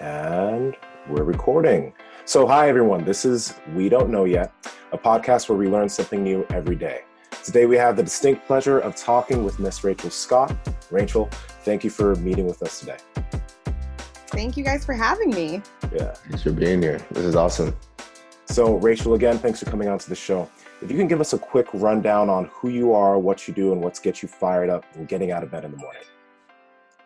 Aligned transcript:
And 0.00 0.76
we're 1.08 1.22
recording. 1.22 1.94
So, 2.26 2.46
hi 2.46 2.68
everyone. 2.68 3.04
This 3.04 3.24
is 3.24 3.54
We 3.74 3.88
Don't 3.88 4.10
Know 4.10 4.26
Yet, 4.26 4.52
a 4.92 4.98
podcast 4.98 5.48
where 5.48 5.56
we 5.56 5.68
learn 5.68 5.88
something 5.88 6.22
new 6.22 6.46
every 6.50 6.76
day. 6.76 7.04
Today 7.42 7.64
we 7.64 7.76
have 7.76 7.96
the 7.96 8.02
distinct 8.02 8.46
pleasure 8.46 8.78
of 8.78 8.94
talking 8.94 9.42
with 9.42 9.58
Miss 9.58 9.84
Rachel 9.84 10.10
Scott. 10.10 10.54
Rachel, 10.90 11.30
thank 11.62 11.82
you 11.82 11.88
for 11.88 12.14
meeting 12.16 12.46
with 12.46 12.62
us 12.62 12.80
today. 12.80 12.98
Thank 14.28 14.58
you 14.58 14.64
guys 14.64 14.84
for 14.84 14.92
having 14.92 15.30
me. 15.30 15.62
Yeah. 15.90 16.12
Thanks 16.12 16.42
for 16.42 16.52
being 16.52 16.82
here. 16.82 17.00
This 17.10 17.24
is 17.24 17.34
awesome. 17.34 17.74
So, 18.46 18.74
Rachel, 18.76 19.14
again, 19.14 19.38
thanks 19.38 19.60
for 19.60 19.70
coming 19.70 19.88
on 19.88 19.98
to 19.98 20.08
the 20.10 20.14
show. 20.14 20.50
If 20.82 20.90
you 20.90 20.98
can 20.98 21.08
give 21.08 21.22
us 21.22 21.32
a 21.32 21.38
quick 21.38 21.68
rundown 21.72 22.28
on 22.28 22.50
who 22.52 22.68
you 22.68 22.92
are, 22.92 23.18
what 23.18 23.48
you 23.48 23.54
do, 23.54 23.72
and 23.72 23.80
what's 23.80 23.98
get 23.98 24.22
you 24.22 24.28
fired 24.28 24.68
up 24.68 24.84
and 24.94 25.08
getting 25.08 25.30
out 25.30 25.42
of 25.42 25.50
bed 25.50 25.64
in 25.64 25.70
the 25.70 25.78
morning. 25.78 26.02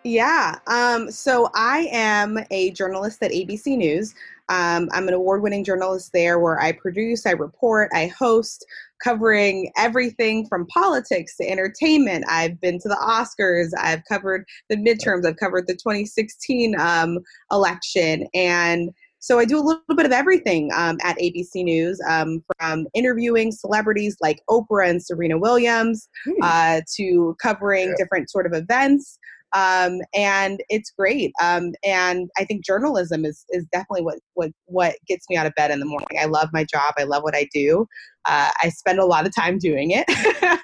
Yeah. 0.04 0.56
Um, 0.66 1.10
so 1.10 1.50
I 1.54 1.88
am 1.92 2.38
a 2.50 2.70
journalist 2.70 3.22
at 3.22 3.32
ABC 3.32 3.76
News. 3.76 4.14
Um, 4.48 4.88
I'm 4.92 5.06
an 5.08 5.14
award 5.14 5.42
winning 5.42 5.62
journalist 5.62 6.10
there 6.12 6.38
where 6.40 6.58
I 6.60 6.72
produce, 6.72 7.26
I 7.26 7.32
report, 7.32 7.90
I 7.94 8.06
host, 8.18 8.64
covering 9.04 9.70
everything 9.76 10.46
from 10.46 10.66
politics 10.66 11.36
to 11.36 11.48
entertainment. 11.48 12.24
I've 12.28 12.60
been 12.60 12.78
to 12.80 12.88
the 12.88 12.96
Oscars, 12.96 13.70
I've 13.78 14.02
covered 14.06 14.44
the 14.68 14.76
midterms, 14.76 15.24
I've 15.26 15.36
covered 15.36 15.66
the 15.66 15.74
2016 15.74 16.78
um, 16.80 17.18
election. 17.52 18.26
And 18.34 18.90
so 19.20 19.38
I 19.38 19.44
do 19.44 19.58
a 19.58 19.60
little 19.60 19.82
bit 19.96 20.06
of 20.06 20.12
everything 20.12 20.70
um, 20.74 20.96
at 21.02 21.18
ABC 21.18 21.62
News, 21.62 22.00
um, 22.08 22.42
from 22.58 22.86
interviewing 22.94 23.52
celebrities 23.52 24.16
like 24.20 24.40
Oprah 24.48 24.88
and 24.88 25.02
Serena 25.02 25.38
Williams 25.38 26.08
Hmm. 26.24 26.42
uh, 26.42 26.80
to 26.96 27.36
covering 27.40 27.88
Yeah. 27.90 27.94
different 27.98 28.30
sort 28.30 28.46
of 28.46 28.54
events. 28.54 29.18
Um, 29.52 29.98
and 30.14 30.62
it's 30.68 30.90
great. 30.90 31.32
Um, 31.42 31.72
and 31.84 32.30
I 32.38 32.44
think 32.44 32.64
journalism 32.64 33.24
is 33.24 33.44
is 33.50 33.66
definitely 33.72 34.02
what 34.02 34.18
what 34.34 34.50
what 34.66 34.96
gets 35.06 35.26
me 35.28 35.36
out 35.36 35.46
of 35.46 35.54
bed 35.54 35.70
in 35.70 35.80
the 35.80 35.86
morning. 35.86 36.18
I 36.20 36.26
love 36.26 36.50
my 36.52 36.64
job. 36.64 36.94
I 36.98 37.04
love 37.04 37.22
what 37.22 37.34
I 37.34 37.48
do. 37.52 37.86
Uh, 38.26 38.50
I 38.62 38.68
spend 38.68 38.98
a 38.98 39.06
lot 39.06 39.26
of 39.26 39.34
time 39.34 39.58
doing 39.58 39.90
it. 39.92 40.04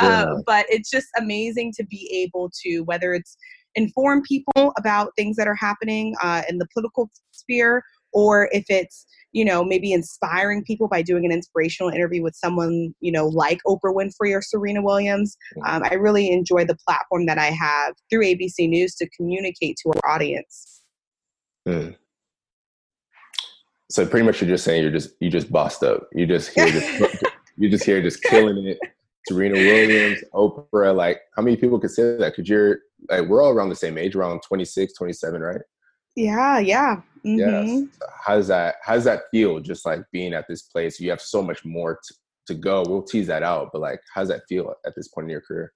Yeah. 0.00 0.22
uh, 0.22 0.36
but 0.46 0.66
it's 0.68 0.90
just 0.90 1.08
amazing 1.18 1.72
to 1.76 1.84
be 1.84 2.08
able 2.24 2.52
to 2.62 2.82
whether 2.82 3.14
it's 3.14 3.36
inform 3.74 4.22
people 4.22 4.72
about 4.78 5.12
things 5.16 5.36
that 5.36 5.48
are 5.48 5.56
happening 5.56 6.14
uh, 6.22 6.42
in 6.48 6.58
the 6.58 6.68
political 6.72 7.10
sphere 7.32 7.82
or 8.12 8.48
if 8.52 8.64
it's 8.68 9.06
you 9.32 9.44
know 9.44 9.64
maybe 9.64 9.92
inspiring 9.92 10.64
people 10.64 10.88
by 10.88 11.02
doing 11.02 11.24
an 11.24 11.32
inspirational 11.32 11.90
interview 11.90 12.22
with 12.22 12.34
someone 12.34 12.94
you 13.00 13.12
know 13.12 13.26
like 13.26 13.58
oprah 13.66 13.94
winfrey 13.94 14.34
or 14.34 14.40
serena 14.42 14.82
williams 14.82 15.36
um, 15.66 15.82
i 15.84 15.94
really 15.94 16.30
enjoy 16.30 16.64
the 16.64 16.76
platform 16.86 17.26
that 17.26 17.38
i 17.38 17.46
have 17.46 17.94
through 18.10 18.24
abc 18.24 18.68
news 18.68 18.94
to 18.94 19.08
communicate 19.10 19.76
to 19.76 19.90
our 19.90 20.14
audience 20.14 20.78
Hmm. 21.68 21.90
So 23.90 24.06
pretty 24.06 24.24
much 24.24 24.40
you're 24.40 24.48
just 24.48 24.64
saying 24.64 24.82
you're 24.82 24.92
just 24.92 25.10
you 25.20 25.30
just 25.30 25.52
bossed 25.52 25.82
up. 25.82 26.08
You 26.14 26.26
just 26.26 26.50
here 26.54 26.68
just 26.68 27.24
you 27.56 27.68
just 27.68 27.84
here 27.84 28.02
just 28.02 28.22
killing 28.22 28.66
it. 28.66 28.78
Serena 29.26 29.56
Williams, 29.56 30.20
Oprah, 30.32 30.96
like 30.96 31.20
how 31.36 31.42
many 31.42 31.56
people 31.56 31.78
could 31.78 31.90
say 31.90 32.16
that? 32.16 32.32
Because 32.32 32.48
you're 32.48 32.78
like 33.10 33.28
we're 33.28 33.42
all 33.42 33.50
around 33.50 33.68
the 33.68 33.76
same 33.76 33.98
age, 33.98 34.16
around 34.16 34.40
26, 34.48 34.94
27, 34.94 35.42
right? 35.42 35.60
yeah 36.18 36.58
yeah 36.58 37.00
mhm. 37.24 37.38
Yes. 37.38 38.08
How 38.24 38.36
does 38.36 38.48
that 38.48 38.76
how 38.82 38.94
does 38.94 39.04
that 39.04 39.22
feel 39.30 39.60
just 39.60 39.86
like 39.86 40.00
being 40.12 40.34
at 40.34 40.46
this 40.48 40.62
place? 40.62 41.00
You 41.00 41.10
have 41.10 41.20
so 41.20 41.42
much 41.42 41.64
more 41.64 41.98
to, 42.02 42.14
to 42.48 42.54
go. 42.54 42.84
We'll 42.86 43.02
tease 43.02 43.26
that 43.28 43.42
out, 43.42 43.70
but 43.72 43.80
like 43.80 44.00
how 44.14 44.22
does 44.22 44.28
that 44.28 44.42
feel 44.48 44.74
at 44.86 44.94
this 44.96 45.08
point 45.08 45.26
in 45.26 45.30
your 45.30 45.40
career? 45.40 45.72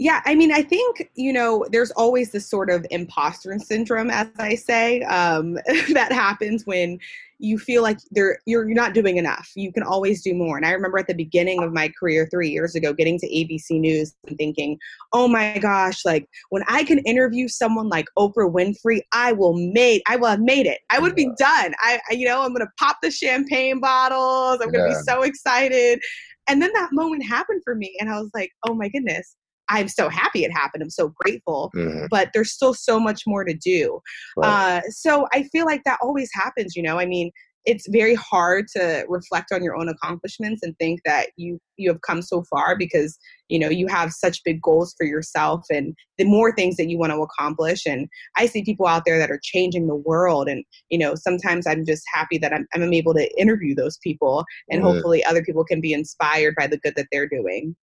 Yeah, 0.00 0.22
I 0.24 0.36
mean, 0.36 0.52
I 0.52 0.62
think, 0.62 1.10
you 1.16 1.32
know, 1.32 1.66
there's 1.72 1.90
always 1.90 2.30
this 2.30 2.48
sort 2.48 2.70
of 2.70 2.86
imposter 2.92 3.58
syndrome, 3.58 4.10
as 4.10 4.28
I 4.38 4.54
say, 4.54 5.02
um, 5.02 5.54
that 5.92 6.12
happens 6.12 6.64
when 6.64 7.00
you 7.40 7.58
feel 7.58 7.82
like 7.82 7.98
there 8.10 8.38
you're, 8.46 8.66
you're 8.66 8.74
not 8.74 8.94
doing 8.94 9.16
enough. 9.16 9.48
You 9.54 9.72
can 9.72 9.82
always 9.82 10.22
do 10.22 10.34
more. 10.34 10.56
And 10.56 10.66
I 10.66 10.72
remember 10.72 10.98
at 10.98 11.06
the 11.06 11.14
beginning 11.14 11.62
of 11.62 11.72
my 11.72 11.90
career 11.98 12.28
three 12.30 12.48
years 12.50 12.74
ago, 12.74 12.92
getting 12.92 13.18
to 13.20 13.28
ABC 13.28 13.78
News 13.80 14.14
and 14.26 14.36
thinking, 14.36 14.78
oh 15.12 15.28
my 15.28 15.58
gosh, 15.58 16.04
like 16.04 16.26
when 16.50 16.62
I 16.68 16.84
can 16.84 16.98
interview 17.00 17.46
someone 17.48 17.88
like 17.88 18.06
Oprah 18.18 18.52
Winfrey, 18.52 19.02
I 19.12 19.32
will 19.32 19.54
made 19.54 20.02
I 20.08 20.16
will 20.16 20.28
have 20.28 20.40
made 20.40 20.66
it. 20.66 20.78
I 20.90 20.98
would 20.98 21.14
be 21.14 21.30
done. 21.38 21.74
I, 21.80 22.00
I- 22.10 22.14
you 22.14 22.26
know, 22.26 22.42
I'm 22.42 22.52
gonna 22.52 22.66
pop 22.78 22.96
the 23.02 23.10
champagne 23.10 23.80
bottles. 23.80 24.60
I'm 24.60 24.72
gonna 24.72 24.84
Yeah. 24.84 24.88
be 24.98 25.04
so 25.04 25.22
excited. 25.22 26.00
And 26.48 26.60
then 26.62 26.72
that 26.74 26.88
moment 26.92 27.24
happened 27.24 27.60
for 27.64 27.74
me, 27.74 27.94
and 28.00 28.08
I 28.10 28.18
was 28.20 28.30
like, 28.34 28.50
oh 28.66 28.74
my 28.74 28.88
goodness. 28.88 29.36
I'm 29.68 29.88
so 29.88 30.08
happy 30.08 30.44
it 30.44 30.52
happened. 30.52 30.82
I'm 30.82 30.90
so 30.90 31.12
grateful, 31.24 31.70
Mhm. 31.74 32.08
but 32.10 32.30
there's 32.32 32.52
still 32.52 32.74
so 32.74 32.98
much 32.98 33.22
more 33.26 33.44
to 33.44 33.54
do. 33.54 34.00
Right. 34.36 34.48
Uh, 34.48 34.82
so 34.90 35.26
I 35.32 35.44
feel 35.44 35.66
like 35.66 35.84
that 35.84 35.98
always 36.02 36.30
happens, 36.32 36.74
you 36.76 36.82
know. 36.82 36.98
I 36.98 37.06
mean, 37.06 37.30
it's 37.68 37.86
very 37.90 38.14
hard 38.14 38.66
to 38.68 39.04
reflect 39.08 39.52
on 39.52 39.62
your 39.62 39.76
own 39.76 39.88
accomplishments 39.90 40.62
and 40.62 40.74
think 40.78 41.00
that 41.04 41.28
you 41.36 41.60
you 41.76 41.90
have 41.90 42.00
come 42.00 42.22
so 42.22 42.42
far 42.48 42.76
because 42.76 43.18
you 43.48 43.58
know 43.58 43.68
you 43.68 43.86
have 43.86 44.12
such 44.12 44.42
big 44.42 44.60
goals 44.62 44.94
for 44.96 45.04
yourself 45.04 45.64
and 45.70 45.94
the 46.16 46.24
more 46.24 46.50
things 46.54 46.76
that 46.76 46.88
you 46.88 46.98
want 46.98 47.12
to 47.12 47.20
accomplish 47.20 47.84
and 47.84 48.08
i 48.36 48.46
see 48.46 48.64
people 48.64 48.86
out 48.86 49.04
there 49.04 49.18
that 49.18 49.30
are 49.30 49.40
changing 49.42 49.86
the 49.86 49.94
world 49.94 50.48
and 50.48 50.64
you 50.88 50.98
know 50.98 51.14
sometimes 51.14 51.66
i'm 51.66 51.84
just 51.84 52.04
happy 52.12 52.38
that 52.38 52.52
i'm, 52.54 52.66
I'm 52.74 52.92
able 52.92 53.12
to 53.14 53.28
interview 53.40 53.74
those 53.74 53.98
people 53.98 54.44
and 54.70 54.80
Mhm. 54.82 54.84
hopefully 54.94 55.22
other 55.24 55.42
people 55.44 55.64
can 55.64 55.80
be 55.80 55.92
inspired 55.92 56.54
by 56.56 56.66
the 56.68 56.78
good 56.78 56.94
that 56.96 57.08
they're 57.12 57.28
doing 57.28 57.76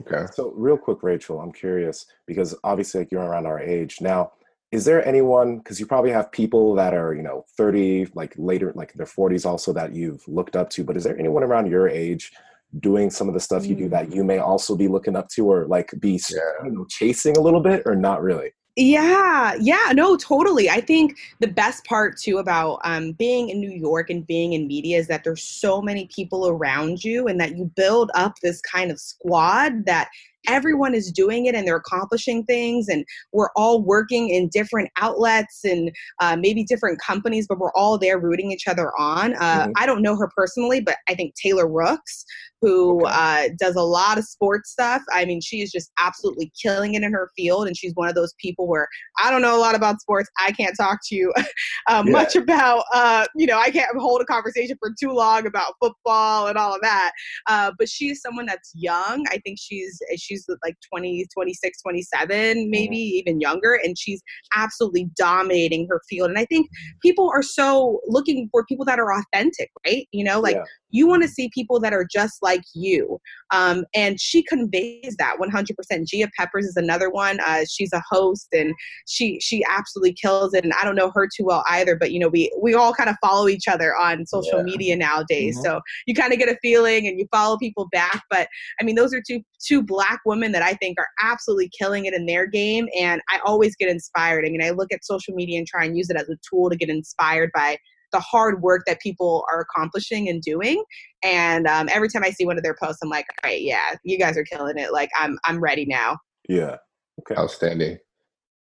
okay. 0.00 0.26
So, 0.32 0.52
real 0.56 0.76
quick, 0.76 1.02
Rachel, 1.02 1.40
I'm 1.40 1.52
curious 1.52 2.06
because 2.26 2.54
obviously, 2.64 3.00
like, 3.00 3.10
you're 3.12 3.22
around 3.22 3.46
our 3.46 3.60
age 3.60 4.00
now. 4.00 4.32
Is 4.72 4.84
there 4.84 5.06
anyone? 5.06 5.58
Because 5.58 5.78
you 5.78 5.86
probably 5.86 6.10
have 6.10 6.32
people 6.32 6.74
that 6.74 6.94
are, 6.94 7.14
you 7.14 7.22
know, 7.22 7.44
30, 7.56 8.08
like 8.14 8.34
later, 8.36 8.72
like 8.74 8.92
their 8.94 9.06
40s, 9.06 9.46
also 9.46 9.72
that 9.72 9.94
you've 9.94 10.26
looked 10.26 10.56
up 10.56 10.68
to. 10.70 10.82
But 10.84 10.96
is 10.96 11.04
there 11.04 11.18
anyone 11.18 11.44
around 11.44 11.70
your 11.70 11.88
age 11.88 12.32
doing 12.80 13.08
some 13.08 13.28
of 13.28 13.34
the 13.34 13.40
stuff 13.40 13.64
you 13.66 13.76
do 13.76 13.86
Mm. 13.86 13.90
that 13.90 14.12
you 14.12 14.24
may 14.24 14.38
also 14.38 14.74
be 14.74 14.88
looking 14.88 15.14
up 15.14 15.28
to, 15.28 15.46
or 15.48 15.66
like 15.66 15.92
be, 16.00 16.20
Yeah. 16.28 16.40
I 16.60 16.64
don't 16.64 16.74
know, 16.74 16.86
chasing 16.88 17.36
a 17.36 17.40
little 17.40 17.60
bit, 17.60 17.82
or 17.86 17.94
not 17.94 18.20
really? 18.20 18.52
Yeah, 18.76 19.54
yeah, 19.60 19.92
no, 19.94 20.16
totally. 20.16 20.68
I 20.68 20.80
think 20.80 21.16
the 21.38 21.46
best 21.46 21.84
part 21.84 22.16
too 22.18 22.38
about 22.38 22.80
um, 22.82 23.12
being 23.12 23.48
in 23.50 23.60
New 23.60 23.70
York 23.70 24.10
and 24.10 24.26
being 24.26 24.52
in 24.54 24.66
media 24.66 24.98
is 24.98 25.06
that 25.06 25.22
there's 25.22 25.44
so 25.44 25.80
many 25.80 26.08
people 26.08 26.48
around 26.48 27.04
you, 27.04 27.28
and 27.28 27.38
that 27.40 27.56
you 27.56 27.66
build 27.76 28.10
up 28.14 28.34
this 28.42 28.60
kind 28.60 28.90
of 28.90 28.98
squad 28.98 29.84
that 29.86 30.08
everyone 30.48 30.94
is 30.94 31.10
doing 31.12 31.46
it 31.46 31.54
and 31.54 31.66
they're 31.66 31.76
accomplishing 31.76 32.44
things, 32.44 32.88
and 32.88 33.04
we're 33.32 33.50
all 33.56 33.82
working 33.82 34.28
in 34.30 34.48
different 34.48 34.90
outlets 35.00 35.60
and 35.64 35.90
uh, 36.20 36.36
maybe 36.38 36.64
different 36.64 37.00
companies, 37.00 37.46
but 37.48 37.58
we're 37.58 37.72
all 37.74 37.98
there 37.98 38.18
rooting 38.18 38.50
each 38.52 38.66
other 38.68 38.90
on. 38.98 39.34
Uh, 39.34 39.66
Mhm. 39.66 39.72
I 39.76 39.86
don't 39.86 40.02
know 40.02 40.16
her 40.16 40.28
personally, 40.36 40.80
but 40.80 40.96
I 41.08 41.14
think 41.14 41.34
Taylor 41.40 41.68
Rooks, 41.68 42.24
who 42.60 43.04
uh, 43.06 43.48
does 43.58 43.76
a 43.76 43.82
lot 43.82 44.16
of 44.16 44.24
sports 44.24 44.70
stuff. 44.70 45.02
I 45.12 45.26
mean, 45.26 45.40
she 45.42 45.60
is 45.60 45.70
just 45.70 45.90
absolutely 46.00 46.50
killing 46.60 46.94
it 46.94 47.02
in 47.02 47.12
her 47.12 47.28
field, 47.36 47.66
and 47.66 47.76
she's 47.76 47.92
one 47.94 48.08
of 48.08 48.14
those 48.14 48.32
people 48.38 48.66
where 48.66 48.88
I 49.22 49.30
don't 49.30 49.42
know 49.42 49.56
a 49.56 49.60
lot 49.60 49.74
about 49.74 50.00
sports. 50.00 50.30
I 50.38 50.50
can't 50.52 50.74
talk 50.76 51.00
to 51.08 51.14
you 51.14 51.32
uh, 51.88 52.02
Yeah. 52.06 52.12
much 52.12 52.36
about, 52.36 52.84
uh, 52.94 53.26
you 53.36 53.46
know, 53.46 53.58
I 53.58 53.70
can't 53.70 53.94
hold 53.98 54.22
a 54.22 54.24
conversation 54.24 54.76
for 54.80 54.94
too 54.98 55.10
long 55.12 55.46
about 55.46 55.74
football 55.80 56.46
and 56.46 56.56
all 56.56 56.74
of 56.74 56.80
that. 56.80 57.12
Uh, 57.46 57.70
but 57.78 57.88
she's 57.88 58.22
someone 58.22 58.46
that's 58.46 58.72
young. 58.74 59.24
I 59.30 59.38
think 59.44 59.58
she's 59.60 60.00
she's 60.16 60.33
like 60.62 60.76
20, 60.92 61.26
26, 61.32 61.82
27, 61.82 62.36
mm-hmm. 62.36 62.70
maybe 62.70 62.96
even 62.96 63.40
younger, 63.40 63.78
and 63.82 63.98
she's 63.98 64.22
absolutely 64.56 65.08
dominating 65.16 65.86
her 65.88 66.00
field. 66.08 66.30
And 66.30 66.38
I 66.38 66.44
think 66.44 66.68
people 67.02 67.30
are 67.32 67.42
so 67.42 68.00
looking 68.06 68.48
for 68.50 68.64
people 68.66 68.84
that 68.86 68.98
are 68.98 69.12
authentic, 69.12 69.70
right? 69.86 70.06
You 70.12 70.24
know, 70.24 70.40
like 70.40 70.56
Yeah. 70.56 70.64
You 70.94 71.08
want 71.08 71.22
to 71.22 71.28
see 71.28 71.50
people 71.52 71.80
that 71.80 71.92
are 71.92 72.06
just 72.10 72.40
like 72.40 72.62
you. 72.72 73.18
Um, 73.52 73.84
and 73.96 74.20
she 74.20 74.44
conveys 74.44 75.16
that 75.18 75.36
100%. 75.40 76.06
Gia 76.06 76.30
Peppers 76.38 76.66
is 76.66 76.76
another 76.76 77.10
one. 77.10 77.40
Uh, 77.40 77.64
she's 77.68 77.92
a 77.92 78.02
host 78.08 78.46
and 78.52 78.72
she 79.08 79.40
she 79.40 79.64
absolutely 79.68 80.12
kills 80.14 80.54
it. 80.54 80.62
And 80.62 80.72
I 80.80 80.84
don't 80.84 80.94
know 80.94 81.10
her 81.12 81.26
too 81.26 81.44
well 81.44 81.64
either, 81.68 81.96
but 81.96 82.12
you 82.12 82.20
know, 82.20 82.28
we 82.28 82.48
we 82.62 82.74
all 82.74 82.94
kind 82.94 83.10
of 83.10 83.16
follow 83.20 83.48
each 83.48 83.66
other 83.66 83.94
on 83.96 84.24
social 84.24 84.58
Yeah. 84.58 84.62
media 84.62 84.96
nowadays. 84.96 85.58
Mhm. 85.58 85.62
So 85.64 85.80
you 86.06 86.14
kind 86.14 86.32
of 86.32 86.38
get 86.38 86.48
a 86.48 86.56
feeling 86.62 87.08
and 87.08 87.18
you 87.18 87.26
follow 87.32 87.58
people 87.58 87.88
back. 87.90 88.22
But 88.30 88.46
I 88.80 88.84
mean, 88.84 88.94
those 88.94 89.12
are 89.12 89.22
two 89.28 89.40
two 89.66 89.82
black 89.82 90.20
women 90.24 90.52
that 90.52 90.62
I 90.62 90.74
think 90.74 90.98
are 91.00 91.08
absolutely 91.20 91.70
killing 91.76 92.04
it 92.04 92.14
in 92.14 92.26
their 92.26 92.46
game. 92.46 92.86
And 92.96 93.20
I 93.32 93.40
always 93.44 93.74
get 93.74 93.88
inspired. 93.88 94.44
I 94.46 94.50
mean, 94.50 94.62
I 94.62 94.70
look 94.70 94.92
at 94.92 95.04
social 95.04 95.34
media 95.34 95.58
and 95.58 95.66
try 95.66 95.84
and 95.86 95.96
use 95.96 96.08
it 96.08 96.16
as 96.16 96.28
a 96.28 96.36
tool 96.48 96.70
to 96.70 96.76
get 96.76 96.88
inspired 96.88 97.50
by 97.52 97.78
the 98.14 98.20
hard 98.20 98.62
work 98.62 98.84
that 98.86 99.00
people 99.00 99.44
are 99.52 99.60
accomplishing 99.60 100.28
and 100.28 100.40
doing. 100.40 100.82
And 101.22 101.66
um, 101.66 101.88
every 101.90 102.08
time 102.08 102.22
I 102.24 102.30
see 102.30 102.46
one 102.46 102.56
of 102.56 102.62
their 102.62 102.76
posts, 102.80 103.00
I'm 103.02 103.10
like, 103.10 103.26
all 103.42 103.50
right, 103.50 103.60
yeah, 103.60 103.96
you 104.04 104.18
guys 104.18 104.38
are 104.38 104.44
killing 104.44 104.78
it. 104.78 104.92
Like 104.92 105.10
I'm 105.18 105.38
I'm 105.44 105.60
ready 105.60 105.84
now. 105.84 106.18
Yeah. 106.48 106.76
Okay. 107.20 107.38
Outstanding. 107.38 107.98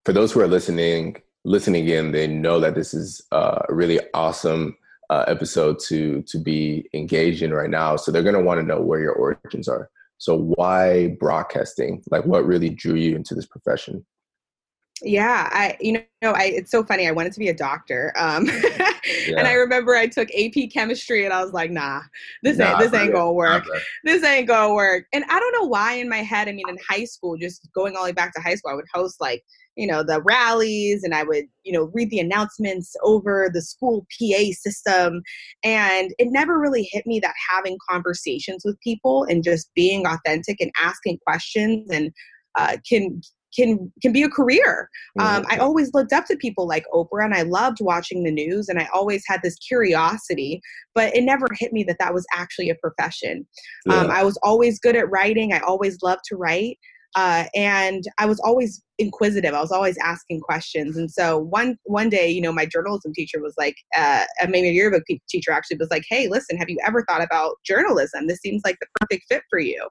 For 0.06 0.14
those 0.14 0.32
who 0.32 0.40
are 0.42 0.48
listening, 0.48 1.18
listening 1.46 1.88
in, 1.88 2.12
they 2.12 2.28
know 2.28 2.60
that 2.60 2.76
this 2.76 2.94
is 2.94 3.22
uh, 3.32 3.60
a 3.68 3.74
really 3.74 4.00
awesome 4.14 4.78
uh, 5.10 5.26
episode 5.28 5.80
to 5.88 6.22
to 6.28 6.38
be 6.38 6.88
engaged 6.94 7.42
in 7.42 7.52
right 7.52 7.70
now. 7.70 7.96
So 7.96 8.12
they're 8.12 8.24
going 8.24 8.36
to 8.36 8.42
want 8.42 8.60
to 8.60 8.66
know 8.66 8.82
where 8.82 9.00
your 9.00 9.14
origins 9.14 9.68
are. 9.68 9.90
So 10.20 10.38
why 10.38 11.16
broadcasting? 11.20 12.04
Like, 12.12 12.26
what 12.26 12.46
really 12.46 12.70
drew 12.70 12.96
you 12.96 13.16
into 13.16 13.34
this 13.34 13.46
profession? 13.46 14.06
Yeah, 15.02 15.50
I 15.52 15.78
you 15.80 15.94
know 16.22 16.32
I 16.32 16.46
it's 16.56 16.72
so 16.72 16.84
funny. 16.84 17.08
I 17.08 17.12
wanted 17.12 17.32
to 17.34 17.40
be 17.40 17.48
a 17.48 17.54
doctor, 17.54 18.14
um, 18.18 18.46
yeah. 18.48 18.92
and 19.38 19.48
I 19.48 19.54
remember 19.54 19.96
I 19.96 20.08
took 20.08 20.28
AP 20.32 20.72
chemistry, 20.74 21.24
and 21.26 21.34
I 21.34 21.44
was 21.44 21.54
like, 21.54 21.72
Nah, 21.72 22.02
this 22.44 22.58
nah, 22.58 22.72
ain't 22.72 22.80
this 22.80 22.94
ain't 22.94 23.14
gonna 23.14 23.32
work. 23.32 23.66
This 24.04 24.24
ain't 24.24 24.48
gonna 24.48 24.74
work. 24.74 25.06
And 25.14 25.24
I 25.30 25.40
don't 25.40 25.54
know 25.54 25.68
why 25.68 25.94
in 25.94 26.10
my 26.10 26.18
head. 26.18 26.50
I 26.50 26.52
mean, 26.52 26.68
in 26.68 26.78
high 26.90 27.06
school, 27.06 27.38
just 27.38 27.68
going 27.74 27.96
all 27.96 28.04
the 28.04 28.10
way 28.10 28.14
back 28.14 28.34
to 28.34 28.42
high 28.42 28.56
school, 28.56 28.72
I 28.72 28.76
would 28.76 28.86
host 28.94 29.22
like 29.22 29.44
you 29.78 29.88
know 29.88 30.04
the 30.04 30.22
rallies, 30.24 31.04
and 31.04 31.16
I 31.16 31.24
would 31.24 31.46
you 31.64 31.72
know 31.72 31.92
read 31.94 32.10
the 32.10 32.20
announcements 32.20 32.94
over 33.04 33.50
the 33.54 33.62
school 33.62 34.06
PA 34.20 34.44
system, 34.52 35.22
and 35.64 36.14
it 36.18 36.28
never 36.30 36.60
really 36.60 36.90
hit 36.92 37.06
me 37.06 37.22
that 37.22 37.36
having 37.50 37.78
conversations 37.90 38.64
with 38.66 38.80
people 38.82 39.26
and 39.30 39.44
just 39.44 39.74
being 39.76 40.06
authentic 40.06 40.60
and 40.60 40.72
asking 40.82 41.20
questions 41.26 41.90
and 41.90 42.12
uh, 42.56 42.78
can 42.88 43.22
can 43.56 43.92
can 44.02 44.12
be 44.12 44.24
a 44.24 44.30
career. 44.30 44.90
Um, 45.20 45.46
I 45.50 45.58
always 45.58 45.94
looked 45.94 46.14
up 46.14 46.26
to 46.26 46.38
people 46.38 46.68
like 46.68 46.86
Oprah, 46.94 47.26
and 47.26 47.34
I 47.34 47.44
loved 47.44 47.80
watching 47.82 48.24
the 48.24 48.32
news, 48.32 48.70
and 48.70 48.80
I 48.80 48.88
always 48.94 49.24
had 49.28 49.42
this 49.44 49.56
curiosity, 49.56 50.62
but 50.96 51.16
it 51.16 51.24
never 51.24 51.48
hit 51.58 51.74
me 51.74 51.84
that 51.86 51.98
that 52.00 52.14
was 52.14 52.26
actually 52.34 52.70
a 52.70 52.76
profession. 52.76 53.48
Um, 53.90 53.96
yeah. 53.96 54.02
Um, 54.02 54.12
I 54.12 54.24
was 54.24 54.38
always 54.44 54.80
good 54.80 54.96
at 54.96 55.10
writing. 55.10 55.54
I 55.54 55.60
always 55.60 55.98
loved 56.02 56.22
to 56.30 56.36
write, 56.36 56.78
uh, 57.16 57.46
and 57.56 58.04
I 58.20 58.26
was 58.26 58.40
always 58.42 58.84
inquisitive. 59.00 59.54
I 59.54 59.62
was 59.62 59.72
always 59.72 59.98
asking 59.98 60.42
questions. 60.42 60.96
And 60.96 61.10
so 61.10 61.40
one 61.40 61.78
one 61.86 62.10
day, 62.10 62.30
you 62.30 62.42
know, 62.42 62.52
my 62.52 62.66
journalism 62.66 63.14
teacher 63.14 63.42
was 63.42 63.56
like, 63.58 63.76
uh, 63.98 64.26
maybe 64.48 64.70
a 64.70 64.74
yearbook 64.74 65.04
teacher 65.28 65.52
actually 65.52 65.78
was 65.78 65.90
like, 65.90 66.04
"Hey, 66.08 66.28
listen, 66.28 66.58
have 66.58 66.70
you 66.70 66.78
ever 66.86 67.04
thought 67.08 67.24
about 67.24 67.56
journalism? 67.66 68.28
This 68.28 68.40
seems 68.40 68.62
like 68.64 68.78
the 68.80 68.88
perfect 69.00 69.26
fit 69.28 69.42
for 69.50 69.60
you." 69.60 69.88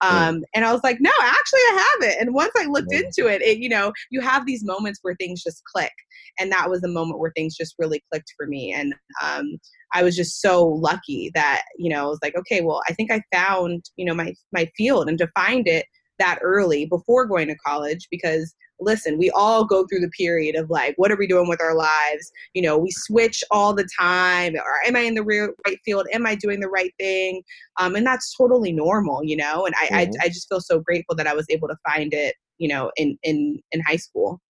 Um, 0.00 0.36
mm. 0.36 0.42
And 0.54 0.64
I 0.64 0.72
was 0.72 0.80
like, 0.82 0.98
"No, 1.00 1.10
actually, 1.20 1.60
I 1.60 1.88
haven't." 1.92 2.20
And 2.20 2.34
once 2.34 2.52
I 2.56 2.64
looked 2.64 2.90
mm. 2.90 3.02
into 3.02 3.26
it, 3.30 3.42
it, 3.42 3.58
you 3.58 3.68
know, 3.68 3.92
you 4.10 4.22
have 4.22 4.46
these 4.46 4.64
moments 4.64 5.00
where 5.02 5.16
things 5.16 5.42
just 5.42 5.62
click, 5.64 5.92
and 6.38 6.50
that 6.52 6.70
was 6.70 6.80
the 6.80 6.88
moment 6.88 7.20
where 7.20 7.32
things 7.36 7.54
just 7.54 7.74
really 7.78 8.02
clicked 8.10 8.32
for 8.36 8.46
me. 8.46 8.72
And 8.72 8.94
um, 9.22 9.58
I 9.92 10.02
was 10.02 10.16
just 10.16 10.40
so 10.40 10.64
lucky 10.64 11.30
that 11.34 11.64
you 11.76 11.90
know, 11.90 12.04
I 12.04 12.08
was 12.08 12.20
like, 12.22 12.36
"Okay, 12.36 12.62
well, 12.62 12.80
I 12.88 12.94
think 12.94 13.10
I 13.12 13.22
found 13.30 13.84
you 13.96 14.06
know 14.06 14.14
my 14.14 14.32
my 14.52 14.70
field 14.76 15.08
and 15.08 15.18
defined 15.18 15.68
it." 15.68 15.84
That 16.22 16.38
early 16.42 16.86
before 16.86 17.26
going 17.26 17.48
to 17.48 17.56
college 17.56 18.06
because 18.10 18.54
listen, 18.84 19.18
we 19.18 19.30
all 19.30 19.64
go 19.64 19.86
through 19.86 20.00
the 20.00 20.10
period 20.10 20.56
of 20.56 20.70
like, 20.70 20.94
what 20.96 21.10
are 21.10 21.16
we 21.16 21.26
doing 21.26 21.48
with 21.48 21.60
our 21.60 21.74
lives? 21.74 22.32
You 22.54 22.62
know, 22.62 22.76
we 22.78 22.90
switch 22.90 23.42
all 23.50 23.72
the 23.72 23.88
time. 23.98 24.54
Or 24.56 24.86
am 24.86 24.96
I 24.96 25.00
in 25.00 25.14
the 25.14 25.22
right 25.22 25.78
field? 25.84 26.06
Am 26.12 26.26
I 26.26 26.34
doing 26.34 26.60
the 26.60 26.68
right 26.68 26.92
thing? 26.98 27.42
Um, 27.78 27.94
and 27.94 28.06
that's 28.06 28.34
totally 28.36 28.72
normal, 28.72 29.24
you 29.24 29.36
know. 29.36 29.66
And 29.66 29.74
I, 29.80 29.86
mm-hmm. 29.86 30.12
I, 30.20 30.24
I 30.24 30.28
just 30.28 30.48
feel 30.48 30.60
so 30.60 30.80
grateful 30.80 31.14
that 31.16 31.26
I 31.26 31.34
was 31.34 31.46
able 31.50 31.68
to 31.68 31.76
find 31.88 32.12
it, 32.12 32.34
you 32.58 32.68
know, 32.68 32.90
in 32.96 33.18
in 33.22 33.60
in 33.72 33.80
high 33.80 33.96
school. 33.96 34.40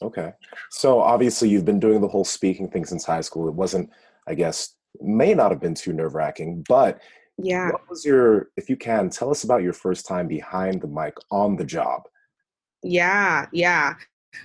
Okay, 0.00 0.32
so 0.70 1.00
obviously 1.00 1.48
you've 1.48 1.64
been 1.64 1.78
doing 1.78 2.00
the 2.00 2.08
whole 2.08 2.24
speaking 2.24 2.68
thing 2.68 2.84
since 2.84 3.04
high 3.04 3.20
school. 3.20 3.48
It 3.48 3.54
wasn't, 3.54 3.90
I 4.26 4.34
guess, 4.34 4.74
may 5.00 5.32
not 5.32 5.52
have 5.52 5.60
been 5.60 5.74
too 5.74 5.92
nerve 5.92 6.14
wracking, 6.14 6.64
but 6.68 7.00
yeah. 7.38 7.70
What 7.70 7.88
was 7.88 8.04
your, 8.04 8.48
if 8.56 8.68
you 8.68 8.76
can, 8.76 9.10
tell 9.10 9.30
us 9.30 9.44
about 9.44 9.62
your 9.62 9.72
first 9.72 10.06
time 10.06 10.28
behind 10.28 10.80
the 10.80 10.88
mic 10.88 11.14
on 11.30 11.56
the 11.56 11.64
job? 11.64 12.02
Yeah, 12.82 13.46
yeah. 13.52 13.94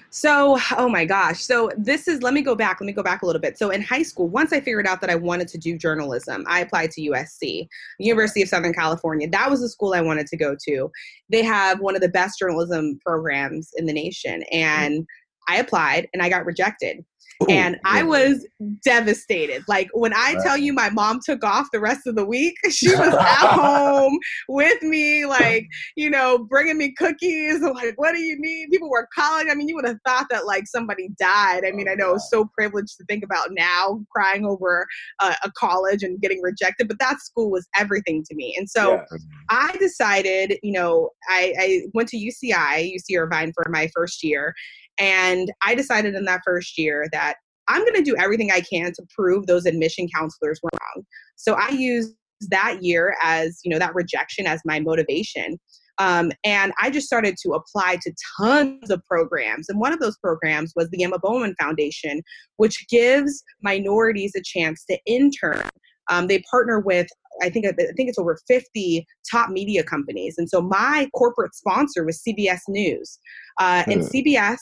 So, 0.09 0.59
oh 0.77 0.89
my 0.89 1.05
gosh. 1.05 1.43
So, 1.43 1.71
this 1.77 2.07
is, 2.07 2.21
let 2.21 2.33
me 2.33 2.41
go 2.41 2.55
back. 2.55 2.81
Let 2.81 2.87
me 2.87 2.93
go 2.93 3.03
back 3.03 3.21
a 3.21 3.25
little 3.25 3.41
bit. 3.41 3.57
So, 3.57 3.69
in 3.69 3.81
high 3.81 4.03
school, 4.03 4.27
once 4.27 4.51
I 4.51 4.59
figured 4.59 4.85
out 4.85 4.99
that 5.01 5.09
I 5.09 5.15
wanted 5.15 5.47
to 5.49 5.57
do 5.57 5.77
journalism, 5.77 6.43
I 6.47 6.59
applied 6.59 6.91
to 6.91 7.01
USC, 7.01 7.67
University 7.99 8.41
of 8.41 8.49
Southern 8.49 8.73
California. 8.73 9.29
That 9.29 9.49
was 9.49 9.61
the 9.61 9.69
school 9.69 9.93
I 9.93 10.01
wanted 10.01 10.27
to 10.27 10.37
go 10.37 10.55
to. 10.67 10.91
They 11.29 11.43
have 11.43 11.79
one 11.79 11.95
of 11.95 12.01
the 12.01 12.09
best 12.09 12.37
journalism 12.39 12.99
programs 13.05 13.71
in 13.77 13.85
the 13.85 13.93
nation. 13.93 14.41
Mm-hmm. 14.41 14.57
And 14.57 15.07
I 15.47 15.57
applied 15.57 16.07
and 16.13 16.21
I 16.21 16.29
got 16.29 16.45
rejected. 16.45 17.05
Ooh, 17.43 17.47
and 17.49 17.77
I 17.85 18.03
was 18.03 18.47
devastated. 18.83 19.63
Like 19.67 19.89
when 19.93 20.13
I 20.13 20.35
tell 20.43 20.57
you 20.57 20.73
my 20.73 20.89
mom 20.89 21.19
took 21.23 21.43
off 21.43 21.67
the 21.71 21.79
rest 21.79 22.07
of 22.07 22.15
the 22.15 22.25
week, 22.25 22.55
she 22.69 22.89
was 22.89 23.13
at 23.13 23.35
home 23.51 24.17
with 24.47 24.81
me, 24.81 25.25
like, 25.25 25.67
you 25.95 26.09
know, 26.09 26.39
bringing 26.49 26.77
me 26.77 26.93
cookies. 26.93 27.61
Like, 27.61 27.93
what 27.97 28.13
do 28.13 28.21
you 28.21 28.37
need? 28.39 28.69
People 28.71 28.89
were 28.89 29.07
calling. 29.13 29.49
I 29.51 29.55
mean, 29.55 29.67
you 29.67 29.75
would 29.75 29.85
have 29.85 29.99
thought 30.05 30.27
that 30.31 30.45
like 30.45 30.65
somebody 30.67 31.09
died. 31.19 31.63
I 31.65 31.71
mean, 31.71 31.87
I 31.87 31.93
know 31.93 32.15
it's 32.15 32.29
so 32.29 32.49
privileged 32.57 32.97
to 32.97 33.05
think 33.05 33.23
about 33.23 33.49
now 33.51 34.03
crying 34.11 34.45
over 34.45 34.87
uh, 35.19 35.35
a 35.43 35.51
college 35.51 36.03
and 36.03 36.19
getting 36.19 36.41
rejected, 36.41 36.87
but 36.87 36.99
that 36.99 37.21
school 37.21 37.51
was 37.51 37.67
everything 37.77 38.23
to 38.23 38.35
me. 38.35 38.55
And 38.57 38.69
so 38.69 38.93
yeah. 38.93 39.17
I 39.49 39.77
decided, 39.77 40.57
you 40.63 40.71
know, 40.71 41.11
I, 41.29 41.53
I 41.59 41.81
went 41.93 42.09
to 42.09 42.17
UCI, 42.17 42.95
UC 42.95 43.17
Irvine 43.17 43.53
for 43.53 43.67
my 43.69 43.89
first 43.93 44.23
year. 44.23 44.55
And 44.99 45.51
I 45.63 45.75
decided 45.75 46.15
in 46.15 46.25
that 46.25 46.41
first 46.45 46.77
year 46.77 47.07
that 47.11 47.35
I'm 47.67 47.81
going 47.81 47.95
to 47.95 48.01
do 48.03 48.15
everything 48.17 48.51
I 48.51 48.61
can 48.61 48.91
to 48.93 49.03
prove 49.15 49.45
those 49.45 49.65
admission 49.65 50.07
counselors 50.15 50.59
were 50.63 50.69
wrong. 50.73 51.03
So 51.35 51.53
I 51.53 51.69
used 51.69 52.15
that 52.49 52.79
year 52.81 53.15
as, 53.21 53.59
you 53.63 53.71
know, 53.71 53.79
that 53.79 53.95
rejection 53.95 54.47
as 54.47 54.61
my 54.65 54.79
motivation. 54.79 55.59
Um, 55.99 56.31
and 56.43 56.73
I 56.79 56.89
just 56.91 57.07
started 57.07 57.35
to 57.43 57.53
apply 57.53 57.97
to 58.03 58.13
tons 58.39 58.89
of 58.91 59.01
programs. 59.07 59.67
And 59.67 59.79
one 59.79 59.93
of 59.93 59.99
those 59.99 60.17
programs 60.17 60.73
was 60.75 60.89
the 60.91 61.03
Emma 61.03 61.17
Bowen 61.19 61.55
Foundation, 61.59 62.21
which 62.57 62.85
gives 62.89 63.43
minorities 63.63 64.33
a 64.35 64.41
chance 64.43 64.85
to 64.89 64.99
intern. 65.05 65.67
Um, 66.09 66.27
they 66.27 66.41
partner 66.49 66.79
with 66.79 67.07
I 67.41 67.49
think 67.49 67.67
I 67.67 67.71
think 67.71 68.09
it's 68.09 68.17
over 68.17 68.37
50 68.47 69.05
top 69.31 69.51
media 69.51 69.83
companies, 69.83 70.35
and 70.39 70.49
so 70.49 70.59
my 70.59 71.07
corporate 71.15 71.53
sponsor 71.53 72.03
was 72.03 72.23
CBS 72.27 72.61
News, 72.67 73.19
uh, 73.59 73.83
and 73.85 74.01
hmm. 74.01 74.07
CBS 74.07 74.57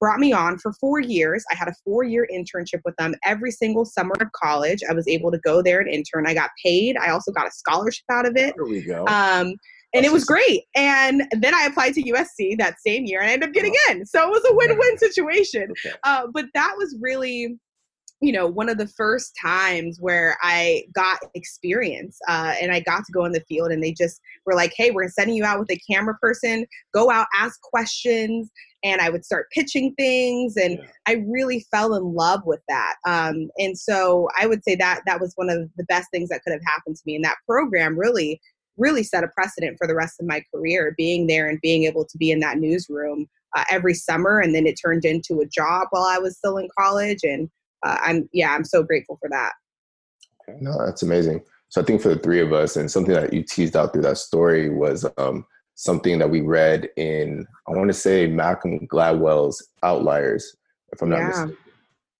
brought 0.00 0.18
me 0.18 0.32
on 0.32 0.58
for 0.58 0.72
four 0.80 0.98
years. 1.00 1.44
I 1.52 1.54
had 1.54 1.68
a 1.68 1.74
four 1.84 2.02
year 2.02 2.26
internship 2.32 2.80
with 2.84 2.96
them 2.96 3.14
every 3.24 3.50
single 3.50 3.84
summer 3.84 4.14
of 4.20 4.32
college. 4.32 4.80
I 4.88 4.94
was 4.94 5.06
able 5.06 5.30
to 5.30 5.38
go 5.38 5.62
there 5.62 5.80
and 5.80 5.88
intern. 5.88 6.26
I 6.26 6.34
got 6.34 6.50
paid. 6.64 6.96
I 6.96 7.10
also 7.10 7.30
got 7.30 7.46
a 7.46 7.50
scholarship 7.50 8.04
out 8.10 8.26
of 8.26 8.36
it. 8.36 8.54
There 8.56 8.64
we 8.64 8.82
go. 8.82 9.06
Um, 9.06 9.54
and 9.92 10.06
it 10.06 10.12
was 10.12 10.24
great. 10.24 10.62
And 10.76 11.24
then 11.32 11.54
I 11.54 11.66
applied 11.66 11.94
to 11.94 12.02
USC 12.02 12.56
that 12.58 12.76
same 12.84 13.06
year 13.06 13.20
and 13.20 13.28
I 13.28 13.32
ended 13.32 13.48
up 13.48 13.54
getting 13.54 13.74
in. 13.90 14.06
So 14.06 14.22
it 14.22 14.30
was 14.30 14.42
a 14.48 14.54
win 14.54 14.78
win 14.78 14.98
situation. 14.98 15.68
Uh, 16.04 16.28
but 16.32 16.46
that 16.54 16.74
was 16.76 16.96
really 17.00 17.56
you 18.20 18.32
know 18.32 18.46
one 18.46 18.68
of 18.68 18.78
the 18.78 18.86
first 18.86 19.34
times 19.40 19.98
where 20.00 20.36
i 20.42 20.82
got 20.94 21.18
experience 21.34 22.18
uh, 22.28 22.54
and 22.60 22.72
i 22.72 22.80
got 22.80 23.04
to 23.04 23.12
go 23.12 23.24
in 23.24 23.32
the 23.32 23.44
field 23.48 23.70
and 23.70 23.82
they 23.82 23.92
just 23.92 24.20
were 24.46 24.54
like 24.54 24.72
hey 24.76 24.90
we're 24.90 25.08
sending 25.08 25.36
you 25.36 25.44
out 25.44 25.58
with 25.58 25.70
a 25.70 25.80
camera 25.90 26.14
person 26.20 26.66
go 26.92 27.10
out 27.10 27.26
ask 27.38 27.60
questions 27.62 28.50
and 28.82 29.00
I 29.00 29.10
would 29.10 29.24
start 29.24 29.50
pitching 29.52 29.94
things, 29.96 30.56
and 30.56 30.78
yeah. 30.78 30.86
I 31.06 31.24
really 31.28 31.66
fell 31.70 31.94
in 31.94 32.14
love 32.14 32.40
with 32.44 32.60
that. 32.68 32.94
Um, 33.06 33.50
and 33.58 33.78
so 33.78 34.28
I 34.38 34.46
would 34.46 34.64
say 34.64 34.74
that 34.76 35.02
that 35.06 35.20
was 35.20 35.32
one 35.36 35.50
of 35.50 35.68
the 35.76 35.84
best 35.84 36.08
things 36.10 36.30
that 36.30 36.42
could 36.42 36.52
have 36.52 36.64
happened 36.64 36.96
to 36.96 37.02
me. 37.04 37.16
And 37.16 37.24
that 37.24 37.36
program 37.46 37.98
really, 37.98 38.40
really 38.76 39.02
set 39.02 39.24
a 39.24 39.28
precedent 39.28 39.76
for 39.78 39.86
the 39.86 39.94
rest 39.94 40.16
of 40.20 40.26
my 40.26 40.42
career. 40.54 40.94
Being 40.96 41.26
there 41.26 41.48
and 41.48 41.60
being 41.60 41.84
able 41.84 42.06
to 42.06 42.18
be 42.18 42.30
in 42.30 42.40
that 42.40 42.58
newsroom 42.58 43.26
uh, 43.56 43.64
every 43.70 43.94
summer, 43.94 44.40
and 44.40 44.54
then 44.54 44.66
it 44.66 44.80
turned 44.82 45.04
into 45.04 45.40
a 45.40 45.46
job 45.46 45.88
while 45.90 46.04
I 46.04 46.18
was 46.18 46.36
still 46.36 46.56
in 46.56 46.68
college. 46.78 47.20
And 47.22 47.50
uh, 47.84 47.98
I'm 48.02 48.28
yeah, 48.32 48.54
I'm 48.54 48.64
so 48.64 48.82
grateful 48.82 49.18
for 49.20 49.28
that. 49.30 49.52
No, 50.60 50.84
that's 50.84 51.02
amazing. 51.02 51.42
So 51.68 51.80
I 51.80 51.84
think 51.84 52.02
for 52.02 52.08
the 52.08 52.18
three 52.18 52.40
of 52.40 52.52
us, 52.52 52.76
and 52.76 52.90
something 52.90 53.14
that 53.14 53.32
you 53.32 53.42
teased 53.42 53.76
out 53.76 53.92
through 53.92 54.02
that 54.02 54.18
story 54.18 54.68
was 54.68 55.06
um, 55.18 55.44
something 55.74 56.18
that 56.18 56.30
we 56.30 56.40
read 56.40 56.88
in 56.96 57.46
I 57.68 57.72
want 57.72 57.88
to 57.88 57.94
say 57.94 58.26
Malcolm 58.26 58.86
Gladwell's 58.88 59.66
Outliers, 59.82 60.56
if 60.92 61.00
I'm 61.00 61.10
not 61.10 61.18
yeah. 61.18 61.28
mistaken. 61.28 61.56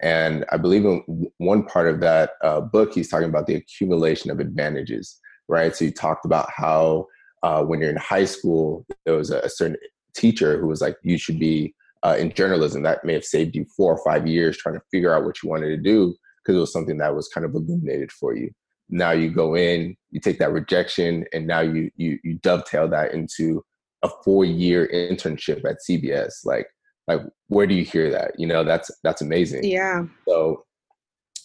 And 0.02 0.46
I 0.50 0.56
believe 0.56 0.84
in 0.86 1.30
one 1.38 1.64
part 1.64 1.86
of 1.86 2.00
that 2.00 2.32
uh, 2.42 2.60
book, 2.60 2.94
he's 2.94 3.08
talking 3.08 3.28
about 3.28 3.46
the 3.46 3.56
accumulation 3.56 4.30
of 4.30 4.40
advantages, 4.40 5.20
right? 5.46 5.76
So 5.76 5.84
he 5.84 5.92
talked 5.92 6.24
about 6.24 6.48
how 6.50 7.06
uh, 7.42 7.62
when 7.64 7.80
you're 7.80 7.90
in 7.90 7.96
high 7.96 8.24
school, 8.24 8.86
there 9.04 9.16
was 9.16 9.30
a, 9.30 9.48
certain 9.48 9.76
teacher 10.14 10.58
who 10.58 10.66
was 10.66 10.80
like, 10.80 10.96
you 11.02 11.18
should 11.18 11.38
be 11.38 11.74
uh, 12.02 12.16
in 12.18 12.32
journalism. 12.32 12.82
That 12.82 13.04
may 13.04 13.14
have 13.14 13.24
saved 13.24 13.56
you 13.56 13.66
four 13.76 13.92
or 13.92 14.04
five 14.04 14.26
years 14.26 14.56
trying 14.56 14.76
to 14.76 14.82
figure 14.90 15.14
out 15.14 15.24
what 15.24 15.42
you 15.42 15.48
wanted 15.48 15.68
to 15.68 15.76
do 15.76 16.14
because 16.42 16.56
it 16.56 16.60
was 16.60 16.72
something 16.72 16.98
that 16.98 17.14
was 17.14 17.28
kind 17.28 17.44
of 17.44 17.54
illuminated 17.54 18.12
for 18.12 18.34
you. 18.34 18.50
Now 18.88 19.12
you 19.12 19.30
go 19.30 19.56
in 19.56 19.96
you 20.10 20.20
take 20.20 20.38
that 20.40 20.52
rejection 20.52 21.24
and 21.32 21.46
now 21.46 21.60
you 21.60 21.90
you, 21.96 22.18
you 22.24 22.34
dovetail 22.42 22.88
that 22.88 23.12
into 23.12 23.64
a 24.02 24.10
four 24.24 24.44
year 24.44 24.88
internship 24.92 25.64
at 25.64 25.76
cbs 25.88 26.32
like 26.44 26.66
like 27.06 27.20
where 27.48 27.66
do 27.66 27.74
you 27.74 27.84
hear 27.84 28.10
that? 28.10 28.32
You 28.38 28.46
know 28.46 28.64
that's 28.64 28.90
that's 29.02 29.22
amazing. 29.22 29.64
Yeah. 29.64 30.04
So 30.26 30.64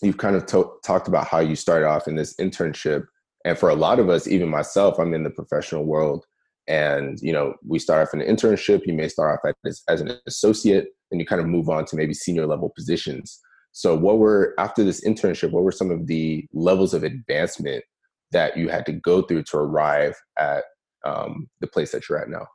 you've 0.01 0.17
kind 0.17 0.35
of 0.35 0.45
to- 0.47 0.71
talked 0.83 1.07
about 1.07 1.27
how 1.27 1.39
you 1.39 1.55
started 1.55 1.87
off 1.87 2.07
in 2.07 2.15
this 2.15 2.35
internship 2.35 3.05
and 3.45 3.57
for 3.57 3.69
a 3.69 3.75
lot 3.75 3.99
of 3.99 4.09
us 4.09 4.27
even 4.27 4.49
myself 4.49 4.99
i'm 4.99 5.13
in 5.13 5.23
the 5.23 5.29
professional 5.29 5.85
world 5.85 6.25
and 6.67 7.19
you 7.21 7.31
know 7.31 7.53
we 7.65 7.77
start 7.77 8.07
off 8.07 8.13
in 8.13 8.21
an 8.21 8.35
internship 8.35 8.81
you 8.85 8.93
may 8.93 9.07
start 9.07 9.39
off 9.45 9.53
as, 9.65 9.83
as 9.87 10.01
an 10.01 10.11
associate 10.27 10.87
and 11.11 11.21
you 11.21 11.27
kind 11.27 11.39
of 11.39 11.47
move 11.47 11.69
on 11.69 11.85
to 11.85 11.95
maybe 11.95 12.13
senior 12.13 12.47
level 12.47 12.71
positions 12.75 13.39
so, 13.77 13.93
what 13.93 14.19
were 14.19 14.53
after 14.57 14.85
this 14.85 15.03
internship? 15.03 15.51
What 15.51 15.65
were 15.65 15.71
some 15.73 15.91
of 15.91 16.07
the 16.07 16.47
levels 16.53 16.93
of 16.93 17.03
advancement 17.03 17.83
that 18.31 18.55
you 18.55 18.69
had 18.69 18.85
to 18.85 18.93
go 18.93 19.21
through 19.21 19.43
to 19.43 19.57
arrive 19.57 20.15
at 20.39 20.63
um, 21.03 21.49
the 21.59 21.67
place 21.67 21.91
that 21.91 22.07
you're 22.07 22.17
at 22.17 22.29
now? 22.29 22.47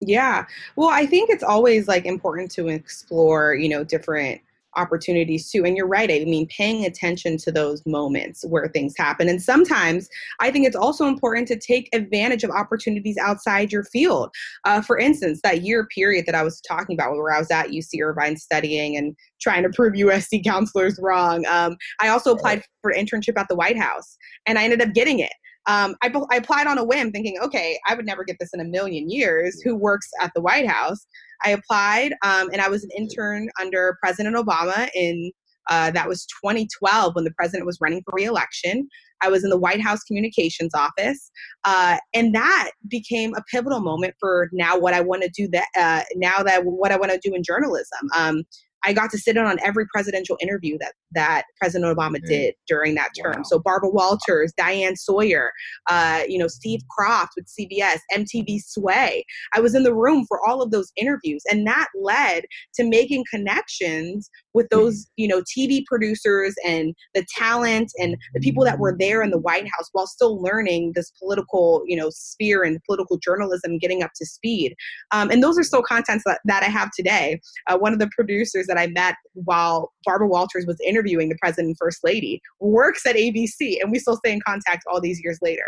Yeah. 0.00 0.46
Well, 0.74 0.88
I 0.88 1.04
think 1.04 1.28
it's 1.28 1.42
always 1.42 1.86
like 1.86 2.06
important 2.06 2.50
to 2.52 2.68
explore, 2.68 3.56
you 3.56 3.68
know, 3.68 3.84
different 3.84 4.40
opportunities 4.78 5.50
too. 5.50 5.64
And 5.64 5.76
you're 5.76 5.88
right. 5.88 6.10
I 6.10 6.24
mean, 6.24 6.46
paying 6.46 6.84
attention 6.84 7.36
to 7.38 7.52
those 7.52 7.84
moments 7.84 8.44
where 8.48 8.68
things 8.68 8.94
happen. 8.96 9.28
And 9.28 9.42
sometimes 9.42 10.08
I 10.40 10.50
think 10.50 10.66
it's 10.66 10.76
also 10.76 11.06
important 11.06 11.48
to 11.48 11.58
take 11.58 11.88
advantage 11.92 12.44
of 12.44 12.50
opportunities 12.50 13.18
outside 13.18 13.72
your 13.72 13.84
field. 13.84 14.30
Uh, 14.64 14.80
for 14.80 14.98
instance, 14.98 15.40
that 15.42 15.62
year 15.62 15.86
period 15.86 16.26
that 16.26 16.34
I 16.34 16.42
was 16.42 16.60
talking 16.60 16.96
about 16.96 17.12
where 17.12 17.34
I 17.34 17.38
was 17.38 17.50
at 17.50 17.68
UC 17.68 18.00
Irvine 18.02 18.36
studying 18.36 18.96
and 18.96 19.16
trying 19.40 19.62
to 19.64 19.70
prove 19.70 19.94
USC 19.94 20.44
counselors 20.44 20.98
wrong. 21.02 21.44
Um, 21.46 21.76
I 22.00 22.08
also 22.08 22.32
applied 22.32 22.62
for 22.82 22.90
an 22.90 23.04
internship 23.04 23.38
at 23.38 23.48
the 23.48 23.56
White 23.56 23.78
House 23.78 24.16
and 24.46 24.58
I 24.58 24.64
ended 24.64 24.80
up 24.80 24.94
getting 24.94 25.18
it. 25.18 25.32
Um, 25.66 25.96
I, 26.02 26.10
I, 26.30 26.36
applied 26.36 26.66
on 26.66 26.78
a 26.78 26.84
whim 26.84 27.12
thinking, 27.12 27.38
okay, 27.42 27.78
I 27.86 27.94
would 27.94 28.06
never 28.06 28.24
get 28.24 28.38
this 28.40 28.54
in 28.54 28.60
a 28.60 28.64
million 28.64 29.10
years. 29.10 29.60
Who 29.62 29.76
works 29.76 30.08
at 30.22 30.30
the 30.34 30.40
White 30.40 30.66
House? 30.66 31.06
I 31.44 31.50
applied 31.50 32.12
um, 32.24 32.50
and 32.52 32.60
I 32.60 32.68
was 32.68 32.84
an 32.84 32.90
intern 32.96 33.48
under 33.60 33.96
President 34.02 34.36
Obama 34.36 34.88
in 34.94 35.30
uh, 35.68 35.90
that 35.90 36.08
was 36.08 36.26
2012 36.44 37.14
when 37.14 37.24
the 37.24 37.30
president 37.32 37.66
was 37.66 37.78
running 37.80 38.02
for 38.04 38.14
reelection. 38.14 38.88
I 39.20 39.28
was 39.28 39.44
in 39.44 39.50
the 39.50 39.58
White 39.58 39.80
House 39.80 40.02
communications 40.04 40.72
office, 40.74 41.30
uh, 41.64 41.98
and 42.14 42.34
that 42.34 42.70
became 42.88 43.34
a 43.34 43.42
pivotal 43.50 43.80
moment 43.80 44.14
for 44.20 44.48
now 44.52 44.78
what 44.78 44.94
I 44.94 45.00
want 45.00 45.22
to 45.22 45.28
do. 45.28 45.48
That 45.48 45.66
uh, 45.76 46.04
now 46.14 46.42
that 46.42 46.64
what 46.64 46.92
I 46.92 46.96
want 46.96 47.12
to 47.12 47.20
do 47.22 47.34
in 47.34 47.42
journalism. 47.42 48.08
Um, 48.16 48.44
I 48.84 48.92
got 48.92 49.10
to 49.10 49.18
sit 49.18 49.36
in 49.36 49.44
on 49.44 49.58
every 49.64 49.86
presidential 49.92 50.36
interview 50.40 50.78
that 50.78 50.92
that 51.12 51.44
President 51.60 51.96
Obama 51.96 52.16
mm-hmm. 52.16 52.28
did 52.28 52.54
during 52.66 52.94
that 52.94 53.10
term. 53.20 53.38
Wow. 53.38 53.42
So 53.44 53.58
Barbara 53.58 53.90
Walters, 53.90 54.52
Diane 54.56 54.96
Sawyer, 54.96 55.50
uh, 55.88 56.22
you 56.28 56.38
know 56.38 56.48
Steve 56.48 56.80
Kroft 56.98 57.28
with 57.36 57.46
CBS, 57.46 57.98
MTV 58.12 58.60
Sway. 58.64 59.24
I 59.54 59.60
was 59.60 59.74
in 59.74 59.82
the 59.82 59.94
room 59.94 60.24
for 60.28 60.40
all 60.46 60.62
of 60.62 60.70
those 60.70 60.92
interviews, 60.96 61.42
and 61.50 61.66
that 61.66 61.88
led 62.00 62.44
to 62.74 62.84
making 62.84 63.24
connections 63.30 64.30
with 64.54 64.68
mm-hmm. 64.68 64.80
those 64.80 65.06
you 65.16 65.28
know 65.28 65.42
TV 65.42 65.84
producers 65.86 66.54
and 66.64 66.94
the 67.14 67.24
talent 67.36 67.90
and 67.98 68.16
the 68.34 68.40
people 68.40 68.64
that 68.64 68.78
were 68.78 68.96
there 68.98 69.22
in 69.22 69.30
the 69.30 69.38
White 69.38 69.64
House 69.64 69.88
while 69.92 70.06
still 70.06 70.40
learning 70.40 70.92
this 70.94 71.10
political 71.18 71.82
you 71.86 71.96
know 71.96 72.10
sphere 72.10 72.62
and 72.62 72.80
political 72.84 73.18
journalism, 73.18 73.78
getting 73.78 74.02
up 74.02 74.10
to 74.16 74.26
speed. 74.26 74.74
Um, 75.10 75.30
and 75.30 75.42
those 75.42 75.58
are 75.58 75.64
still 75.64 75.82
contents 75.82 76.24
that, 76.26 76.40
that 76.44 76.62
I 76.62 76.66
have 76.66 76.90
today. 76.96 77.40
Uh, 77.66 77.78
one 77.78 77.92
of 77.92 77.98
the 77.98 78.10
producers 78.14 78.67
that 78.68 78.78
I 78.78 78.86
met 78.88 79.16
while 79.34 79.92
Barbara 80.04 80.28
Walters 80.28 80.66
was 80.66 80.78
interviewing 80.84 81.28
the 81.28 81.36
president 81.40 81.68
and 81.68 81.78
first 81.78 82.04
lady 82.04 82.40
works 82.60 83.04
at 83.06 83.16
ABC, 83.16 83.80
and 83.80 83.90
we 83.90 83.98
still 83.98 84.16
stay 84.16 84.32
in 84.32 84.40
contact 84.46 84.84
all 84.90 85.00
these 85.00 85.20
years 85.22 85.38
later. 85.42 85.64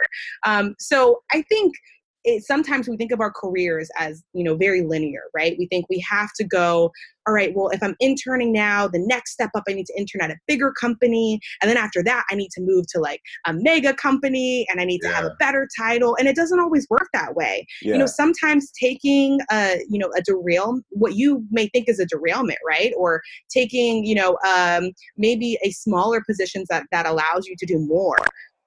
Um, 0.47 0.75
so 0.78 1.23
I 1.33 1.42
think 1.42 1.75
it, 2.24 2.44
sometimes 2.44 2.88
we 2.88 2.96
think 2.96 3.12
of 3.12 3.20
our 3.20 3.32
careers 3.32 3.88
as 3.98 4.22
you 4.32 4.44
know 4.44 4.56
very 4.56 4.82
linear 4.82 5.22
right? 5.34 5.56
We 5.58 5.66
think 5.66 5.86
we 5.88 6.04
have 6.08 6.30
to 6.36 6.44
go 6.44 6.90
all 7.26 7.34
right 7.34 7.52
well 7.54 7.68
if 7.68 7.82
i'm 7.82 7.94
interning 8.00 8.50
now 8.50 8.88
the 8.88 8.98
next 8.98 9.32
step 9.32 9.50
up 9.54 9.62
i 9.68 9.72
need 9.72 9.84
to 9.84 9.92
intern 9.96 10.22
at 10.22 10.30
a 10.30 10.36
bigger 10.46 10.72
company. 10.72 11.38
And 11.60 11.70
then 11.70 11.76
after 11.76 12.02
that 12.04 12.24
i 12.30 12.34
need 12.34 12.50
to 12.52 12.60
move 12.60 12.86
to 12.92 13.00
like 13.00 13.20
a 13.46 13.52
mega 13.52 13.94
company 13.94 14.66
and 14.70 14.80
i 14.80 14.84
need 14.84 15.00
yeah. 15.02 15.10
to 15.10 15.14
have 15.16 15.24
a 15.24 15.36
better 15.38 15.68
title. 15.78 16.16
And 16.18 16.28
it 16.28 16.36
doesn't 16.36 16.60
always 16.60 16.86
work 16.90 17.08
that 17.12 17.34
way. 17.34 17.66
Yeah. 17.82 17.94
you 17.94 17.98
know 17.98 18.06
sometimes 18.06 18.70
taking 18.72 19.40
a 19.50 19.80
you 19.88 19.98
know 19.98 20.10
a 20.16 20.22
derail 20.22 20.80
what 20.90 21.14
you 21.14 21.44
may 21.50 21.68
think 21.68 21.88
is 21.88 21.98
a 22.00 22.06
derailment 22.06 22.58
right? 22.66 22.92
Or 22.96 23.22
taking 23.50 24.04
you 24.04 24.14
know 24.14 24.38
um, 24.48 24.90
maybe 25.16 25.58
a 25.64 25.70
smaller 25.70 26.22
positions 26.26 26.66
that 26.70 26.84
that 26.90 27.06
allows 27.06 27.46
you 27.46 27.54
to 27.58 27.66
do 27.66 27.78
more 27.78 28.16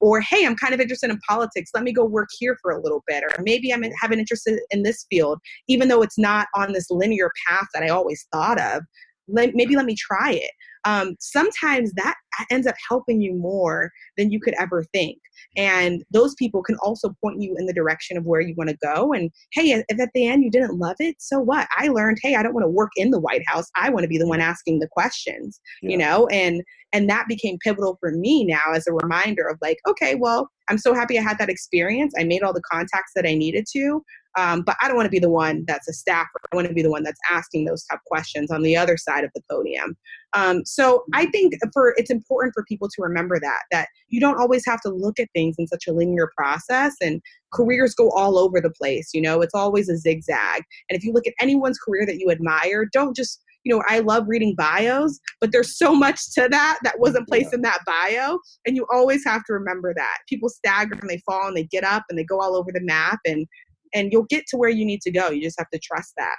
or 0.03 0.19
hey 0.19 0.45
i'm 0.45 0.55
kind 0.55 0.74
of 0.74 0.81
interested 0.81 1.10
in 1.10 1.17
politics. 1.27 1.72
Let 1.74 1.83
me 1.83 1.93
go 1.93 2.03
work 2.03 2.29
here 2.38 2.57
for 2.62 2.72
a 2.72 2.81
little 2.81 3.03
bit 3.07 3.24
or 3.24 3.41
maybe 3.41 3.74
i'm 3.74 3.83
in, 3.83 3.93
have 4.01 4.12
an 4.12 4.19
interest 4.19 4.50
in 4.69 4.83
this 4.83 5.05
field 5.10 5.39
even 5.67 5.88
though 5.88 6.01
it's 6.01 6.19
not 6.19 6.48
on 6.55 6.74
this 6.74 6.89
linear 6.89 7.31
path 7.48 7.67
that 7.74 7.83
i 7.83 7.88
always 7.88 8.27
thought 8.31 8.60
of. 8.60 8.83
Let, 9.29 9.55
maybe 9.55 9.77
let 9.77 9.86
me 9.86 9.95
try 9.95 10.33
it 10.33 10.51
um, 10.86 11.16
sometimes 11.20 11.94
that 11.94 12.16
ends 12.52 12.68
up 12.68 12.75
helping 12.90 13.22
you 13.22 13.34
more 13.36 13.92
than 14.18 14.32
you 14.32 14.40
could 14.40 14.56
ever 14.60 14.84
think. 14.94 15.18
And 15.56 16.04
those 16.12 16.34
people 16.36 16.63
can 16.63 16.75
also 16.78 17.16
point 17.22 17.42
you 17.42 17.56
in 17.58 17.66
the 17.66 17.74
direction 17.74 18.18
of 18.18 18.25
where 18.25 18.42
you 18.42 18.54
want 18.58 18.70
to 18.70 18.78
go 18.84 19.13
and 19.13 19.32
hey 19.54 19.84
if 19.88 20.00
at 20.00 20.10
the 20.13 20.28
end 20.28 20.44
you 20.44 20.52
didn't 20.52 20.80
love 20.80 20.96
it 21.00 21.16
so 21.20 21.40
what? 21.40 21.68
I 21.78 21.88
learned 21.88 22.18
hey 22.22 22.36
i 22.36 22.44
don't 22.44 22.54
want 22.54 22.66
to 22.66 22.70
work 22.70 22.92
in 22.96 23.12
the 23.12 23.20
white 23.20 23.44
house. 23.48 23.70
I 23.75 23.90
want 23.90 24.04
to 24.04 24.08
be 24.08 24.18
the 24.18 24.28
one 24.28 24.42
asking 24.42 24.80
the 24.80 24.88
questions 24.92 25.60
yeah. 25.82 25.90
you 25.92 25.98
know? 25.98 26.28
And 26.28 26.62
and 26.92 27.10
that 27.10 27.28
became 27.28 27.58
pivotal 27.60 27.98
for 28.00 28.12
me 28.12 28.46
now 28.46 28.74
as 28.74 28.86
a 28.88 28.94
reminder 28.94 29.48
of 29.48 29.58
like 29.62 29.78
okay 29.88 30.16
well 30.16 30.50
i'm 30.70 30.78
so 30.78 30.94
happy 30.94 31.18
i 31.18 31.22
had 31.22 31.38
that 31.40 31.50
experience. 31.50 32.13
I 32.18 32.24
made 32.24 32.44
all 32.44 32.54
the 32.54 32.62
contacts 32.72 33.12
that 33.16 33.25
i 33.25 33.34
needed 33.34 33.66
to 33.74 34.04
um, 34.38 34.62
but 34.62 34.75
i 34.82 34.88
don't 34.88 34.96
want 34.96 35.06
to 35.06 35.12
be 35.12 35.20
the 35.20 35.30
one 35.30 35.63
that's 35.68 35.88
a 35.88 35.94
staffer 35.94 36.40
i 36.52 36.56
want 36.56 36.68
to 36.68 36.74
be 36.74 36.82
the 36.82 36.90
one 36.90 37.04
that's 37.04 37.20
asking 37.30 37.66
those 37.66 37.86
tough 37.86 38.00
questions 38.06 38.52
on 38.52 38.62
the 38.62 38.75
other 38.75 38.98
side 38.98 39.24
of 39.24 39.32
the 39.36 39.42
podium 39.50 39.96
um, 40.34 40.66
so 40.66 41.04
i 41.13 41.25
think 41.28 41.54
for 41.74 41.94
it's 41.98 42.12
important 42.12 42.54
for 42.54 42.63
people 42.66 42.88
to 42.88 43.02
remember 43.02 43.40
that 43.40 43.62
that 43.72 43.88
you 44.10 44.20
don't 44.20 44.40
always 44.40 44.63
have 44.66 44.82
to 44.82 44.90
look 44.90 45.20
at 45.20 45.28
things 45.34 45.56
in 45.58 45.68
such 45.68 45.88
a 45.88 45.94
linear 45.94 46.32
process 46.36 46.96
and 47.02 47.22
careers 47.54 47.94
go 47.94 48.10
all 48.12 48.38
over 48.38 48.60
the 48.60 48.72
place 48.72 49.10
you 49.13 49.22
know 49.22 49.42
it's 49.42 49.56
always 49.56 49.90
a 49.90 49.98
zigzag 49.98 50.63
and 50.90 50.98
if 50.98 51.04
you 51.04 51.13
look 51.13 51.28
at 51.28 51.34
anyone's 51.40 51.80
career 51.80 52.06
that 52.06 52.18
you 52.18 52.30
admire 52.32 52.86
don't 52.86 53.16
just 53.16 53.44
you 53.63 53.74
know, 53.74 53.84
I 53.88 54.00
love 54.00 54.25
reading 54.28 54.56
bios, 54.56 55.20
but 55.40 55.52
there's 55.52 55.78
so 55.78 55.96
much 55.96 56.34
to 56.34 56.48
that 56.50 56.80
that 56.84 57.00
wasn't 57.00 57.28
placed 57.28 57.50
yeah. 57.52 57.56
in 57.56 57.62
that 57.62 57.80
bio. 57.86 58.40
And 58.66 58.75
you 58.75 58.86
always 58.92 59.24
have 59.25 59.44
to 59.46 59.54
remember 59.54 59.94
that. 59.96 60.18
People 60.28 60.50
stagger 60.50 60.96
and 61.00 61.10
they 61.10 61.22
fall 61.25 61.48
and 61.48 61.56
they 61.56 61.63
get 61.63 61.84
up 61.84 62.04
and 62.10 62.18
they 62.18 62.24
go 62.24 62.42
all 62.42 62.56
over 62.56 62.72
the 62.74 62.82
map 62.82 63.20
and 63.25 63.48
and 63.93 64.12
you'll 64.12 64.25
get 64.29 64.45
to 64.47 64.57
where 64.57 64.69
you 64.69 64.85
need 64.85 65.01
to 65.01 65.12
go. 65.12 65.29
You 65.29 65.41
just 65.41 65.59
have 65.59 65.69
to 65.71 65.79
trust 65.79 66.13
that. 66.17 66.35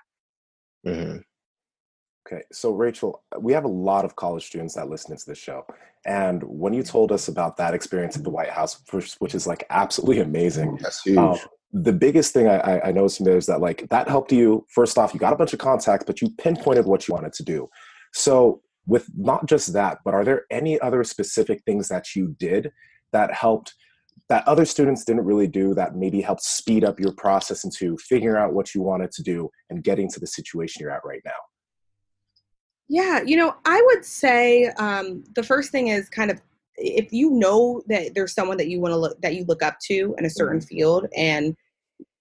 Mm-hmm. 0.87 1.19
Okay, 2.27 2.43
so 2.53 2.73
Rachel, 2.73 3.23
we 3.39 3.53
have 3.53 3.65
a 3.65 3.69
lot 3.69 4.05
of 4.05 4.17
college 4.17 4.47
students 4.47 4.75
that 4.75 4.89
listen 4.89 5.15
to 5.15 5.27
this 5.27 5.39
show. 5.39 5.67
And 6.07 6.43
when 6.45 6.73
you 6.73 6.83
told 6.83 7.13
us 7.13 7.29
about 7.29 7.59
that 7.59 7.75
experience 7.75 8.17
at 8.17 8.25
the 8.25 8.31
White 8.31 8.51
House, 8.51 8.83
which 9.19 9.35
is 9.35 9.47
like 9.47 9.65
absolutely 9.71 10.21
amazing, 10.21 10.79
that's 10.81 11.03
huge. 11.03 11.19
Um, 11.19 11.39
the 11.73 11.93
biggest 11.93 12.33
thing 12.33 12.47
I, 12.47 12.81
I 12.81 12.93
noticed 12.93 13.19
from 13.19 13.27
there 13.27 13.37
is 13.37 13.47
that 13.47 13.61
like 13.61 13.89
that 13.91 14.09
helped 14.09 14.33
you. 14.33 14.65
First 14.71 14.97
off, 14.97 15.13
you 15.13 15.21
got 15.21 15.33
a 15.33 15.37
bunch 15.37 15.53
of 15.53 15.59
contacts, 15.59 16.05
but 16.07 16.23
you 16.23 16.31
pinpointed 16.39 16.87
what 16.87 17.09
you 17.09 17.15
wanted 17.15 17.33
to 17.35 17.43
do. 17.43 17.69
So 18.13 18.63
with 18.87 19.09
not 19.17 19.47
just 19.47 19.73
that, 19.73 19.99
but 20.05 20.15
are 20.15 20.25
there 20.25 20.45
any 20.51 20.81
other 20.81 21.05
specific 21.05 21.63
things 21.67 21.89
that 21.89 22.15
you 22.15 22.37
did 22.39 22.71
that 23.13 23.33
helped 23.33 23.75
that 24.29 24.47
other 24.49 24.65
students 24.65 25.05
didn't 25.05 25.25
really 25.25 25.47
do 25.47 25.75
that 25.75 25.97
maybe 25.97 26.21
helped 26.21 26.43
speed 26.43 26.85
up 26.85 26.99
your 26.99 27.13
process 27.13 27.65
into 27.65 27.97
figuring 27.99 28.43
out 28.43 28.55
what 28.55 28.75
you 28.75 28.83
wanted 28.83 29.11
to 29.13 29.23
do 29.23 29.51
and 29.71 29.85
getting 29.85 30.09
to 30.11 30.21
the 30.21 30.27
situation 30.27 30.81
you're 30.81 30.91
at 30.91 31.05
right 31.05 31.21
now? 31.25 31.33
Yeah, 32.89 33.23
you 33.23 33.37
know, 33.37 33.55
I 33.65 33.83
would 33.87 34.05
say 34.05 34.67
um, 34.79 35.25
the 35.35 35.43
first 35.43 35.71
thing 35.71 35.89
is 35.89 36.09
kind 36.09 36.31
of 36.31 36.41
if 36.77 37.13
you 37.13 37.31
know 37.31 37.83
that 37.87 38.15
there's 38.15 38.35
someone 38.35 38.57
that 38.57 38.69
you 38.69 38.81
want 38.81 38.93
to 38.93 38.97
look 38.97 39.21
that 39.23 39.35
you 39.35 39.45
look 39.45 39.63
up 39.63 39.77
to 39.87 40.15
in 40.19 40.25
a 40.25 40.31
certain 40.31 40.59
mm-hmm. 40.59 40.67
field 40.67 41.07
and 41.17 41.55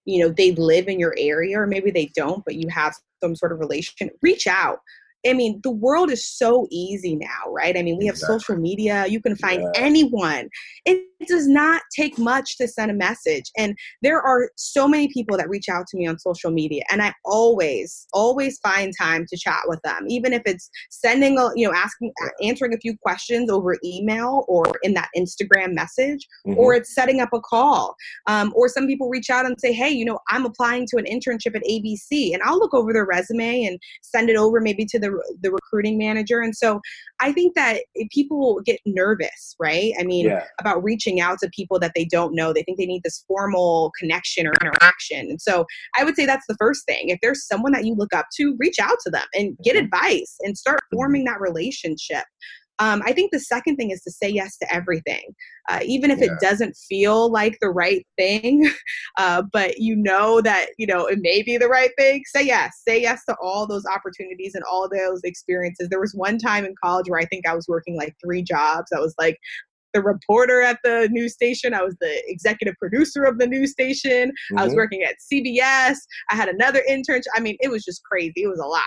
you 0.06 0.24
know 0.24 0.30
they 0.30 0.52
live 0.52 0.88
in 0.88 1.00
your 1.00 1.16
area 1.18 1.60
or 1.60 1.66
maybe 1.66 1.90
they 1.90 2.12
don't 2.16 2.46
but 2.46 2.56
you 2.56 2.68
have 2.68 2.94
some 3.24 3.36
sort 3.36 3.52
of 3.52 3.60
relation 3.60 4.10
reach 4.22 4.46
out 4.46 4.80
I 5.26 5.34
mean, 5.34 5.62
the 5.64 5.72
world 5.72 6.12
is 6.12 6.26
so 6.26 6.68
easy 6.70 7.16
now, 7.16 7.50
right? 7.50 7.78
I 7.78 7.82
mean, 7.82 7.98
we 7.98 8.06
have 8.08 8.16
exactly. 8.16 8.40
social 8.40 8.58
media. 8.58 9.06
You 9.08 9.22
can 9.22 9.36
find 9.38 9.62
yeah. 9.62 9.72
anyone. 9.76 10.50
It 10.86 11.08
does 11.28 11.48
not 11.48 11.82
take 11.96 12.18
much 12.18 12.58
to 12.58 12.68
send 12.68 12.92
a 12.92 12.94
message. 12.94 13.52
And 13.58 13.78
there 14.02 14.22
are 14.22 14.50
so 14.56 14.88
many 14.88 15.08
people 15.10 15.38
that 15.38 15.50
reach 15.50 15.70
out 15.70 15.88
to 15.88 15.98
me 15.98 16.08
on 16.08 16.20
social 16.20 16.52
media. 16.52 16.84
And 16.92 17.02
I 17.02 17.14
always, 17.26 18.08
always 18.14 18.60
find 18.60 18.94
time 19.00 19.26
to 19.30 19.38
chat 19.38 19.62
with 19.68 19.82
them, 19.84 20.06
even 20.08 20.34
if 20.34 20.42
it's 20.46 20.70
sending, 20.90 21.38
a, 21.38 21.50
you 21.56 21.68
know, 21.68 21.74
asking, 21.74 22.12
answering 22.42 22.74
a 22.74 22.78
few 22.78 22.96
questions 22.98 23.50
over 23.50 23.78
email 23.84 24.46
or 24.48 24.66
in 24.84 24.94
that 24.94 25.10
Instagram 25.18 25.74
message, 25.74 26.28
mm-hmm. 26.48 26.58
or 26.58 26.74
it's 26.74 26.94
setting 26.94 27.20
up 27.20 27.30
a 27.34 27.40
call. 27.40 27.96
Um, 28.28 28.54
or 28.56 28.68
some 28.68 28.88
people 28.88 29.10
reach 29.10 29.30
out 29.30 29.46
and 29.46 29.60
say, 29.60 29.74
hey, 29.74 29.90
you 29.90 30.06
know, 30.06 30.20
I'm 30.30 30.46
applying 30.46 30.88
to 30.88 30.98
an 30.98 31.06
internship 31.06 31.56
at 31.56 31.64
ABC. 31.64 32.34
And 32.34 32.42
I'll 32.44 32.60
look 32.60 32.74
over 32.74 32.94
their 32.94 33.06
resume 33.06 33.66
and 33.66 33.80
send 34.02 34.30
it 34.30 34.36
over 34.36 34.60
maybe 34.60 34.86
to 34.86 35.00
the 35.00 35.14
the 35.42 35.52
recruiting 35.52 35.98
manager. 35.98 36.42
And 36.42 36.56
so 36.56 36.82
I 37.20 37.32
think 37.32 37.56
that 37.56 37.82
people 38.12 38.62
get 38.66 38.80
nervous, 38.86 39.56
right? 39.60 39.94
I 40.00 40.04
mean, 40.04 40.26
yeah. 40.26 40.44
about 40.60 40.84
reaching 40.84 41.13
out 41.20 41.40
to 41.40 41.50
people 41.56 41.80
that 41.80 41.94
they 41.96 42.06
don't 42.06 42.36
know. 42.36 42.54
They 42.54 42.64
think 42.64 42.78
they 42.78 42.86
need 42.86 43.04
this 43.04 43.24
formal 43.28 43.92
connection 44.00 44.48
or 44.48 44.54
interaction. 44.62 45.28
And 45.30 45.42
so 45.42 45.66
I 45.98 46.04
would 46.04 46.16
say 46.16 46.26
that's 46.26 46.48
the 46.48 46.58
first 46.60 46.86
thing. 46.86 47.10
If 47.10 47.20
there's 47.22 47.48
someone 47.48 47.72
that 47.74 47.86
you 47.86 47.96
look 47.96 48.14
up 48.14 48.28
to, 48.38 48.56
reach 48.60 48.80
out 48.80 48.98
to 49.04 49.12
them 49.12 49.26
and 49.34 49.58
get 49.64 49.76
mm-hmm. 49.76 49.86
advice 49.86 50.36
and 50.42 50.58
start 50.58 50.80
forming 50.92 51.26
that 51.26 51.42
relationship. 51.42 52.26
Um, 52.80 53.04
I 53.06 53.14
think 53.14 53.32
the 53.32 53.40
second 53.40 53.76
thing 53.76 53.92
is 53.92 54.02
to 54.02 54.12
say 54.12 54.28
yes 54.28 54.58
to 54.58 54.74
everything, 54.74 55.22
uh, 55.70 55.80
even 55.84 56.10
if 56.10 56.20
yeah. 56.20 56.26
it 56.26 56.40
doesn't 56.42 56.76
feel 56.76 57.32
like 57.32 57.58
the 57.62 57.70
right 57.70 58.06
thing, 58.18 58.70
uh, 59.18 59.44
but 59.54 59.78
you 59.78 59.96
know 59.96 60.42
that 60.42 60.70
you 60.78 60.88
know 60.88 61.06
it 61.06 61.20
may 61.22 61.44
be 61.44 61.58
the 61.58 61.68
right 61.68 61.92
thing. 61.98 62.24
Say 62.26 62.46
yes, 62.46 62.82
say 62.88 63.00
yes 63.00 63.24
to 63.26 63.36
all 63.42 63.68
those 63.68 63.86
opportunities 63.86 64.56
and 64.56 64.64
all 64.64 64.90
those 64.90 65.22
experiences. 65.24 65.90
There 65.90 66.00
was 66.00 66.16
one 66.16 66.40
time 66.40 66.66
in 66.66 66.74
college 66.84 67.10
where 67.10 67.20
I 67.20 67.26
think 67.26 67.48
I 67.48 67.56
was 67.56 67.68
working 67.68 67.96
like 67.96 68.16
three 68.24 68.42
jobs. 68.42 68.92
I 68.96 69.00
was 69.00 69.14
like 69.20 69.38
the 69.94 70.02
reporter 70.02 70.62
at 70.62 70.80
the 70.84 71.10
news 71.12 71.34
station. 71.34 71.74
I 71.74 71.84
was 71.84 71.96
the 72.00 72.24
executive 72.28 72.76
producer 72.80 73.24
of 73.24 73.38
the 73.38 73.48
news 73.48 73.72
station. 73.72 74.30
Mm-hmm. 74.30 74.58
I 74.60 74.64
was 74.64 74.72
mm-hmm. 74.72 74.78
working 74.78 75.04
at 75.04 75.16
CBS. 75.32 75.96
I 76.30 76.36
had 76.36 76.50
another 76.50 76.82
internship. 76.90 77.24
I 77.36 77.40
mean, 77.40 77.58
it 77.60 77.70
was 77.70 77.84
just 77.84 78.04
crazy. 78.04 78.44
It 78.44 78.48
was 78.48 78.60
a 78.60 78.68
lot. 78.68 78.82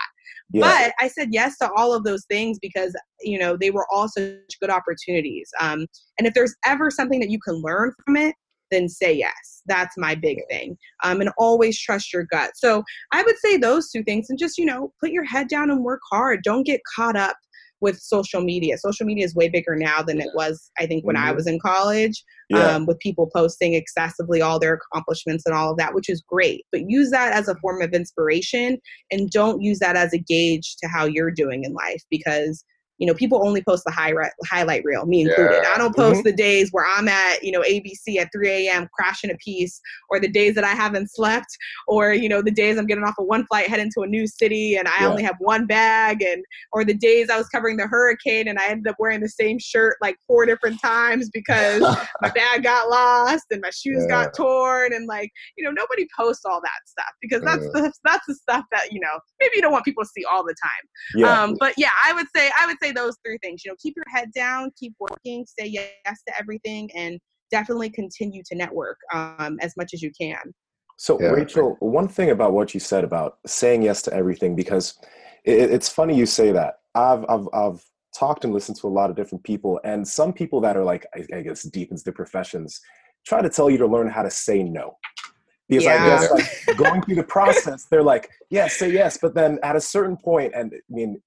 Yeah. 0.51 0.61
But 0.61 0.93
I 0.99 1.09
said 1.09 1.29
yes 1.31 1.57
to 1.57 1.69
all 1.73 1.93
of 1.93 2.03
those 2.03 2.25
things 2.25 2.57
because 2.61 2.95
you 3.21 3.37
know 3.37 3.57
they 3.57 3.71
were 3.71 3.85
all 3.91 4.07
such 4.07 4.59
good 4.61 4.69
opportunities. 4.69 5.49
Um, 5.59 5.87
and 6.17 6.27
if 6.27 6.33
there's 6.33 6.55
ever 6.65 6.89
something 6.89 7.19
that 7.19 7.29
you 7.29 7.39
can 7.39 7.55
learn 7.55 7.93
from 8.05 8.15
it, 8.15 8.35
then 8.71 8.87
say 8.87 9.13
yes. 9.13 9.61
That's 9.65 9.97
my 9.97 10.15
big 10.15 10.39
thing. 10.49 10.77
Um, 11.03 11.21
and 11.21 11.31
always 11.37 11.79
trust 11.79 12.13
your 12.13 12.23
gut. 12.23 12.51
So 12.55 12.83
I 13.11 13.23
would 13.23 13.37
say 13.39 13.57
those 13.57 13.89
two 13.91 14.03
things, 14.03 14.29
and 14.29 14.39
just 14.39 14.57
you 14.57 14.65
know 14.65 14.93
put 15.01 15.11
your 15.11 15.25
head 15.25 15.47
down 15.47 15.69
and 15.69 15.83
work 15.83 16.01
hard. 16.09 16.43
Don't 16.43 16.65
get 16.65 16.81
caught 16.95 17.17
up 17.17 17.35
with 17.81 17.99
social 17.99 18.41
media. 18.41 18.77
Social 18.77 19.05
media 19.05 19.25
is 19.25 19.35
way 19.35 19.49
bigger 19.49 19.75
now 19.75 20.01
than 20.01 20.19
it 20.19 20.29
was, 20.33 20.71
I 20.79 20.85
think, 20.85 21.05
when 21.05 21.15
mm-hmm. 21.15 21.27
I 21.27 21.31
was 21.31 21.47
in 21.47 21.59
college, 21.59 22.23
yeah. 22.49 22.75
um, 22.75 22.85
with 22.85 22.99
people 22.99 23.29
posting 23.33 23.73
excessively 23.73 24.41
all 24.41 24.59
their 24.59 24.73
accomplishments 24.73 25.43
and 25.45 25.55
all 25.55 25.71
of 25.71 25.77
that, 25.77 25.93
which 25.93 26.09
is 26.09 26.23
great. 26.27 26.65
But 26.71 26.89
use 26.89 27.11
that 27.11 27.33
as 27.33 27.47
a 27.47 27.55
form 27.55 27.81
of 27.81 27.93
inspiration 27.93 28.77
and 29.11 29.29
don't 29.29 29.61
use 29.61 29.79
that 29.79 29.95
as 29.95 30.13
a 30.13 30.19
gauge 30.19 30.75
to 30.81 30.87
how 30.87 31.05
you're 31.05 31.31
doing 31.31 31.63
in 31.63 31.73
life 31.73 32.03
because 32.09 32.63
you 32.97 33.05
know, 33.05 33.13
people 33.13 33.45
only 33.45 33.63
post 33.63 33.83
the 33.85 33.91
high 33.91 34.09
re- 34.09 34.31
highlight 34.45 34.83
reel, 34.83 35.05
me 35.05 35.21
included. 35.21 35.61
Yeah. 35.63 35.73
I 35.73 35.77
don't 35.77 35.95
post 35.95 36.19
mm-hmm. 36.19 36.29
the 36.29 36.35
days 36.35 36.69
where 36.71 36.85
I'm 36.95 37.07
at, 37.07 37.43
you 37.43 37.51
know, 37.51 37.61
ABC 37.61 38.17
at 38.17 38.29
3 38.33 38.49
a.m. 38.49 38.89
crashing 38.93 39.29
a 39.29 39.35
piece, 39.35 39.79
or 40.09 40.19
the 40.19 40.27
days 40.27 40.55
that 40.55 40.63
I 40.63 40.73
haven't 40.73 41.11
slept, 41.11 41.47
or 41.87 42.13
you 42.13 42.27
know, 42.27 42.41
the 42.41 42.51
days 42.51 42.77
I'm 42.77 42.87
getting 42.87 43.03
off 43.03 43.15
of 43.19 43.27
one 43.27 43.45
flight 43.45 43.67
heading 43.67 43.91
to 43.95 44.01
a 44.01 44.07
new 44.07 44.25
city 44.27 44.75
and 44.75 44.87
I 44.87 45.01
yeah. 45.01 45.07
only 45.07 45.23
have 45.23 45.35
one 45.39 45.67
bag, 45.67 46.21
and 46.21 46.43
or 46.73 46.83
the 46.83 46.93
days 46.93 47.29
I 47.29 47.37
was 47.37 47.47
covering 47.49 47.77
the 47.77 47.87
hurricane 47.87 48.47
and 48.47 48.57
I 48.59 48.67
ended 48.67 48.87
up 48.87 48.95
wearing 48.99 49.21
the 49.21 49.29
same 49.29 49.59
shirt 49.59 49.97
like 50.01 50.17
four 50.25 50.45
different 50.45 50.81
times 50.81 51.29
because 51.29 51.81
my 52.21 52.29
bag 52.29 52.63
got 52.63 52.89
lost 52.89 53.45
and 53.51 53.61
my 53.61 53.69
shoes 53.69 54.05
yeah. 54.09 54.23
got 54.23 54.33
torn, 54.33 54.93
and 54.93 55.07
like, 55.07 55.31
you 55.57 55.63
know, 55.63 55.71
nobody 55.71 56.07
posts 56.17 56.45
all 56.45 56.61
that 56.61 56.79
stuff 56.85 57.13
because 57.21 57.41
that's 57.43 57.63
the 57.73 57.93
that's 58.03 58.25
the 58.27 58.35
stuff 58.35 58.65
that 58.71 58.91
you 58.91 58.99
know 58.99 59.19
maybe 59.39 59.51
you 59.55 59.61
don't 59.61 59.71
want 59.71 59.85
people 59.85 60.03
to 60.03 60.09
see 60.09 60.25
all 60.25 60.43
the 60.43 60.55
time. 60.61 61.23
Um, 61.27 61.55
but 61.59 61.73
yeah, 61.77 61.91
I 62.05 62.13
would 62.13 62.27
say 62.35 62.49
I 62.59 62.65
would 62.65 62.77
say 62.81 62.86
say 62.87 62.93
those 62.93 63.15
three 63.25 63.37
things. 63.43 63.63
You 63.63 63.71
know, 63.71 63.75
keep 63.79 63.95
your 63.95 64.05
head 64.09 64.31
down, 64.33 64.71
keep 64.77 64.93
working, 64.99 65.45
say 65.45 65.67
yes 65.67 66.21
to 66.27 66.37
everything, 66.39 66.89
and 66.95 67.19
definitely 67.51 67.89
continue 67.89 68.43
to 68.49 68.55
network 68.55 68.97
um, 69.13 69.57
as 69.61 69.73
much 69.77 69.91
as 69.93 70.01
you 70.01 70.11
can. 70.19 70.53
So, 70.97 71.19
yeah. 71.21 71.27
Rachel, 71.27 71.77
one 71.79 72.07
thing 72.07 72.31
about 72.31 72.53
what 72.53 72.73
you 72.73 72.79
said 72.79 73.03
about 73.03 73.37
saying 73.45 73.83
yes 73.83 74.01
to 74.03 74.13
everything, 74.13 74.55
because 74.55 74.95
it, 75.45 75.69
it's 75.71 75.89
funny 75.89 76.15
you 76.17 76.25
say 76.25 76.51
that. 76.51 76.75
I've, 76.95 77.23
I've, 77.29 77.47
I've 77.53 77.83
talked 78.17 78.45
and 78.45 78.53
listened 78.53 78.79
to 78.79 78.87
a 78.87 78.89
lot 78.89 79.09
of 79.09 79.15
different 79.15 79.43
people, 79.43 79.79
and 79.83 80.07
some 80.07 80.33
people 80.33 80.59
that 80.61 80.75
are 80.75 80.83
like, 80.83 81.05
I, 81.15 81.37
I 81.37 81.41
guess, 81.41 81.63
deep 81.63 81.91
into 81.91 82.03
the 82.03 82.11
professions, 82.11 82.81
try 83.25 83.41
to 83.41 83.49
tell 83.49 83.69
you 83.69 83.77
to 83.77 83.87
learn 83.87 84.07
how 84.07 84.23
to 84.23 84.31
say 84.31 84.63
no. 84.63 84.97
Because 85.69 85.83
yeah. 85.83 86.03
I 86.03 86.07
guess 86.07 86.31
like 86.31 86.77
going 86.77 87.01
through 87.03 87.15
the 87.15 87.23
process, 87.23 87.85
they're 87.91 88.01
like, 88.01 88.29
yes, 88.49 88.77
say 88.77 88.89
yes, 88.89 89.19
but 89.21 89.35
then 89.35 89.59
at 89.63 89.75
a 89.75 89.81
certain 89.81 90.15
point, 90.15 90.53
and 90.55 90.73
I 90.73 90.79
mean, 90.89 91.21